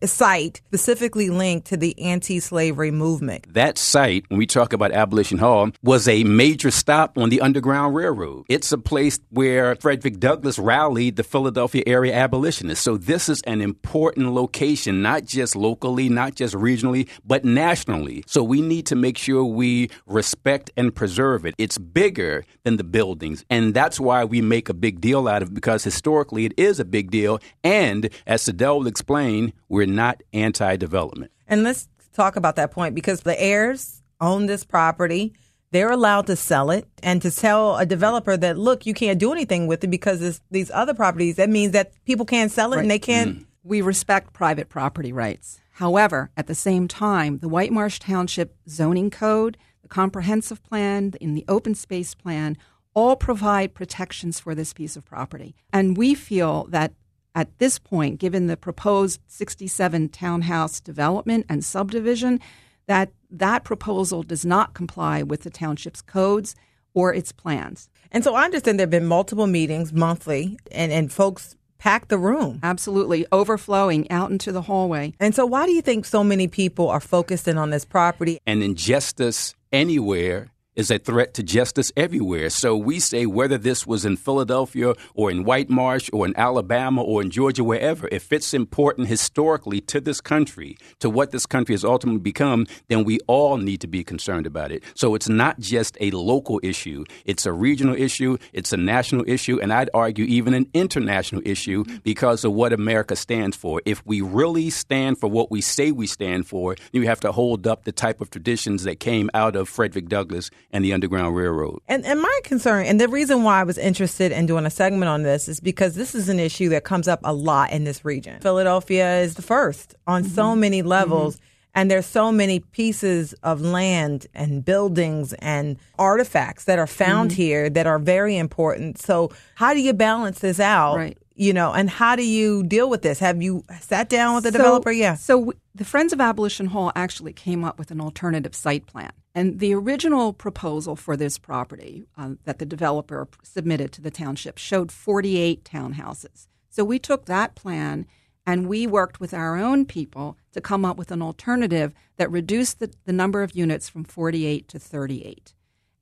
site 0.04 0.60
specifically 0.66 1.30
linked 1.30 1.66
to 1.68 1.76
the 1.76 1.98
anti-slavery 2.00 2.90
movement. 2.90 3.52
That 3.52 3.78
site, 3.78 4.24
when 4.28 4.38
we 4.38 4.46
talk 4.46 4.72
about 4.72 4.92
Abolition 4.92 5.38
Hall, 5.38 5.70
was 5.82 6.08
a 6.08 6.24
major 6.24 6.70
stop 6.70 7.18
on 7.18 7.28
the 7.28 7.40
Underground 7.40 7.94
Railroad. 7.94 8.44
It's 8.48 8.72
a 8.72 8.78
place 8.78 9.20
where 9.30 9.76
Frederick 9.76 10.18
Douglass 10.18 10.58
rallied 10.58 11.16
the 11.16 11.22
Philadelphia 11.22 11.82
area 11.86 12.14
abolitionists. 12.14 12.84
So 12.84 12.96
this 12.96 13.28
is 13.28 13.42
an 13.42 13.60
important 13.60 14.32
location, 14.32 15.02
not 15.02 15.24
just 15.24 15.56
locally, 15.56 16.08
not 16.08 16.34
just 16.34 16.54
regionally, 16.54 17.08
but 17.24 17.44
nationally. 17.44 18.24
So 18.26 18.42
we 18.42 18.60
need 18.60 18.86
to 18.86 18.96
make 18.96 19.18
sure 19.18 19.44
we 19.44 19.90
respect 20.06 20.70
and 20.76 20.94
preserve 20.94 21.44
it. 21.46 21.54
It's 21.58 21.78
bigger 21.78 22.44
than 22.64 22.76
the 22.76 22.84
buildings, 22.84 23.44
and 23.50 23.74
that's 23.74 23.98
why 24.00 24.24
we 24.24 24.40
make 24.40 24.68
a 24.68 24.74
big 24.74 25.00
deal 25.00 25.28
out 25.28 25.42
of 25.42 25.48
it 25.48 25.54
because 25.54 25.84
historically 25.84 26.44
it 26.44 26.54
is 26.56 26.80
a 26.80 26.84
big 26.84 27.10
deal. 27.10 27.38
And 27.64 28.08
as 28.26 28.44
Sadell 28.44 28.78
will 28.78 28.86
explain, 28.86 29.52
we're 29.72 29.87
not 29.87 30.22
anti 30.35 30.76
development. 30.76 31.32
And 31.48 31.62
let's 31.62 31.88
talk 32.12 32.37
about 32.37 32.56
that 32.56 32.70
point 32.70 32.94
because 32.94 33.22
the 33.22 33.40
heirs 33.40 34.02
own 34.20 34.44
this 34.44 34.64
property. 34.64 35.35
They're 35.70 35.90
allowed 35.90 36.26
to 36.26 36.37
sell 36.37 36.70
it 36.70 36.87
and 37.02 37.22
to 37.22 37.30
tell 37.30 37.78
a 37.78 37.87
developer 37.87 38.37
that, 38.37 38.58
look, 38.58 38.85
you 38.85 38.92
can't 38.92 39.18
do 39.18 39.32
anything 39.32 39.66
with 39.66 39.82
it 39.82 39.87
because 39.88 40.42
these 40.50 40.70
other 40.70 40.92
properties, 40.92 41.37
that 41.37 41.48
means 41.48 41.72
that 41.72 41.92
people 42.04 42.26
can't 42.26 42.52
sell 42.52 42.74
it 42.74 42.76
right. 42.76 42.82
and 42.82 42.90
they 42.90 42.98
can't. 42.98 43.38
Mm. 43.38 43.46
We 43.64 43.80
respect 43.80 44.35
private 44.35 44.68
property 44.68 45.12
rights. 45.12 45.61
However, 45.70 46.30
at 46.37 46.48
the 46.48 46.54
same 46.54 46.87
time, 46.87 47.38
the 47.38 47.48
White 47.48 47.72
Marsh 47.72 47.98
Township 47.98 48.54
zoning 48.68 49.08
code, 49.08 49.56
the 49.80 49.88
comprehensive 49.88 50.62
plan, 50.62 51.14
in 51.20 51.32
the 51.32 51.46
open 51.48 51.74
space 51.74 52.14
plan, 52.14 52.58
all 52.92 53.16
provide 53.16 53.72
protections 53.72 54.38
for 54.38 54.54
this 54.54 54.74
piece 54.74 54.96
of 54.96 55.06
property. 55.06 55.54
And 55.72 55.96
we 55.96 56.14
feel 56.14 56.66
that 56.70 56.92
at 57.34 57.58
this 57.58 57.78
point, 57.78 58.18
given 58.18 58.46
the 58.46 58.56
proposed 58.56 59.20
67 59.26 60.10
townhouse 60.10 60.80
development 60.80 61.46
and 61.48 61.64
subdivision, 61.64 62.40
that 62.86 63.10
that 63.30 63.64
proposal 63.64 64.22
does 64.22 64.44
not 64.44 64.74
comply 64.74 65.22
with 65.22 65.42
the 65.42 65.50
township's 65.50 66.02
codes 66.02 66.54
or 66.94 67.14
its 67.14 67.32
plans. 67.32 67.88
And 68.10 68.22
so 68.22 68.34
I 68.34 68.44
understand 68.44 68.78
there 68.78 68.84
have 68.84 68.90
been 68.90 69.06
multiple 69.06 69.46
meetings 69.46 69.92
monthly, 69.92 70.58
and, 70.70 70.92
and 70.92 71.10
folks 71.10 71.56
pack 71.78 72.08
the 72.08 72.18
room. 72.18 72.60
Absolutely, 72.62 73.26
overflowing 73.32 74.10
out 74.10 74.30
into 74.30 74.52
the 74.52 74.62
hallway. 74.62 75.14
And 75.18 75.34
so, 75.34 75.46
why 75.46 75.66
do 75.66 75.72
you 75.72 75.82
think 75.82 76.04
so 76.04 76.22
many 76.22 76.46
people 76.48 76.88
are 76.88 77.00
focused 77.00 77.48
in 77.48 77.56
on 77.56 77.70
this 77.70 77.84
property? 77.84 78.38
And 78.46 78.62
injustice 78.62 79.54
anywhere 79.72 80.50
is 80.74 80.90
a 80.90 80.98
threat 80.98 81.35
to 81.35 81.42
justice 81.42 81.92
everywhere. 81.96 82.48
So 82.50 82.76
we 82.76 82.98
say 82.98 83.26
whether 83.26 83.58
this 83.58 83.87
was 83.87 84.04
in 84.04 84.16
Philadelphia 84.16 84.94
or 85.14 85.30
in 85.30 85.44
Whitemarsh 85.44 86.11
or 86.12 86.26
in 86.26 86.37
Alabama 86.37 87.02
or 87.02 87.22
in 87.22 87.30
Georgia, 87.30 87.64
wherever, 87.64 88.08
if 88.11 88.32
it's 88.32 88.54
important 88.54 89.08
historically 89.08 89.80
to 89.82 90.00
this 90.00 90.20
country, 90.20 90.76
to 91.00 91.11
what 91.11 91.30
this 91.30 91.46
country 91.46 91.74
has 91.74 91.85
ultimately 91.85 92.20
become, 92.20 92.66
then 92.88 93.04
we 93.04 93.18
all 93.26 93.56
need 93.56 93.80
to 93.80 93.87
be 93.87 94.02
concerned 94.02 94.46
about 94.46 94.72
it. 94.72 94.82
So 94.94 95.14
it's 95.14 95.28
not 95.28 95.58
just 95.61 95.96
a 96.00 96.11
local 96.11 96.61
issue, 96.62 97.04
it's 97.24 97.46
a 97.46 97.52
regional 97.52 97.94
issue, 97.94 98.38
it's 98.52 98.72
a 98.72 98.76
national 98.76 99.24
issue, 99.28 99.61
and 99.61 99.72
I'd 99.72 99.90
argue 99.92 100.24
even 100.24 100.54
an 100.54 100.68
international 100.72 101.42
issue 101.44 101.85
because 102.02 102.44
of 102.44 102.52
what 102.52 102.72
America 102.72 103.16
stands 103.16 103.56
for. 103.56 103.82
If 103.85 104.04
we 104.06 104.20
really 104.20 104.70
stand 104.70 105.18
for 105.18 105.28
what 105.28 105.50
we 105.50 105.61
say 105.61 105.92
we 105.92 106.06
stand 106.06 106.46
for, 106.46 106.76
you 106.92 107.02
have 107.02 107.20
to 107.20 107.32
hold 107.32 107.66
up 107.66 107.85
the 107.85 107.92
type 107.92 108.20
of 108.20 108.30
traditions 108.30 108.85
that 108.85 109.00
came 109.00 109.28
out 109.35 109.56
of 109.56 109.68
Frederick 109.68 110.08
Douglass 110.08 110.50
and 110.72 110.85
the 110.85 110.92
Underground 110.92 111.37
Railroad. 111.37 111.80
And, 111.87 112.04
and 112.04 112.20
my 112.20 112.40
concern, 112.44 112.87
and 112.87 113.00
the 113.00 113.08
reason 113.08 113.42
why 113.42 113.61
I 113.61 113.64
was 113.64 113.76
interested 113.76 114.32
in 114.32 114.46
doing 114.46 114.64
a 114.64 114.70
segment 114.70 115.08
on 115.08 115.22
this 115.22 115.48
is 115.48 115.61
because 115.61 115.94
this 115.94 116.14
is 116.14 116.28
an 116.28 116.40
issue 116.40 116.70
that 116.70 116.85
comes 116.85 117.08
up 117.08 117.20
a 117.24 117.32
lot 117.32 117.72
in 117.72 117.85
this 117.85 118.04
region. 118.04 118.40
Philadelphia 118.40 119.20
is 119.20 119.35
the 119.35 119.42
first 119.42 119.94
on 120.06 120.24
mm-hmm. 120.24 120.35
so 120.35 120.56
many 120.56 120.82
levels. 120.82 121.37
Mm-hmm. 121.37 121.46
And 121.74 121.90
there's 121.90 122.04
so 122.04 122.30
many 122.30 122.61
pieces 122.61 123.32
of 123.42 123.62
land 123.62 124.26
and 124.35 124.62
buildings 124.62 125.32
and 125.38 125.78
artifacts 125.98 126.64
that 126.64 126.78
are 126.78 126.87
found 126.87 127.30
mm-hmm. 127.30 127.37
here 127.37 127.70
that 127.70 127.87
are 127.87 127.98
very 127.98 128.37
important. 128.37 128.98
So, 129.00 129.30
how 129.54 129.72
do 129.72 129.80
you 129.80 129.94
balance 129.94 130.40
this 130.40 130.61
out? 130.61 130.96
Right. 130.96 131.18
you 131.35 131.54
know, 131.54 131.72
and 131.72 131.88
how 131.88 132.14
do 132.14 132.26
you 132.26 132.62
deal 132.62 132.90
with 132.90 133.00
this? 133.00 133.18
Have 133.20 133.40
you 133.40 133.64
sat 133.80 134.11
down 134.11 134.35
with 134.35 134.44
the 134.44 134.52
So- 134.52 134.58
developer? 134.58 134.92
Yeah. 134.92 135.14
So 135.14 135.38
w- 135.38 135.58
the 135.74 135.87
Friends 135.87 136.12
of 136.12 136.20
Abolition 136.20 136.66
Hall 136.66 136.92
actually 136.94 137.32
came 137.32 137.64
up 137.64 137.78
with 137.78 137.90
an 137.90 138.02
alternative 138.02 138.54
site 138.54 138.87
plan. 138.87 139.12
And 139.34 139.60
the 139.60 139.74
original 139.74 140.32
proposal 140.32 140.94
for 140.94 141.16
this 141.16 141.38
property 141.38 142.04
uh, 142.18 142.32
that 142.44 142.58
the 142.58 142.66
developer 142.66 143.28
submitted 143.42 143.92
to 143.92 144.02
the 144.02 144.10
township 144.10 144.58
showed 144.58 144.92
48 144.92 145.64
townhouses. 145.64 146.48
So 146.68 146.84
we 146.84 146.98
took 146.98 147.26
that 147.26 147.54
plan 147.54 148.06
and 148.44 148.68
we 148.68 148.86
worked 148.86 149.20
with 149.20 149.32
our 149.32 149.56
own 149.56 149.86
people 149.86 150.36
to 150.52 150.60
come 150.60 150.84
up 150.84 150.96
with 150.96 151.10
an 151.10 151.22
alternative 151.22 151.94
that 152.16 152.30
reduced 152.30 152.78
the, 152.78 152.92
the 153.04 153.12
number 153.12 153.42
of 153.42 153.56
units 153.56 153.88
from 153.88 154.04
48 154.04 154.68
to 154.68 154.78
38 154.78 155.54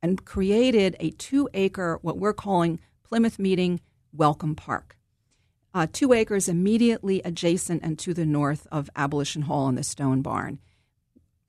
and 0.03 0.25
created 0.25 0.97
a 0.99 1.11
two 1.11 1.49
acre, 1.55 1.99
what 2.03 2.19
we're 2.19 2.33
calling 2.33 2.81
Plymouth 3.05 3.39
Meeting 3.39 3.81
Welcome 4.13 4.57
Park 4.57 4.97
uh, 5.75 5.87
two 5.93 6.13
acres 6.13 6.49
immediately 6.49 7.23
adjacent 7.25 7.83
and 7.83 7.99
to 7.99 8.15
the 8.15 8.27
north 8.27 8.67
of 8.73 8.91
Abolition 8.97 9.43
Hall 9.43 9.69
and 9.69 9.79
the 9.79 9.85
Stone 9.85 10.23
Barn. 10.23 10.59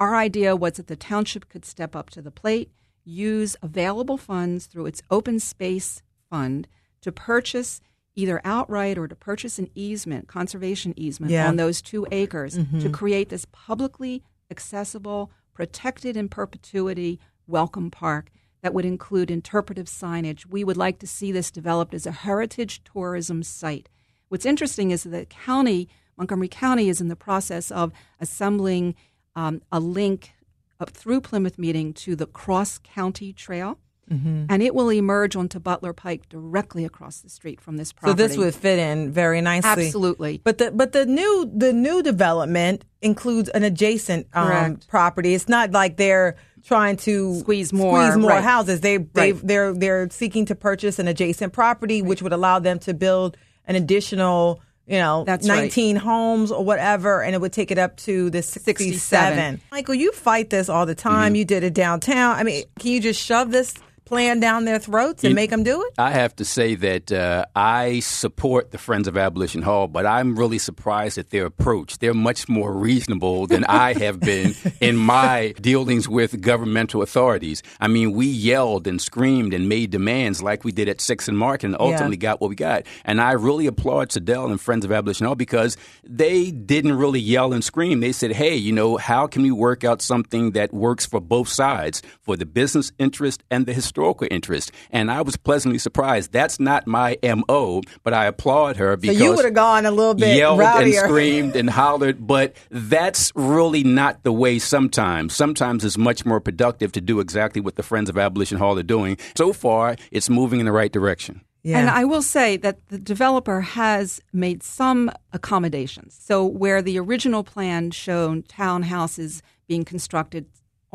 Our 0.01 0.15
idea 0.15 0.55
was 0.55 0.73
that 0.73 0.87
the 0.87 0.95
township 0.95 1.47
could 1.47 1.63
step 1.63 1.95
up 1.95 2.09
to 2.09 2.23
the 2.23 2.31
plate, 2.31 2.71
use 3.05 3.55
available 3.61 4.17
funds 4.17 4.65
through 4.65 4.87
its 4.87 5.03
open 5.11 5.39
space 5.39 6.01
fund 6.27 6.67
to 7.01 7.11
purchase 7.11 7.81
either 8.15 8.41
outright 8.43 8.97
or 8.97 9.07
to 9.07 9.15
purchase 9.15 9.59
an 9.59 9.69
easement, 9.75 10.27
conservation 10.27 10.95
easement 10.97 11.31
Yeah. 11.31 11.47
on 11.47 11.57
those 11.57 11.83
two 11.83 12.07
acres 12.11 12.55
to 12.55 12.61
mm-hmm. 12.63 12.91
create 12.91 13.29
this 13.29 13.45
publicly 13.51 14.23
accessible, 14.49 15.29
protected 15.53 16.17
in 16.17 16.29
perpetuity 16.29 17.19
welcome 17.45 17.91
park 17.91 18.31
that 18.63 18.73
would 18.73 18.85
include 18.85 19.29
interpretive 19.29 19.85
signage. 19.85 20.47
We 20.47 20.63
would 20.63 20.77
like 20.77 20.97
to 20.99 21.07
see 21.07 21.31
this 21.31 21.51
developed 21.51 21.93
as 21.93 22.07
a 22.07 22.11
heritage 22.11 22.83
tourism 22.83 23.43
site. 23.43 23.87
What's 24.29 24.47
interesting 24.47 24.89
is 24.89 25.03
that 25.03 25.11
the 25.11 25.25
county, 25.27 25.89
Montgomery 26.17 26.47
County, 26.47 26.89
is 26.89 27.01
in 27.01 27.07
the 27.07 27.15
process 27.15 27.69
of 27.69 27.93
assembling 28.19 28.95
um, 29.35 29.61
a 29.71 29.79
link 29.79 30.31
up 30.79 30.89
through 30.89 31.21
Plymouth 31.21 31.57
Meeting 31.59 31.93
to 31.93 32.15
the 32.15 32.25
Cross 32.25 32.79
County 32.83 33.33
Trail. 33.33 33.77
And 34.13 34.61
it 34.61 34.75
will 34.75 34.91
emerge 34.91 35.37
onto 35.37 35.57
Butler 35.57 35.93
Pike 35.93 36.27
directly 36.27 36.83
across 36.83 37.21
the 37.21 37.29
street 37.29 37.61
from 37.61 37.77
this 37.77 37.93
property. 37.93 38.21
So 38.21 38.27
this 38.27 38.37
would 38.37 38.53
fit 38.53 38.77
in 38.77 39.09
very 39.09 39.39
nicely. 39.39 39.85
absolutely. 39.85 40.41
But 40.43 40.57
the 40.57 40.69
but 40.69 40.91
the 40.91 41.05
new 41.05 41.49
the 41.55 41.71
new 41.71 42.03
development 42.03 42.83
includes 43.01 43.47
an 43.47 43.63
adjacent 43.63 44.27
um, 44.33 44.79
property. 44.89 45.33
It's 45.33 45.47
not 45.47 45.71
like 45.71 45.95
they're 45.95 46.35
trying 46.65 46.97
to 46.97 47.39
Squeeze 47.39 47.71
more, 47.71 48.03
squeeze 48.03 48.17
more 48.17 48.31
right. 48.31 48.43
houses. 48.43 48.81
They 48.81 48.97
they 48.97 49.31
Right. 49.31 49.47
they're 49.47 49.73
they're 49.73 50.09
seeking 50.09 50.45
to 50.47 50.55
purchase 50.55 50.99
an 50.99 51.07
adjacent 51.07 51.53
property, 51.53 52.01
which 52.01 52.21
would 52.21 52.33
allow 52.33 52.59
them 52.59 52.79
to 52.79 52.93
build 52.93 53.37
an 53.65 53.77
additional. 53.77 54.59
You 54.91 54.97
know, 54.97 55.23
That's 55.23 55.47
right. 55.47 55.61
19 55.61 55.95
homes 55.95 56.51
or 56.51 56.65
whatever, 56.65 57.23
and 57.23 57.33
it 57.33 57.39
would 57.39 57.53
take 57.53 57.71
it 57.71 57.77
up 57.77 57.95
to 57.97 58.29
the 58.29 58.41
67. 58.41 58.91
67. 58.91 59.61
Michael, 59.71 59.95
you 59.95 60.11
fight 60.11 60.49
this 60.49 60.67
all 60.67 60.85
the 60.85 60.95
time. 60.95 61.27
Mm-hmm. 61.27 61.35
You 61.35 61.45
did 61.45 61.63
it 61.63 61.73
downtown. 61.73 62.35
I 62.35 62.43
mean, 62.43 62.65
can 62.77 62.91
you 62.91 62.99
just 62.99 63.23
shove 63.23 63.51
this 63.51 63.73
plan 64.11 64.41
down 64.41 64.65
their 64.65 64.77
throats 64.77 65.23
and 65.23 65.31
You- 65.31 65.35
make 65.35 65.51
them 65.51 65.63
do 65.63 65.81
it? 65.83 65.93
I 65.97 66.11
have 66.11 66.35
to 66.35 66.43
say 66.43 66.75
that 66.75 67.13
uh, 67.13 67.45
I 67.55 68.01
support 68.01 68.71
the 68.71 68.77
Friends 68.77 69.07
of 69.07 69.15
Abolition 69.17 69.61
Hall, 69.61 69.87
but 69.87 70.05
I'm 70.05 70.35
really 70.37 70.57
surprised 70.57 71.17
at 71.17 71.29
their 71.29 71.45
approach. 71.45 71.97
They're 71.99 72.13
much 72.13 72.49
more 72.49 72.73
reasonable 72.73 73.47
than 73.47 73.63
I 73.63 73.93
have 74.05 74.19
been 74.19 74.53
in 74.81 74.97
my 74.97 75.53
dealings 75.61 76.09
with 76.09 76.41
governmental 76.41 77.01
authorities. 77.01 77.63
I 77.79 77.87
mean, 77.87 78.11
we 78.11 78.25
yelled 78.27 78.85
and 78.85 79.01
screamed 79.01 79.53
and 79.53 79.69
made 79.69 79.91
demands 79.91 80.43
like 80.43 80.65
we 80.65 80.73
did 80.73 80.89
at 80.89 80.99
Six 80.99 81.29
and 81.29 81.37
Mark 81.37 81.63
and 81.63 81.77
ultimately 81.79 82.17
got 82.17 82.41
what 82.41 82.49
we 82.49 82.55
got. 82.57 82.85
And 83.05 83.21
I 83.21 83.31
really 83.31 83.65
applaud 83.65 84.09
Sedell 84.09 84.51
and 84.51 84.59
Friends 84.59 84.83
of 84.83 84.91
Abolition 84.91 85.25
Hall 85.25 85.35
because 85.35 85.77
they 86.03 86.51
didn't 86.51 86.97
really 86.97 87.21
yell 87.21 87.53
and 87.53 87.63
scream. 87.63 88.01
They 88.01 88.11
said, 88.11 88.33
hey, 88.33 88.55
you 88.57 88.73
know, 88.73 88.97
how 88.97 89.25
can 89.27 89.41
we 89.41 89.51
work 89.51 89.85
out 89.85 90.01
something 90.01 90.51
that 90.51 90.73
works 90.73 91.05
for 91.05 91.21
both 91.21 91.47
sides, 91.47 92.01
for 92.19 92.35
the 92.35 92.45
business 92.45 92.91
interest 92.99 93.41
and 93.49 93.65
the 93.65 93.71
historical 93.71 94.00
interest? 94.29 94.71
And 94.91 95.11
I 95.11 95.21
was 95.21 95.37
pleasantly 95.37 95.79
surprised. 95.79 96.31
That's 96.31 96.59
not 96.59 96.87
my 96.87 97.17
MO, 97.23 97.81
but 98.03 98.13
I 98.13 98.25
applaud 98.25 98.77
her 98.77 98.93
So 98.93 98.97
because 98.97 99.19
you 99.19 99.33
would 99.35 99.45
have 99.45 99.53
gone 99.53 99.85
a 99.85 99.91
little 99.91 100.13
bit 100.13 100.37
yelled 100.37 100.59
rowdier. 100.59 100.83
and 100.83 100.93
screamed 100.93 101.55
and 101.55 101.69
hollered, 101.69 102.25
but 102.25 102.55
that's 102.69 103.31
really 103.35 103.83
not 103.83 104.23
the 104.23 104.31
way 104.33 104.59
sometimes. 104.59 105.35
Sometimes 105.35 105.83
it's 105.85 105.97
much 105.97 106.25
more 106.25 106.39
productive 106.39 106.91
to 106.93 107.01
do 107.01 107.19
exactly 107.19 107.61
what 107.61 107.75
the 107.75 107.83
Friends 107.83 108.09
of 108.09 108.17
Abolition 108.17 108.57
Hall 108.57 108.77
are 108.77 108.83
doing. 108.83 109.17
So 109.35 109.53
far, 109.53 109.95
it's 110.11 110.29
moving 110.29 110.59
in 110.59 110.65
the 110.65 110.71
right 110.71 110.91
direction. 110.91 111.41
Yeah. 111.63 111.77
And 111.77 111.89
I 111.89 112.05
will 112.05 112.23
say 112.23 112.57
that 112.57 112.79
the 112.87 112.97
developer 112.97 113.61
has 113.61 114.19
made 114.33 114.63
some 114.63 115.11
accommodations. 115.31 116.17
So, 116.19 116.43
where 116.43 116.81
the 116.81 116.97
original 116.99 117.43
plan 117.43 117.91
showed 117.91 118.47
townhouses 118.47 119.41
being 119.67 119.85
constructed 119.85 120.47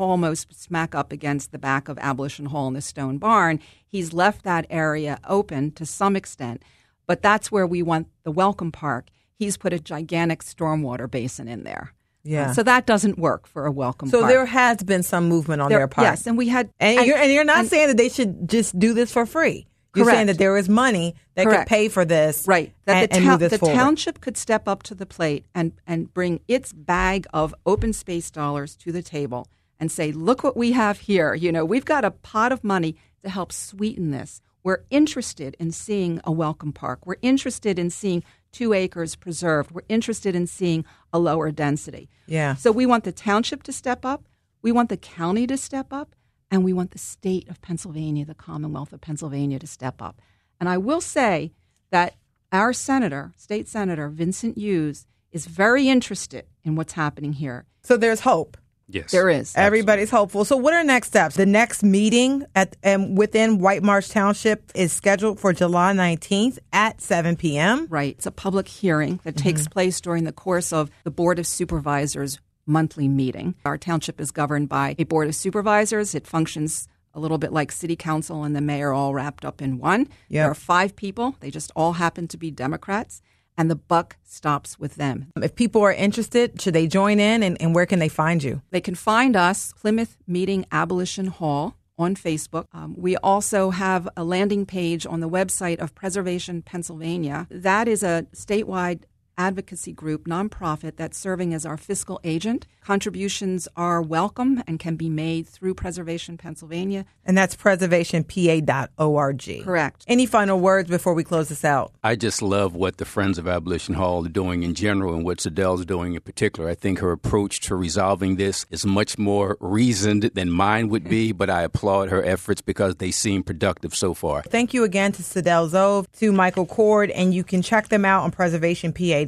almost 0.07 0.53
smack 0.53 0.95
up 0.95 1.11
against 1.11 1.51
the 1.51 1.57
back 1.57 1.89
of 1.89 1.97
Abolition 1.99 2.47
Hall 2.47 2.67
and 2.67 2.75
the 2.75 2.81
Stone 2.81 3.17
Barn, 3.17 3.59
he's 3.85 4.13
left 4.13 4.43
that 4.43 4.65
area 4.69 5.19
open 5.27 5.71
to 5.71 5.85
some 5.85 6.15
extent. 6.15 6.61
But 7.05 7.21
that's 7.21 7.51
where 7.51 7.65
we 7.67 7.81
want 7.81 8.07
the 8.23 8.31
welcome 8.31 8.71
park. 8.71 9.07
He's 9.33 9.57
put 9.57 9.73
a 9.73 9.79
gigantic 9.79 10.43
stormwater 10.43 11.09
basin 11.09 11.47
in 11.47 11.63
there. 11.63 11.89
Uh, 11.93 12.29
yeah. 12.29 12.51
So 12.51 12.63
that 12.63 12.85
doesn't 12.85 13.17
work 13.17 13.47
for 13.47 13.65
a 13.65 13.71
welcome 13.71 14.09
park. 14.09 14.19
So 14.19 14.21
park. 14.21 14.31
there 14.33 14.45
has 14.45 14.83
been 14.83 15.03
some 15.03 15.29
movement 15.29 15.61
on 15.61 15.69
There- 15.69 15.79
their 15.79 15.87
part. 15.87 16.05
Yes, 16.05 16.27
and 16.27 16.37
we 16.37 16.49
had 16.49 16.69
And, 16.79 17.05
you're, 17.05 17.17
and 17.17 17.31
you're 17.31 17.45
not 17.45 17.59
and- 17.59 17.67
saying 17.69 17.87
that 17.87 17.97
they 17.97 18.09
should 18.09 18.49
just 18.49 18.77
do 18.77 18.93
this 18.93 19.11
for 19.11 19.25
free. 19.25 19.67
You're 19.95 20.05
Correct. 20.05 20.17
saying 20.17 20.27
that 20.27 20.37
there 20.37 20.57
is 20.57 20.69
money 20.69 21.15
that 21.35 21.45
Correct. 21.45 21.61
could 21.61 21.69
pay 21.75 21.87
for 21.87 22.05
this. 22.05 22.45
Right. 22.45 22.71
That 22.85 23.11
and, 23.15 23.25
the, 23.25 23.31
and 23.31 23.41
this 23.41 23.51
the 23.53 23.57
forward. 23.57 23.75
township 23.75 24.21
could 24.21 24.37
step 24.37 24.67
up 24.67 24.83
to 24.83 24.93
the 24.95 25.07
plate 25.07 25.45
and, 25.55 25.71
and 25.87 26.13
bring 26.13 26.41
its 26.47 26.71
bag 26.71 27.25
of 27.33 27.55
open 27.65 27.93
space 27.93 28.29
dollars 28.29 28.75
to 28.77 28.91
the 28.91 29.01
table 29.01 29.47
and 29.79 29.91
say, 29.91 30.11
look 30.11 30.43
what 30.43 30.57
we 30.57 30.71
have 30.71 30.99
here. 30.99 31.33
You 31.33 31.51
know, 31.51 31.65
we've 31.65 31.85
got 31.85 32.05
a 32.05 32.11
pot 32.11 32.51
of 32.51 32.63
money 32.63 32.95
to 33.23 33.29
help 33.29 33.51
sweeten 33.51 34.11
this. 34.11 34.41
We're 34.63 34.83
interested 34.89 35.55
in 35.59 35.71
seeing 35.71 36.19
a 36.23 36.31
welcome 36.31 36.73
park. 36.73 37.05
We're 37.05 37.15
interested 37.21 37.79
in 37.79 37.89
seeing 37.89 38.23
two 38.51 38.73
acres 38.73 39.15
preserved. 39.15 39.71
We're 39.71 39.83
interested 39.87 40.35
in 40.35 40.47
seeing 40.47 40.83
a 41.13 41.19
lower 41.19 41.51
density. 41.51 42.09
Yeah. 42.25 42.55
So 42.55 42.71
we 42.71 42.85
want 42.85 43.03
the 43.03 43.11
township 43.11 43.63
to 43.63 43.71
step 43.71 44.03
up. 44.03 44.27
We 44.61 44.71
want 44.71 44.89
the 44.89 44.97
county 44.97 45.47
to 45.47 45.57
step 45.57 45.93
up. 45.93 46.15
And 46.49 46.63
we 46.63 46.73
want 46.73 46.91
the 46.91 46.97
state 46.97 47.49
of 47.49 47.61
Pennsylvania, 47.61 48.25
the 48.25 48.33
Commonwealth 48.33 48.93
of 48.93 49.01
Pennsylvania, 49.01 49.59
to 49.59 49.67
step 49.67 50.01
up. 50.01 50.21
And 50.59 50.69
I 50.69 50.77
will 50.77 51.01
say 51.01 51.51
that 51.91 52.15
our 52.51 52.71
senator, 52.71 53.33
state 53.35 53.67
senator 53.67 54.07
Vincent 54.07 54.57
Hughes, 54.57 55.05
is 55.31 55.45
very 55.45 55.89
interested 55.89 56.45
in 56.63 56.75
what's 56.75 56.93
happening 56.93 57.33
here. 57.33 57.65
So 57.83 57.97
there's 57.97 58.21
hope. 58.21 58.57
Yes. 58.89 59.11
There 59.11 59.29
is. 59.29 59.53
Everybody's 59.55 60.09
hopeful. 60.09 60.45
So 60.45 60.55
what 60.55 60.73
are 60.73 60.83
next 60.83 61.09
steps? 61.09 61.35
The 61.35 61.45
next 61.45 61.83
meeting 61.83 62.45
at 62.55 62.77
and 62.81 63.17
within 63.17 63.59
Whitemarsh 63.59 64.09
Township 64.09 64.71
is 64.73 64.93
scheduled 64.93 65.39
for 65.39 65.51
July 65.51 65.93
19th 65.93 66.59
at 66.71 67.01
7 67.01 67.35
p.m. 67.35 67.87
Right. 67.89 68.15
It's 68.15 68.25
a 68.25 68.31
public 68.31 68.67
hearing 68.67 69.19
that 69.23 69.35
mm-hmm. 69.35 69.43
takes 69.43 69.67
place 69.67 69.99
during 69.99 70.23
the 70.23 70.31
course 70.31 70.71
of 70.71 70.89
the 71.03 71.11
Board 71.11 71.37
of 71.37 71.45
Supervisors 71.45 72.39
monthly 72.65 73.07
meeting. 73.07 73.55
Our 73.65 73.77
township 73.77 74.21
is 74.21 74.31
governed 74.31 74.69
by 74.69 74.95
a 74.97 75.03
Board 75.03 75.27
of 75.27 75.35
Supervisors. 75.35 76.15
It 76.15 76.27
functions 76.27 76.87
a 77.13 77.19
little 77.19 77.37
bit 77.37 77.51
like 77.51 77.71
city 77.71 77.95
council 77.95 78.43
and 78.43 78.55
the 78.55 78.61
mayor 78.61 78.93
all 78.93 79.13
wrapped 79.13 79.43
up 79.43 79.61
in 79.61 79.79
one. 79.79 80.01
Yep. 80.01 80.09
There 80.29 80.51
are 80.51 80.55
five 80.55 80.95
people. 80.95 81.35
They 81.39 81.49
just 81.49 81.71
all 81.75 81.93
happen 81.93 82.27
to 82.29 82.37
be 82.37 82.51
Democrats. 82.51 83.21
And 83.57 83.71
the 83.71 83.75
buck 83.75 84.17
stops 84.23 84.77
with 84.77 84.95
them. 84.95 85.31
If 85.35 85.55
people 85.55 85.81
are 85.81 85.93
interested, 85.93 86.61
should 86.61 86.75
they 86.75 86.87
join 86.87 87.19
in 87.19 87.41
and, 87.41 87.59
and 87.61 87.73
where 87.73 87.85
can 87.87 87.99
they 87.99 88.09
find 88.09 88.43
you? 88.43 88.61
They 88.69 88.81
can 88.81 88.95
find 88.95 89.35
us, 89.35 89.73
Plymouth 89.73 90.15
Meeting 90.27 90.65
Abolition 90.71 91.27
Hall, 91.27 91.75
on 91.97 92.15
Facebook. 92.15 92.65
Um, 92.73 92.95
we 92.97 93.17
also 93.17 93.71
have 93.71 94.07
a 94.15 94.23
landing 94.23 94.65
page 94.65 95.05
on 95.05 95.19
the 95.19 95.29
website 95.29 95.79
of 95.79 95.95
Preservation 95.95 96.61
Pennsylvania. 96.61 97.47
That 97.49 97.87
is 97.87 98.03
a 98.03 98.27
statewide 98.33 99.01
advocacy 99.37 99.93
group, 99.93 100.27
nonprofit, 100.27 100.95
that's 100.95 101.17
serving 101.17 101.53
as 101.53 101.65
our 101.65 101.77
fiscal 101.77 102.19
agent. 102.23 102.65
Contributions 102.81 103.67
are 103.75 104.01
welcome 104.01 104.63
and 104.65 104.79
can 104.79 104.95
be 104.95 105.09
made 105.09 105.45
through 105.45 105.73
Preservation 105.73 106.37
Pennsylvania. 106.37 107.05
And 107.25 107.37
that's 107.37 107.53
preservationpa.org. 107.55 109.63
Correct. 109.63 110.05
Any 110.07 110.25
final 110.25 110.57
words 110.59 110.89
before 110.89 111.13
we 111.13 111.25
close 111.25 111.49
this 111.49 111.65
out? 111.65 111.91
I 112.01 112.15
just 112.15 112.41
love 112.41 112.75
what 112.75 112.95
the 112.95 113.03
Friends 113.03 113.37
of 113.37 113.45
Abolition 113.45 113.95
Hall 113.95 114.25
are 114.25 114.29
doing 114.29 114.63
in 114.63 114.73
general 114.73 115.13
and 115.13 115.25
what 115.25 115.41
Sedell's 115.41 115.85
doing 115.85 116.13
in 116.13 116.21
particular. 116.21 116.69
I 116.69 116.75
think 116.75 116.99
her 116.99 117.11
approach 117.11 117.59
to 117.61 117.75
resolving 117.75 118.37
this 118.37 118.65
is 118.71 118.85
much 118.85 119.17
more 119.17 119.57
reasoned 119.59 120.31
than 120.33 120.49
mine 120.49 120.87
would 120.87 121.09
be, 121.09 121.33
but 121.33 121.49
I 121.49 121.63
applaud 121.63 122.09
her 122.09 122.23
efforts 122.23 122.61
because 122.61 122.95
they 122.95 123.11
seem 123.11 123.43
productive 123.43 123.93
so 123.93 124.13
far. 124.13 124.43
Thank 124.43 124.73
you 124.73 124.85
again 124.85 125.11
to 125.11 125.23
Sidel 125.23 125.67
Zove, 125.67 126.05
to 126.19 126.31
Michael 126.31 126.65
Coard, 126.65 127.11
and 127.11 127.33
you 127.33 127.43
can 127.43 127.61
check 127.61 127.89
them 127.89 128.05
out 128.05 128.23
on 128.23 128.31
preservationpa.org. 128.31 129.26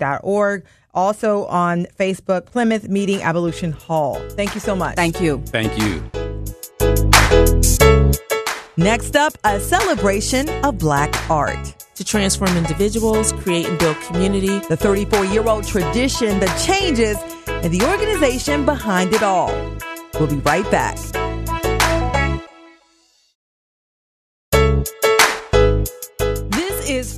Also 0.94 1.46
on 1.46 1.86
Facebook, 2.00 2.46
Plymouth 2.46 2.90
Meeting 2.90 3.22
Abolition 3.22 3.72
Hall. 3.72 4.16
Thank 4.32 4.56
you 4.56 4.60
so 4.60 4.76
much. 4.76 4.96
Thank 4.96 5.22
you. 5.22 5.42
Thank 5.46 5.78
you. 5.78 6.04
Next 8.76 9.16
up, 9.16 9.34
a 9.44 9.60
celebration 9.60 10.50
of 10.64 10.78
Black 10.78 11.14
art. 11.30 11.76
to 11.96 12.06
transform 12.06 12.56
individuals, 12.56 13.34
create 13.34 13.68
and 13.68 13.78
build 13.78 13.98
community. 14.08 14.60
The 14.70 14.78
34 14.78 15.26
year 15.26 15.46
old 15.46 15.68
tradition, 15.68 16.40
the 16.40 16.48
changes, 16.66 17.18
and 17.48 17.74
the 17.74 17.86
organization 17.86 18.66
behind 18.66 19.14
it 19.14 19.22
all. 19.22 19.52
We'll 20.14 20.28
be 20.28 20.38
right 20.38 20.70
back. 20.72 20.98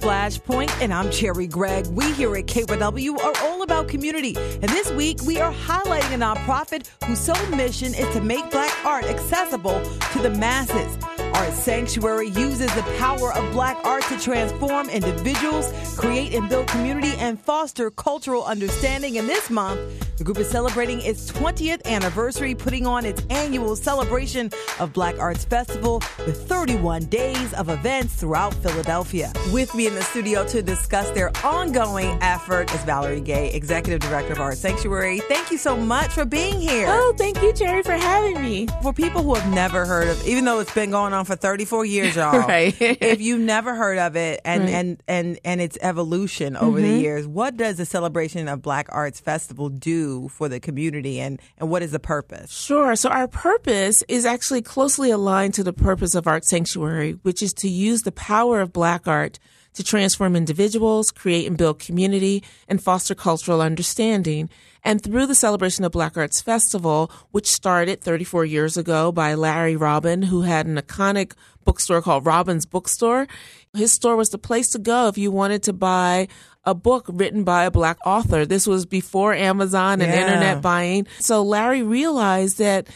Flashpoint, 0.02 0.72
and 0.82 0.92
I'm 0.92 1.12
Cherri 1.12 1.46
Gregg. 1.46 1.86
We 1.88 2.12
here 2.14 2.36
at 2.36 2.48
KYW 2.48 3.20
are 3.20 3.34
all 3.44 3.62
about 3.62 3.88
community. 3.88 4.36
And 4.36 4.70
this 4.70 4.92
week, 4.92 5.22
we 5.28 5.40
are 5.40 5.54
highlighting 5.54 6.16
a 6.16 6.18
nonprofit 6.18 6.90
whose 7.06 7.20
sole 7.20 7.56
mission 7.56 7.94
is 7.94 8.12
to 8.16 8.22
make 8.22 8.50
black 8.50 8.74
art 8.84 9.06
accessible 9.06 9.80
to 10.14 10.20
the 10.20 10.32
masses. 10.32 10.98
Art 11.34 11.54
Sanctuary 11.54 12.30
uses 12.30 12.74
the 12.76 12.84
power 12.98 13.34
of 13.34 13.52
black 13.52 13.78
art 13.84 14.04
to 14.06 14.20
transform 14.20 14.90
individuals, 14.90 15.72
create 15.98 16.34
and 16.34 16.50
build 16.50 16.68
community, 16.68 17.14
and 17.18 17.40
foster 17.40 17.92
cultural 17.92 18.44
understanding. 18.44 19.18
And 19.18 19.28
this 19.28 19.50
month, 19.50 19.80
the 20.18 20.24
group 20.24 20.38
is 20.38 20.50
celebrating 20.50 21.02
its 21.02 21.32
20th 21.32 21.84
anniversary, 21.86 22.54
putting 22.54 22.86
on 22.86 23.06
its 23.06 23.24
annual 23.32 23.76
celebration 23.76 24.52
of 24.80 24.94
Black 24.94 25.18
Arts 25.18 25.46
Festival 25.46 26.04
with 26.28 26.48
31 26.48 27.06
days 27.06 27.54
of 27.54 27.70
events 27.70 28.16
throughout 28.16 28.54
Philadelphia. 28.54 29.34
With 29.52 29.74
me 29.74 29.88
in 29.88 29.96
the 29.96 30.04
studio 30.04 30.46
to 30.48 30.62
discuss 30.62 31.10
their 31.12 31.32
ongoing 31.44 32.20
effort 32.22 32.72
is 32.74 32.84
Valerie 32.84 33.22
Gay, 33.22 33.52
Executive 33.52 34.00
Director 34.00 34.34
of 34.34 34.40
Art 34.40 34.58
Sanctuary. 34.58 35.22
Thank 35.22 35.50
you 35.50 35.58
so 35.58 35.76
much 35.76 36.12
for 36.12 36.26
being 36.26 36.62
here. 36.62 36.86
Oh, 36.88 37.14
thank 37.18 37.42
you, 37.42 37.52
Cherri, 37.54 37.84
for 37.84 37.94
having 37.94 38.42
me. 38.42 38.68
For 38.84 38.94
people 38.94 39.24
who 39.24 39.34
have 39.34 39.52
never 39.52 39.86
heard 39.86 40.08
of, 40.08 40.28
even 40.28 40.46
though 40.46 40.60
it's 40.60 40.74
been 40.74 40.92
going 40.92 41.14
on 41.14 41.21
for 41.26 41.36
34 41.36 41.86
years, 41.86 42.16
y'all. 42.18 42.40
right. 42.40 42.76
if 42.80 43.22
you've 43.22 43.40
never 43.42 43.76
heard 43.76 43.98
of 43.98 44.16
it 44.16 44.40
and 44.46 44.64
Right. 44.64 44.74
and 44.74 45.04
and 45.08 45.40
and 45.44 45.62
its 45.62 45.78
evolution 45.82 46.56
over 46.58 46.80
the 46.80 46.88
mm-hmm. 46.88 47.00
years, 47.00 47.28
what 47.28 47.58
does 47.58 47.78
the 47.78 47.86
celebration 47.86 48.48
of 48.48 48.62
Black 48.62 48.88
Arts 48.92 49.20
Festival 49.20 49.70
do 49.70 50.28
for 50.30 50.50
the 50.50 50.60
community, 50.60 51.20
and 51.20 51.42
and 51.58 51.70
what 51.70 51.82
is 51.84 51.92
the 51.92 52.00
purpose? 52.00 52.52
Sure. 52.52 52.96
So 52.96 53.10
our 53.10 53.28
purpose 53.28 54.04
is 54.08 54.26
actually 54.26 54.62
closely 54.62 55.12
aligned 55.12 55.54
to 55.56 55.64
the 55.64 55.74
purpose 55.74 56.16
of 56.16 56.28
Art 56.28 56.46
Sanctuary, 56.46 57.14
which 57.24 57.42
is 57.42 57.54
to 57.56 57.70
use 57.70 58.02
the 58.04 58.12
power 58.12 58.62
of 58.62 58.72
black 58.74 59.08
art 59.08 59.40
to 59.74 59.84
transform 59.84 60.36
individuals, 60.36 61.12
create 61.12 61.48
and 61.48 61.58
build 61.58 61.80
community, 61.80 62.44
and 62.68 62.82
foster 62.82 63.16
cultural 63.16 63.62
understanding. 63.62 64.50
And 64.84 65.02
through 65.02 65.28
the 65.28 65.36
celebration 65.36 65.86
of 65.86 65.92
Black 65.92 66.18
Arts 66.18 66.42
Festival, 66.42 67.12
which 67.32 67.48
started 67.48 68.02
34 68.02 68.46
years 68.46 68.78
ago 68.78 69.12
by 69.12 69.36
Larry 69.36 69.76
Robin, 69.76 70.24
who 70.24 70.42
had 70.42 70.66
an 70.66 70.76
iconic 70.78 71.34
bookstore 71.64 72.02
called 72.02 72.26
Robin's 72.26 72.66
Bookstore, 72.66 73.28
his 73.74 73.92
store 73.92 74.16
was 74.16 74.30
the 74.30 74.38
place 74.40 74.70
to 74.70 74.80
go 74.80 75.08
if 75.08 75.18
you 75.18 75.32
wanted 75.32 75.64
to 75.64 75.74
buy 75.74 76.28
a 76.66 76.74
book 76.76 77.06
written 77.08 77.44
by 77.44 77.64
a 77.66 77.72
black 77.72 77.98
author. 78.06 78.46
This 78.46 78.68
was 78.68 78.86
before 78.86 79.34
Amazon 79.34 80.02
and 80.02 80.12
Yeah. 80.12 80.22
internet 80.22 80.62
buying. 80.62 81.08
So 81.20 81.42
Larry 81.44 81.84
realized 81.84 82.58
that 82.58 82.88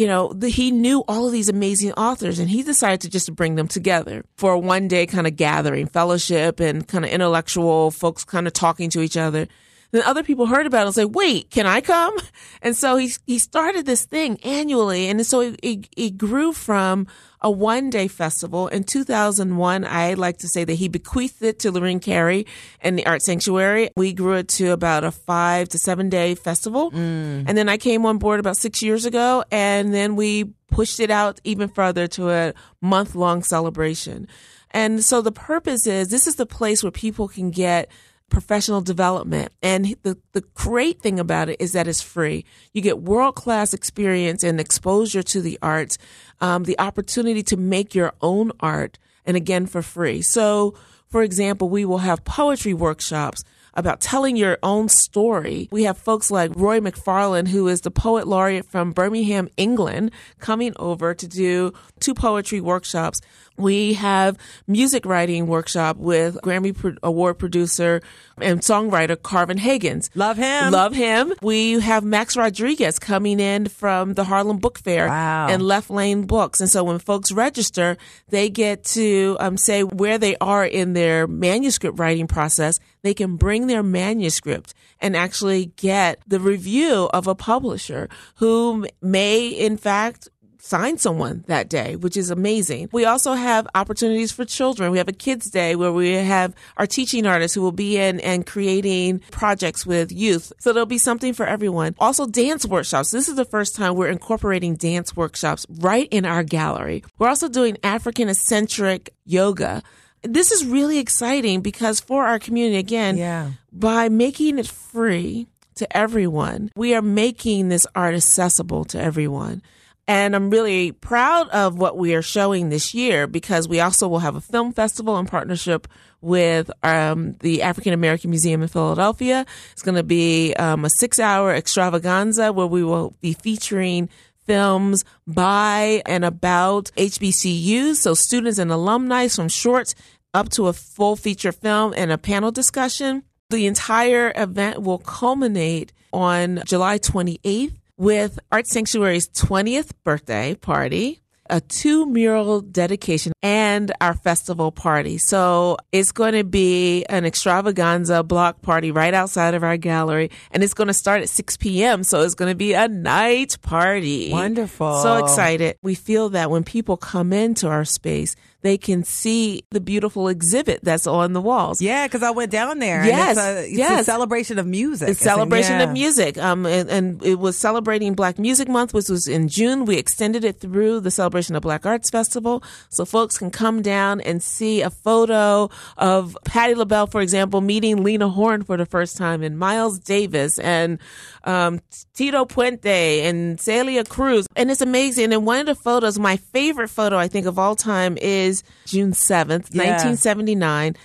you 0.00 0.06
know, 0.06 0.32
the, 0.32 0.48
he 0.48 0.70
knew 0.70 1.04
all 1.08 1.26
of 1.26 1.32
these 1.32 1.50
amazing 1.50 1.92
authors 1.92 2.38
and 2.38 2.48
he 2.48 2.62
decided 2.62 3.02
to 3.02 3.10
just 3.10 3.34
bring 3.36 3.56
them 3.56 3.68
together 3.68 4.24
for 4.38 4.52
a 4.52 4.58
one 4.58 4.88
day 4.88 5.04
kind 5.04 5.26
of 5.26 5.36
gathering, 5.36 5.86
fellowship 5.86 6.58
and 6.58 6.88
kind 6.88 7.04
of 7.04 7.10
intellectual 7.10 7.90
folks 7.90 8.24
kind 8.24 8.46
of 8.46 8.54
talking 8.54 8.88
to 8.88 9.02
each 9.02 9.18
other. 9.18 9.46
Then 9.92 10.02
other 10.02 10.22
people 10.22 10.46
heard 10.46 10.66
about 10.66 10.82
it 10.82 10.86
and 10.86 10.94
say, 10.94 11.04
wait, 11.04 11.50
can 11.50 11.66
I 11.66 11.80
come? 11.80 12.16
And 12.62 12.76
so 12.76 12.96
he, 12.96 13.10
he 13.26 13.38
started 13.38 13.86
this 13.86 14.04
thing 14.04 14.38
annually. 14.42 15.08
And 15.08 15.24
so 15.24 15.40
it, 15.40 15.58
it, 15.62 15.88
it 15.96 16.18
grew 16.18 16.52
from 16.52 17.06
a 17.40 17.50
one 17.50 17.88
day 17.88 18.06
festival. 18.06 18.68
In 18.68 18.84
2001, 18.84 19.86
I 19.86 20.12
like 20.12 20.36
to 20.38 20.48
say 20.48 20.64
that 20.64 20.74
he 20.74 20.88
bequeathed 20.88 21.42
it 21.42 21.58
to 21.60 21.72
Lorene 21.72 22.00
Cary 22.00 22.46
and 22.82 22.98
the 22.98 23.06
Art 23.06 23.22
Sanctuary. 23.22 23.88
We 23.96 24.12
grew 24.12 24.34
it 24.34 24.48
to 24.48 24.72
about 24.72 25.04
a 25.04 25.10
five 25.10 25.70
to 25.70 25.78
seven 25.78 26.10
day 26.10 26.34
festival. 26.34 26.90
Mm. 26.90 27.44
And 27.48 27.56
then 27.56 27.70
I 27.70 27.78
came 27.78 28.04
on 28.04 28.18
board 28.18 28.40
about 28.40 28.58
six 28.58 28.82
years 28.82 29.06
ago 29.06 29.42
and 29.50 29.94
then 29.94 30.16
we 30.16 30.52
pushed 30.70 31.00
it 31.00 31.10
out 31.10 31.40
even 31.44 31.68
further 31.68 32.06
to 32.08 32.30
a 32.30 32.54
month 32.80 33.14
long 33.14 33.42
celebration. 33.42 34.28
And 34.70 35.04
so 35.04 35.20
the 35.20 35.32
purpose 35.32 35.86
is 35.86 36.08
this 36.08 36.26
is 36.26 36.36
the 36.36 36.46
place 36.46 36.82
where 36.82 36.92
people 36.92 37.26
can 37.26 37.50
get 37.50 37.90
professional 38.30 38.80
development. 38.80 39.52
And 39.62 39.96
the, 40.02 40.16
the 40.32 40.42
great 40.54 41.00
thing 41.00 41.20
about 41.20 41.48
it 41.48 41.60
is 41.60 41.72
that 41.72 41.86
it's 41.86 42.00
free. 42.00 42.44
You 42.72 42.80
get 42.80 43.02
world 43.02 43.34
class 43.34 43.74
experience 43.74 44.42
and 44.42 44.58
exposure 44.58 45.22
to 45.24 45.42
the 45.42 45.58
arts, 45.60 45.98
um, 46.40 46.64
the 46.64 46.78
opportunity 46.78 47.42
to 47.44 47.56
make 47.56 47.94
your 47.94 48.14
own 48.22 48.52
art, 48.60 48.98
and 49.26 49.36
again 49.36 49.66
for 49.66 49.82
free. 49.82 50.22
So, 50.22 50.74
for 51.08 51.22
example, 51.22 51.68
we 51.68 51.84
will 51.84 51.98
have 51.98 52.24
poetry 52.24 52.72
workshops 52.72 53.42
about 53.74 54.00
telling 54.00 54.36
your 54.36 54.58
own 54.62 54.88
story. 54.88 55.68
We 55.70 55.84
have 55.84 55.98
folks 55.98 56.30
like 56.30 56.50
Roy 56.56 56.80
McFarlane, 56.80 57.48
who 57.48 57.68
is 57.68 57.82
the 57.82 57.90
poet 57.90 58.26
laureate 58.26 58.66
from 58.66 58.92
Birmingham, 58.92 59.48
England, 59.56 60.10
coming 60.38 60.72
over 60.76 61.14
to 61.14 61.28
do 61.28 61.72
two 62.00 62.14
poetry 62.14 62.60
workshops. 62.60 63.20
We 63.60 63.94
have 63.94 64.36
music 64.66 65.04
writing 65.04 65.46
workshop 65.46 65.96
with 65.98 66.36
Grammy 66.42 66.76
Pro- 66.76 66.94
Award 67.02 67.38
producer 67.38 68.00
and 68.40 68.60
songwriter 68.60 69.20
Carvin 69.20 69.58
Haggins. 69.58 70.10
Love 70.14 70.36
him. 70.36 70.72
Love 70.72 70.94
him. 70.94 71.32
We 71.42 71.80
have 71.80 72.02
Max 72.04 72.36
Rodriguez 72.36 72.98
coming 72.98 73.38
in 73.38 73.66
from 73.66 74.14
the 74.14 74.24
Harlem 74.24 74.58
Book 74.58 74.78
Fair 74.78 75.08
Wow. 75.08 75.48
and 75.48 75.62
Left 75.62 75.90
Lane 75.90 76.26
Books. 76.26 76.60
And 76.60 76.70
so 76.70 76.84
when 76.84 76.98
folks 76.98 77.32
register, 77.32 77.96
they 78.28 78.48
get 78.48 78.84
to 78.84 79.36
um, 79.40 79.56
say 79.56 79.82
where 79.84 80.16
they 80.18 80.36
are 80.40 80.64
in 80.64 80.94
their 80.94 81.26
manuscript 81.26 81.98
writing 81.98 82.26
process. 82.26 82.78
They 83.02 83.14
can 83.14 83.36
bring 83.36 83.66
their 83.66 83.82
manuscript 83.82 84.74
and 85.00 85.16
actually 85.16 85.66
get 85.76 86.20
the 86.26 86.40
review 86.40 87.08
of 87.12 87.26
a 87.26 87.34
publisher 87.34 88.08
who 88.36 88.86
may, 89.02 89.48
in 89.48 89.76
fact, 89.76 90.28
sign 90.60 90.98
someone 90.98 91.44
that 91.46 91.68
day, 91.68 91.96
which 91.96 92.16
is 92.16 92.30
amazing. 92.30 92.88
We 92.92 93.04
also 93.04 93.32
have 93.32 93.66
opportunities 93.74 94.30
for 94.30 94.44
children. 94.44 94.90
We 94.92 94.98
have 94.98 95.08
a 95.08 95.12
kids 95.12 95.50
day 95.50 95.74
where 95.74 95.92
we 95.92 96.12
have 96.12 96.54
our 96.76 96.86
teaching 96.86 97.26
artists 97.26 97.54
who 97.54 97.62
will 97.62 97.72
be 97.72 97.96
in 97.96 98.20
and 98.20 98.46
creating 98.46 99.20
projects 99.30 99.86
with 99.86 100.12
youth. 100.12 100.52
So 100.58 100.72
there'll 100.72 100.86
be 100.86 100.98
something 100.98 101.32
for 101.32 101.46
everyone. 101.46 101.94
Also 101.98 102.26
dance 102.26 102.66
workshops. 102.66 103.10
This 103.10 103.28
is 103.28 103.36
the 103.36 103.44
first 103.44 103.74
time 103.74 103.94
we're 103.94 104.08
incorporating 104.08 104.76
dance 104.76 105.16
workshops 105.16 105.66
right 105.78 106.08
in 106.10 106.24
our 106.26 106.42
gallery. 106.42 107.02
We're 107.18 107.28
also 107.28 107.48
doing 107.48 107.78
African 107.82 108.28
eccentric 108.28 109.14
yoga. 109.24 109.82
This 110.22 110.50
is 110.50 110.66
really 110.66 110.98
exciting 110.98 111.62
because 111.62 112.00
for 112.00 112.26
our 112.26 112.38
community, 112.38 112.76
again, 112.76 113.16
Yeah. 113.16 113.52
by 113.72 114.10
making 114.10 114.58
it 114.58 114.66
free 114.66 115.46
to 115.76 115.96
everyone, 115.96 116.70
we 116.76 116.94
are 116.94 117.00
making 117.00 117.70
this 117.70 117.86
art 117.94 118.14
accessible 118.14 118.84
to 118.86 119.00
everyone. 119.00 119.62
And 120.10 120.34
I'm 120.34 120.50
really 120.50 120.90
proud 120.90 121.48
of 121.50 121.78
what 121.78 121.96
we 121.96 122.16
are 122.16 122.22
showing 122.22 122.68
this 122.68 122.94
year 122.94 123.28
because 123.28 123.68
we 123.68 123.78
also 123.78 124.08
will 124.08 124.18
have 124.18 124.34
a 124.34 124.40
film 124.40 124.72
festival 124.72 125.16
in 125.18 125.26
partnership 125.26 125.86
with 126.20 126.68
um, 126.82 127.36
the 127.38 127.62
African 127.62 127.92
American 127.92 128.30
Museum 128.30 128.60
in 128.60 128.66
Philadelphia. 128.66 129.46
It's 129.70 129.82
going 129.82 129.94
to 129.94 130.02
be 130.02 130.52
um, 130.54 130.84
a 130.84 130.90
six 130.90 131.20
hour 131.20 131.54
extravaganza 131.54 132.52
where 132.52 132.66
we 132.66 132.82
will 132.82 133.14
be 133.20 133.34
featuring 133.34 134.08
films 134.48 135.04
by 135.28 136.02
and 136.06 136.24
about 136.24 136.90
HBCUs, 136.96 137.94
so 137.94 138.12
students 138.14 138.58
and 138.58 138.72
alumni 138.72 139.28
from 139.28 139.48
shorts 139.48 139.94
up 140.34 140.48
to 140.48 140.66
a 140.66 140.72
full 140.72 141.14
feature 141.14 141.52
film 141.52 141.94
and 141.96 142.10
a 142.10 142.18
panel 142.18 142.50
discussion. 142.50 143.22
The 143.50 143.68
entire 143.68 144.32
event 144.34 144.82
will 144.82 144.98
culminate 144.98 145.92
on 146.12 146.64
July 146.66 146.98
28th 146.98 147.76
with 148.00 148.38
Art 148.50 148.66
Sanctuary's 148.66 149.28
20th 149.28 149.90
birthday 150.04 150.54
party, 150.54 151.20
a 151.50 151.60
two 151.60 152.06
mural 152.06 152.62
dedication, 152.62 153.34
and 153.42 153.92
our 154.00 154.14
festival 154.14 154.72
party. 154.72 155.18
So 155.18 155.76
it's 155.92 156.10
going 156.10 156.32
to 156.32 156.42
be 156.42 157.04
an 157.04 157.26
extravaganza 157.26 158.22
block 158.22 158.62
party 158.62 158.90
right 158.90 159.12
outside 159.12 159.52
of 159.52 159.62
our 159.62 159.76
gallery, 159.76 160.30
and 160.50 160.62
it's 160.62 160.72
going 160.72 160.88
to 160.88 160.94
start 160.94 161.20
at 161.20 161.28
6 161.28 161.58
p.m. 161.58 162.02
So 162.02 162.22
it's 162.22 162.34
going 162.34 162.50
to 162.50 162.56
be 162.56 162.72
a 162.72 162.88
night 162.88 163.60
party. 163.60 164.30
Wonderful. 164.32 165.02
So 165.02 165.18
excited. 165.18 165.76
We 165.82 165.94
feel 165.94 166.30
that 166.30 166.50
when 166.50 166.64
people 166.64 166.96
come 166.96 167.34
into 167.34 167.68
our 167.68 167.84
space, 167.84 168.34
they 168.62 168.76
can 168.76 169.04
see 169.04 169.62
the 169.70 169.80
beautiful 169.80 170.28
exhibit 170.28 170.80
that's 170.82 171.06
on 171.06 171.32
the 171.32 171.40
walls. 171.40 171.80
Yeah, 171.80 172.06
because 172.06 172.22
I 172.22 172.30
went 172.30 172.50
down 172.50 172.78
there. 172.78 173.04
Yes, 173.04 173.38
and 173.38 173.58
it's 173.58 173.66
a, 173.66 173.68
it's 173.70 173.78
yes. 173.78 174.00
a 174.02 174.04
celebration 174.04 174.58
of 174.58 174.66
music. 174.66 175.08
It's 175.08 175.20
celebration 175.20 175.78
Yeah. 175.78 175.84
of 175.84 175.92
music. 175.92 176.36
Um, 176.38 176.66
and, 176.66 176.90
and 176.90 177.24
it 177.24 177.38
was 177.38 177.56
celebrating 177.56 178.14
Black 178.14 178.38
Music 178.38 178.68
Month, 178.68 178.92
which 178.92 179.08
was 179.08 179.26
in 179.28 179.48
June. 179.48 179.84
We 179.84 179.96
extended 179.96 180.44
it 180.44 180.60
through 180.60 181.00
the 181.00 181.10
celebration 181.10 181.56
of 181.56 181.62
Black 181.62 181.86
Arts 181.86 182.10
Festival, 182.10 182.62
so 182.88 183.04
folks 183.04 183.38
can 183.38 183.50
come 183.50 183.82
down 183.82 184.20
and 184.20 184.42
see 184.42 184.82
a 184.82 184.90
photo 184.90 185.70
of 185.96 186.36
Patti 186.44 186.74
LaBelle, 186.74 187.06
for 187.06 187.20
example, 187.22 187.60
meeting 187.60 188.02
Lena 188.02 188.28
Horne 188.28 188.62
for 188.62 188.76
the 188.76 188.86
first 188.86 189.16
time, 189.16 189.42
and 189.42 189.58
Miles 189.58 189.98
Davis, 189.98 190.58
and 190.58 190.98
um, 191.44 191.80
Tito 192.14 192.44
Puente, 192.44 193.22
and 193.22 193.58
Celia 193.60 194.04
Cruz, 194.04 194.46
and 194.56 194.70
it's 194.70 194.82
amazing. 194.82 195.32
And 195.32 195.46
one 195.46 195.60
of 195.60 195.66
the 195.66 195.74
photos, 195.74 196.18
my 196.18 196.36
favorite 196.36 196.88
photo, 196.88 197.16
I 197.16 197.28
think 197.28 197.46
of 197.46 197.58
all 197.58 197.74
time, 197.76 198.18
is 198.20 198.49
June 198.86 199.12
seventh, 199.12 199.68
Yeah. 199.72 199.84
nineteen 199.96 200.16
seventy 200.16 200.54
nine. 200.54 200.96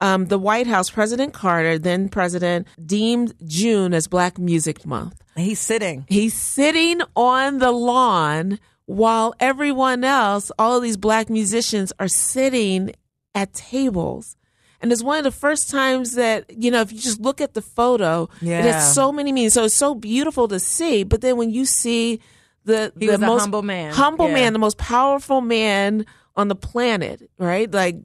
um, 0.00 0.26
the 0.26 0.38
White 0.38 0.68
House, 0.68 0.90
President 0.90 1.32
Carter, 1.32 1.76
then 1.76 2.08
President, 2.08 2.68
deemed 2.84 3.34
June 3.46 3.92
as 3.92 4.06
Black 4.06 4.38
Music 4.38 4.86
Month. 4.86 5.20
He's 5.36 5.58
sitting. 5.58 6.04
He's 6.08 6.34
sitting 6.34 7.00
on 7.16 7.58
the 7.58 7.72
lawn 7.72 8.60
while 8.86 9.34
everyone 9.40 10.04
else, 10.04 10.52
all 10.56 10.76
of 10.76 10.82
these 10.84 10.96
black 10.96 11.28
musicians, 11.28 11.92
are 11.98 12.06
sitting 12.06 12.92
at 13.34 13.52
tables. 13.54 14.36
And 14.80 14.92
it's 14.92 15.02
one 15.02 15.18
of 15.18 15.24
the 15.24 15.32
first 15.32 15.68
times 15.68 16.14
that, 16.14 16.44
you 16.56 16.70
know, 16.70 16.80
if 16.82 16.92
you 16.92 17.00
just 17.00 17.20
look 17.20 17.40
at 17.40 17.54
the 17.54 17.62
photo, 17.62 18.28
Yeah. 18.40 18.60
it 18.60 18.72
has 18.72 18.94
so 18.94 19.10
many 19.10 19.32
meanings. 19.32 19.54
So 19.54 19.64
it's 19.64 19.74
so 19.74 19.96
beautiful 19.96 20.46
to 20.46 20.60
see. 20.60 21.02
But 21.02 21.20
then 21.22 21.36
when 21.36 21.50
you 21.50 21.64
see 21.64 22.20
the, 22.64 22.92
He 23.00 23.08
the 23.08 23.18
most 23.18 23.40
humble 23.40 23.62
man. 23.62 23.92
humble 23.94 24.28
Yeah. 24.28 24.34
man, 24.34 24.52
the 24.52 24.58
most 24.60 24.78
powerful 24.78 25.40
man 25.40 26.06
on 26.38 26.48
the 26.48 26.54
planet, 26.54 27.28
right? 27.38 27.70
Like, 27.70 27.96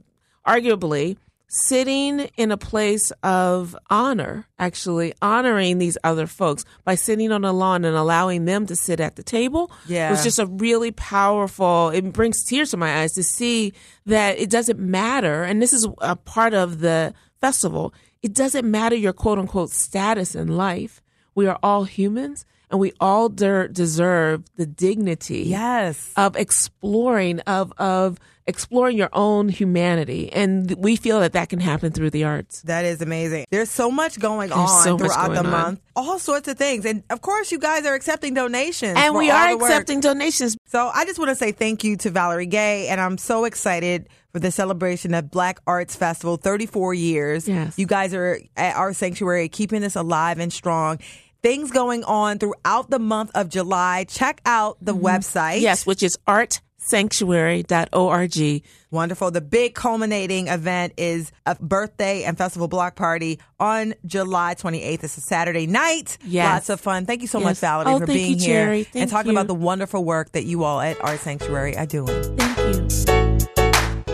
arguably, 0.45 1.15
sitting 1.47 2.21
in 2.36 2.51
a 2.51 2.57
place 2.57 3.11
of 3.21 3.75
honor, 3.91 4.47
actually 4.57 5.13
honoring 5.21 5.77
these 5.77 5.97
other 6.03 6.25
folks 6.25 6.65
by 6.84 6.95
sitting 6.95 7.31
on 7.31 7.43
the 7.43 7.53
lawn 7.53 7.86
and 7.86 7.95
allowing 7.95 8.45
them 8.45 8.65
to 8.65 8.75
sit 8.75 8.99
at 8.99 9.15
the 9.17 9.21
table 9.23 9.71
Yeah. 9.88 10.09
was 10.09 10.23
just 10.23 10.39
a 10.39 10.47
really 10.47 10.91
powerful, 10.91 11.89
it 11.89 12.11
brings 12.11 12.43
tears 12.43 12.71
to 12.71 12.77
my 12.77 13.01
eyes 13.01 13.11
to 13.13 13.23
see 13.23 13.73
that 14.07 14.39
it 14.39 14.49
doesn't 14.49 14.79
matter. 14.79 15.43
And 15.43 15.61
this 15.61 15.73
is 15.73 15.88
a 16.01 16.15
part 16.15 16.55
of 16.55 16.79
the 16.79 17.13
festival. 17.39 17.93
It 18.23 18.34
doesn't 18.34 18.69
matter 18.69 18.95
your 18.95 19.13
quote 19.13 19.38
unquote 19.38 19.69
status 19.69 20.34
in 20.34 20.47
life. 20.57 21.01
We 21.36 21.45
are 21.45 21.59
all 21.61 21.84
humans 21.84 22.45
and 22.74 22.80
we 22.82 22.91
all 22.99 23.30
der- 23.30 23.69
deserve 23.69 24.43
the 24.57 24.65
dignity 24.65 25.43
Yes. 25.43 26.11
of 26.17 26.36
exploring 26.36 27.39
of 27.41 27.71
of 27.78 28.17
exploring 28.45 28.97
your 28.97 29.07
own 29.13 29.47
humanity 29.47 30.30
and 30.34 30.69
we 30.78 30.97
feel 30.97 31.21
that 31.21 31.32
that 31.32 31.47
can 31.47 31.61
happen 31.61 31.93
through 31.93 32.09
the 32.09 32.26
arts 32.26 32.61
That 32.63 32.84
is 32.84 33.01
amazing. 33.01 33.45
There's 33.51 33.69
so 33.69 33.89
much 33.89 34.19
going 34.19 34.49
There's 34.49 34.59
on 34.59 34.84
so 34.84 34.97
much 34.97 34.99
throughout 35.11 35.30
the 35.30 35.34
going 35.36 35.45
on. 35.45 35.51
month. 35.51 35.80
All 35.95 36.19
sorts 36.19 36.49
of 36.49 36.57
things. 36.57 36.84
And 36.86 37.03
of 37.09 37.21
course, 37.21 37.53
you 37.53 37.59
guys 37.59 37.86
are 37.86 37.93
accepting 37.93 38.34
donations. 38.34 38.95
and 38.97 39.13
for 39.13 39.19
we 39.19 39.30
all 39.32 39.38
are 39.38 39.51
the 39.51 39.57
work. 39.59 39.69
accepting 39.69 40.01
donations 40.01 40.57
So 40.65 40.91
I 40.93 41.05
just 41.05 41.19
want 41.19 41.30
to 41.30 41.36
say 41.36 41.53
thank 41.53 41.86
you 41.86 41.95
to 41.97 42.09
Valerie 42.09 42.45
Gay, 42.47 42.88
and 42.89 42.99
I'm 42.99 43.17
so 43.17 43.45
excited 43.45 44.09
for 44.34 44.39
the 44.39 44.51
celebration 44.51 45.13
of 45.13 45.30
Black 45.32 45.59
Arts 45.67 45.95
Festival, 45.95 46.36
34 46.38 46.93
years. 46.95 47.47
Yes. 47.47 47.78
You 47.78 47.86
guys 47.86 48.13
are 48.15 48.39
at 48.57 48.76
our 48.76 48.91
sanctuary 48.93 49.47
keeping 49.47 49.80
this 49.82 49.95
alive 49.95 50.39
and 50.39 50.51
strong. 50.51 50.97
Things 51.43 51.71
going 51.71 52.03
on 52.05 52.39
throughout 52.39 52.89
the 52.89 52.99
month 52.99 53.31
of 53.35 53.49
July. 53.49 54.05
Check 54.07 54.39
out 54.45 54.77
the 54.81 54.95
website. 54.95 55.55
Mm-hmm. 55.55 55.63
yes 55.63 55.85
which 55.85 56.01
is 56.01 56.17
artsanctuary.org 56.27 58.63
Wonderful. 58.91 59.31
The 59.31 59.41
big 59.41 59.73
culminating 59.73 60.47
event 60.47 60.93
is 60.97 61.31
a 61.45 61.55
birthday 61.55 62.23
and 62.23 62.37
festival 62.37 62.67
block 62.67 62.95
party 62.95 63.39
on 63.59 63.95
July 64.05 64.53
28th. 64.55 65.03
It's 65.03 65.17
a 65.17 65.21
Saturday 65.21 65.65
night. 65.67 66.17
Yes. 66.23 66.53
Lots 66.53 66.69
of 66.69 66.79
fun. 66.79 67.05
Thank 67.07 67.21
you 67.23 67.27
so 67.27 67.39
much, 67.39 67.57
Valerie, 67.57 67.91
Oh, 67.91 67.99
for 67.99 68.05
thank 68.05 68.17
being 68.17 68.37
you, 68.39 68.45
here 68.45 68.85
and 68.93 69.09
talking 69.09 69.31
you. 69.31 69.37
about 69.37 69.47
the 69.47 69.55
wonderful 69.55 70.05
work 70.05 70.31
that 70.33 70.45
you 70.45 70.63
all 70.63 70.79
at 70.79 71.03
Art 71.03 71.19
Sanctuary 71.19 71.75
are 71.75 71.87
doing. 71.87 72.37
thank 72.37 73.07
you 73.07 73.12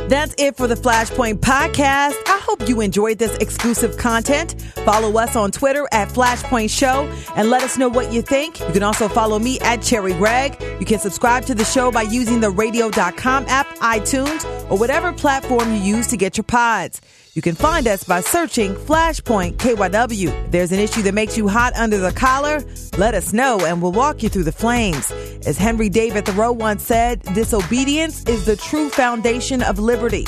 That's 0.10 0.34
it 0.40 0.58
for 0.58 0.66
the 0.66 0.74
Flashpoint 0.74 1.36
podcast. 1.36 2.16
I 2.26 2.42
hope 2.42 2.68
you 2.68 2.82
enjoyed 2.82 3.20
this 3.20 3.36
exclusive 3.38 3.96
content. 3.98 4.60
Follow 4.84 5.20
us 5.20 5.36
on 5.36 5.52
Twitter 5.52 5.88
at 5.92 6.10
Flashpoint 6.10 6.76
Show 6.76 7.08
and 7.36 7.52
let 7.52 7.62
us 7.62 7.78
know 7.78 7.90
what 7.90 8.12
you 8.12 8.24
think. 8.24 8.60
You 8.60 8.72
can 8.72 8.82
also 8.82 9.08
follow 9.08 9.38
me 9.38 9.60
at 9.60 9.82
Cherri 9.82 10.18
Gregg. 10.18 10.60
You 10.80 10.86
can 10.88 10.98
subscribe 10.98 11.46
to 11.46 11.54
the 11.54 11.64
show 11.64 11.92
by 11.92 12.02
using 12.02 12.40
the 12.40 12.50
radio.com 12.50 13.46
app, 13.50 13.68
iTunes, 13.78 14.44
or 14.72 14.80
whatever 14.80 15.14
platform 15.14 15.76
you 15.76 15.82
use 15.82 16.08
to 16.08 16.18
get 16.18 16.38
your 16.38 16.44
pods. 16.44 17.02
You 17.40 17.44
can 17.44 17.56
find 17.56 17.88
us 17.88 18.04
by 18.04 18.20
searching 18.20 18.76
Flashpoint 18.76 19.56
KYW. 19.60 20.28
If 20.28 20.52
there's 20.52 20.74
an 20.74 20.80
issue 20.80 21.02
that 21.04 21.14
makes 21.14 21.38
you 21.38 21.48
hot 21.48 21.74
under 21.78 21.98
the 21.98 22.12
collar, 22.12 22.62
let 22.98 23.14
us 23.14 23.32
know 23.32 23.66
and 23.66 23.82
we'll 23.82 23.94
walk 23.94 24.22
you 24.22 24.28
through 24.28 24.44
the 24.44 24.52
flames. 24.52 25.10
As 25.48 25.58
Henry 25.58 25.88
David 25.88 26.26
Thoreau 26.26 26.52
once 26.52 26.84
said, 26.84 27.22
disobedience 27.34 28.26
is 28.26 28.46
the 28.46 28.58
true 28.58 28.90
foundation 28.90 29.64
of 29.64 29.80
liberty. 29.80 30.26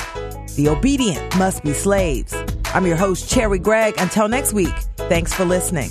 The 0.55 0.69
obedient 0.69 1.37
must 1.37 1.65
be 1.65 1.73
slaves. 1.73 2.33
I'm 2.73 2.87
your 2.87 2.95
host, 2.95 3.29
Cherri 3.29 3.59
Gregg. 3.59 3.95
Until 3.97 4.29
next 4.29 4.53
week, 4.53 4.73
thanks 4.95 5.33
for 5.33 5.43
listening. 5.43 5.89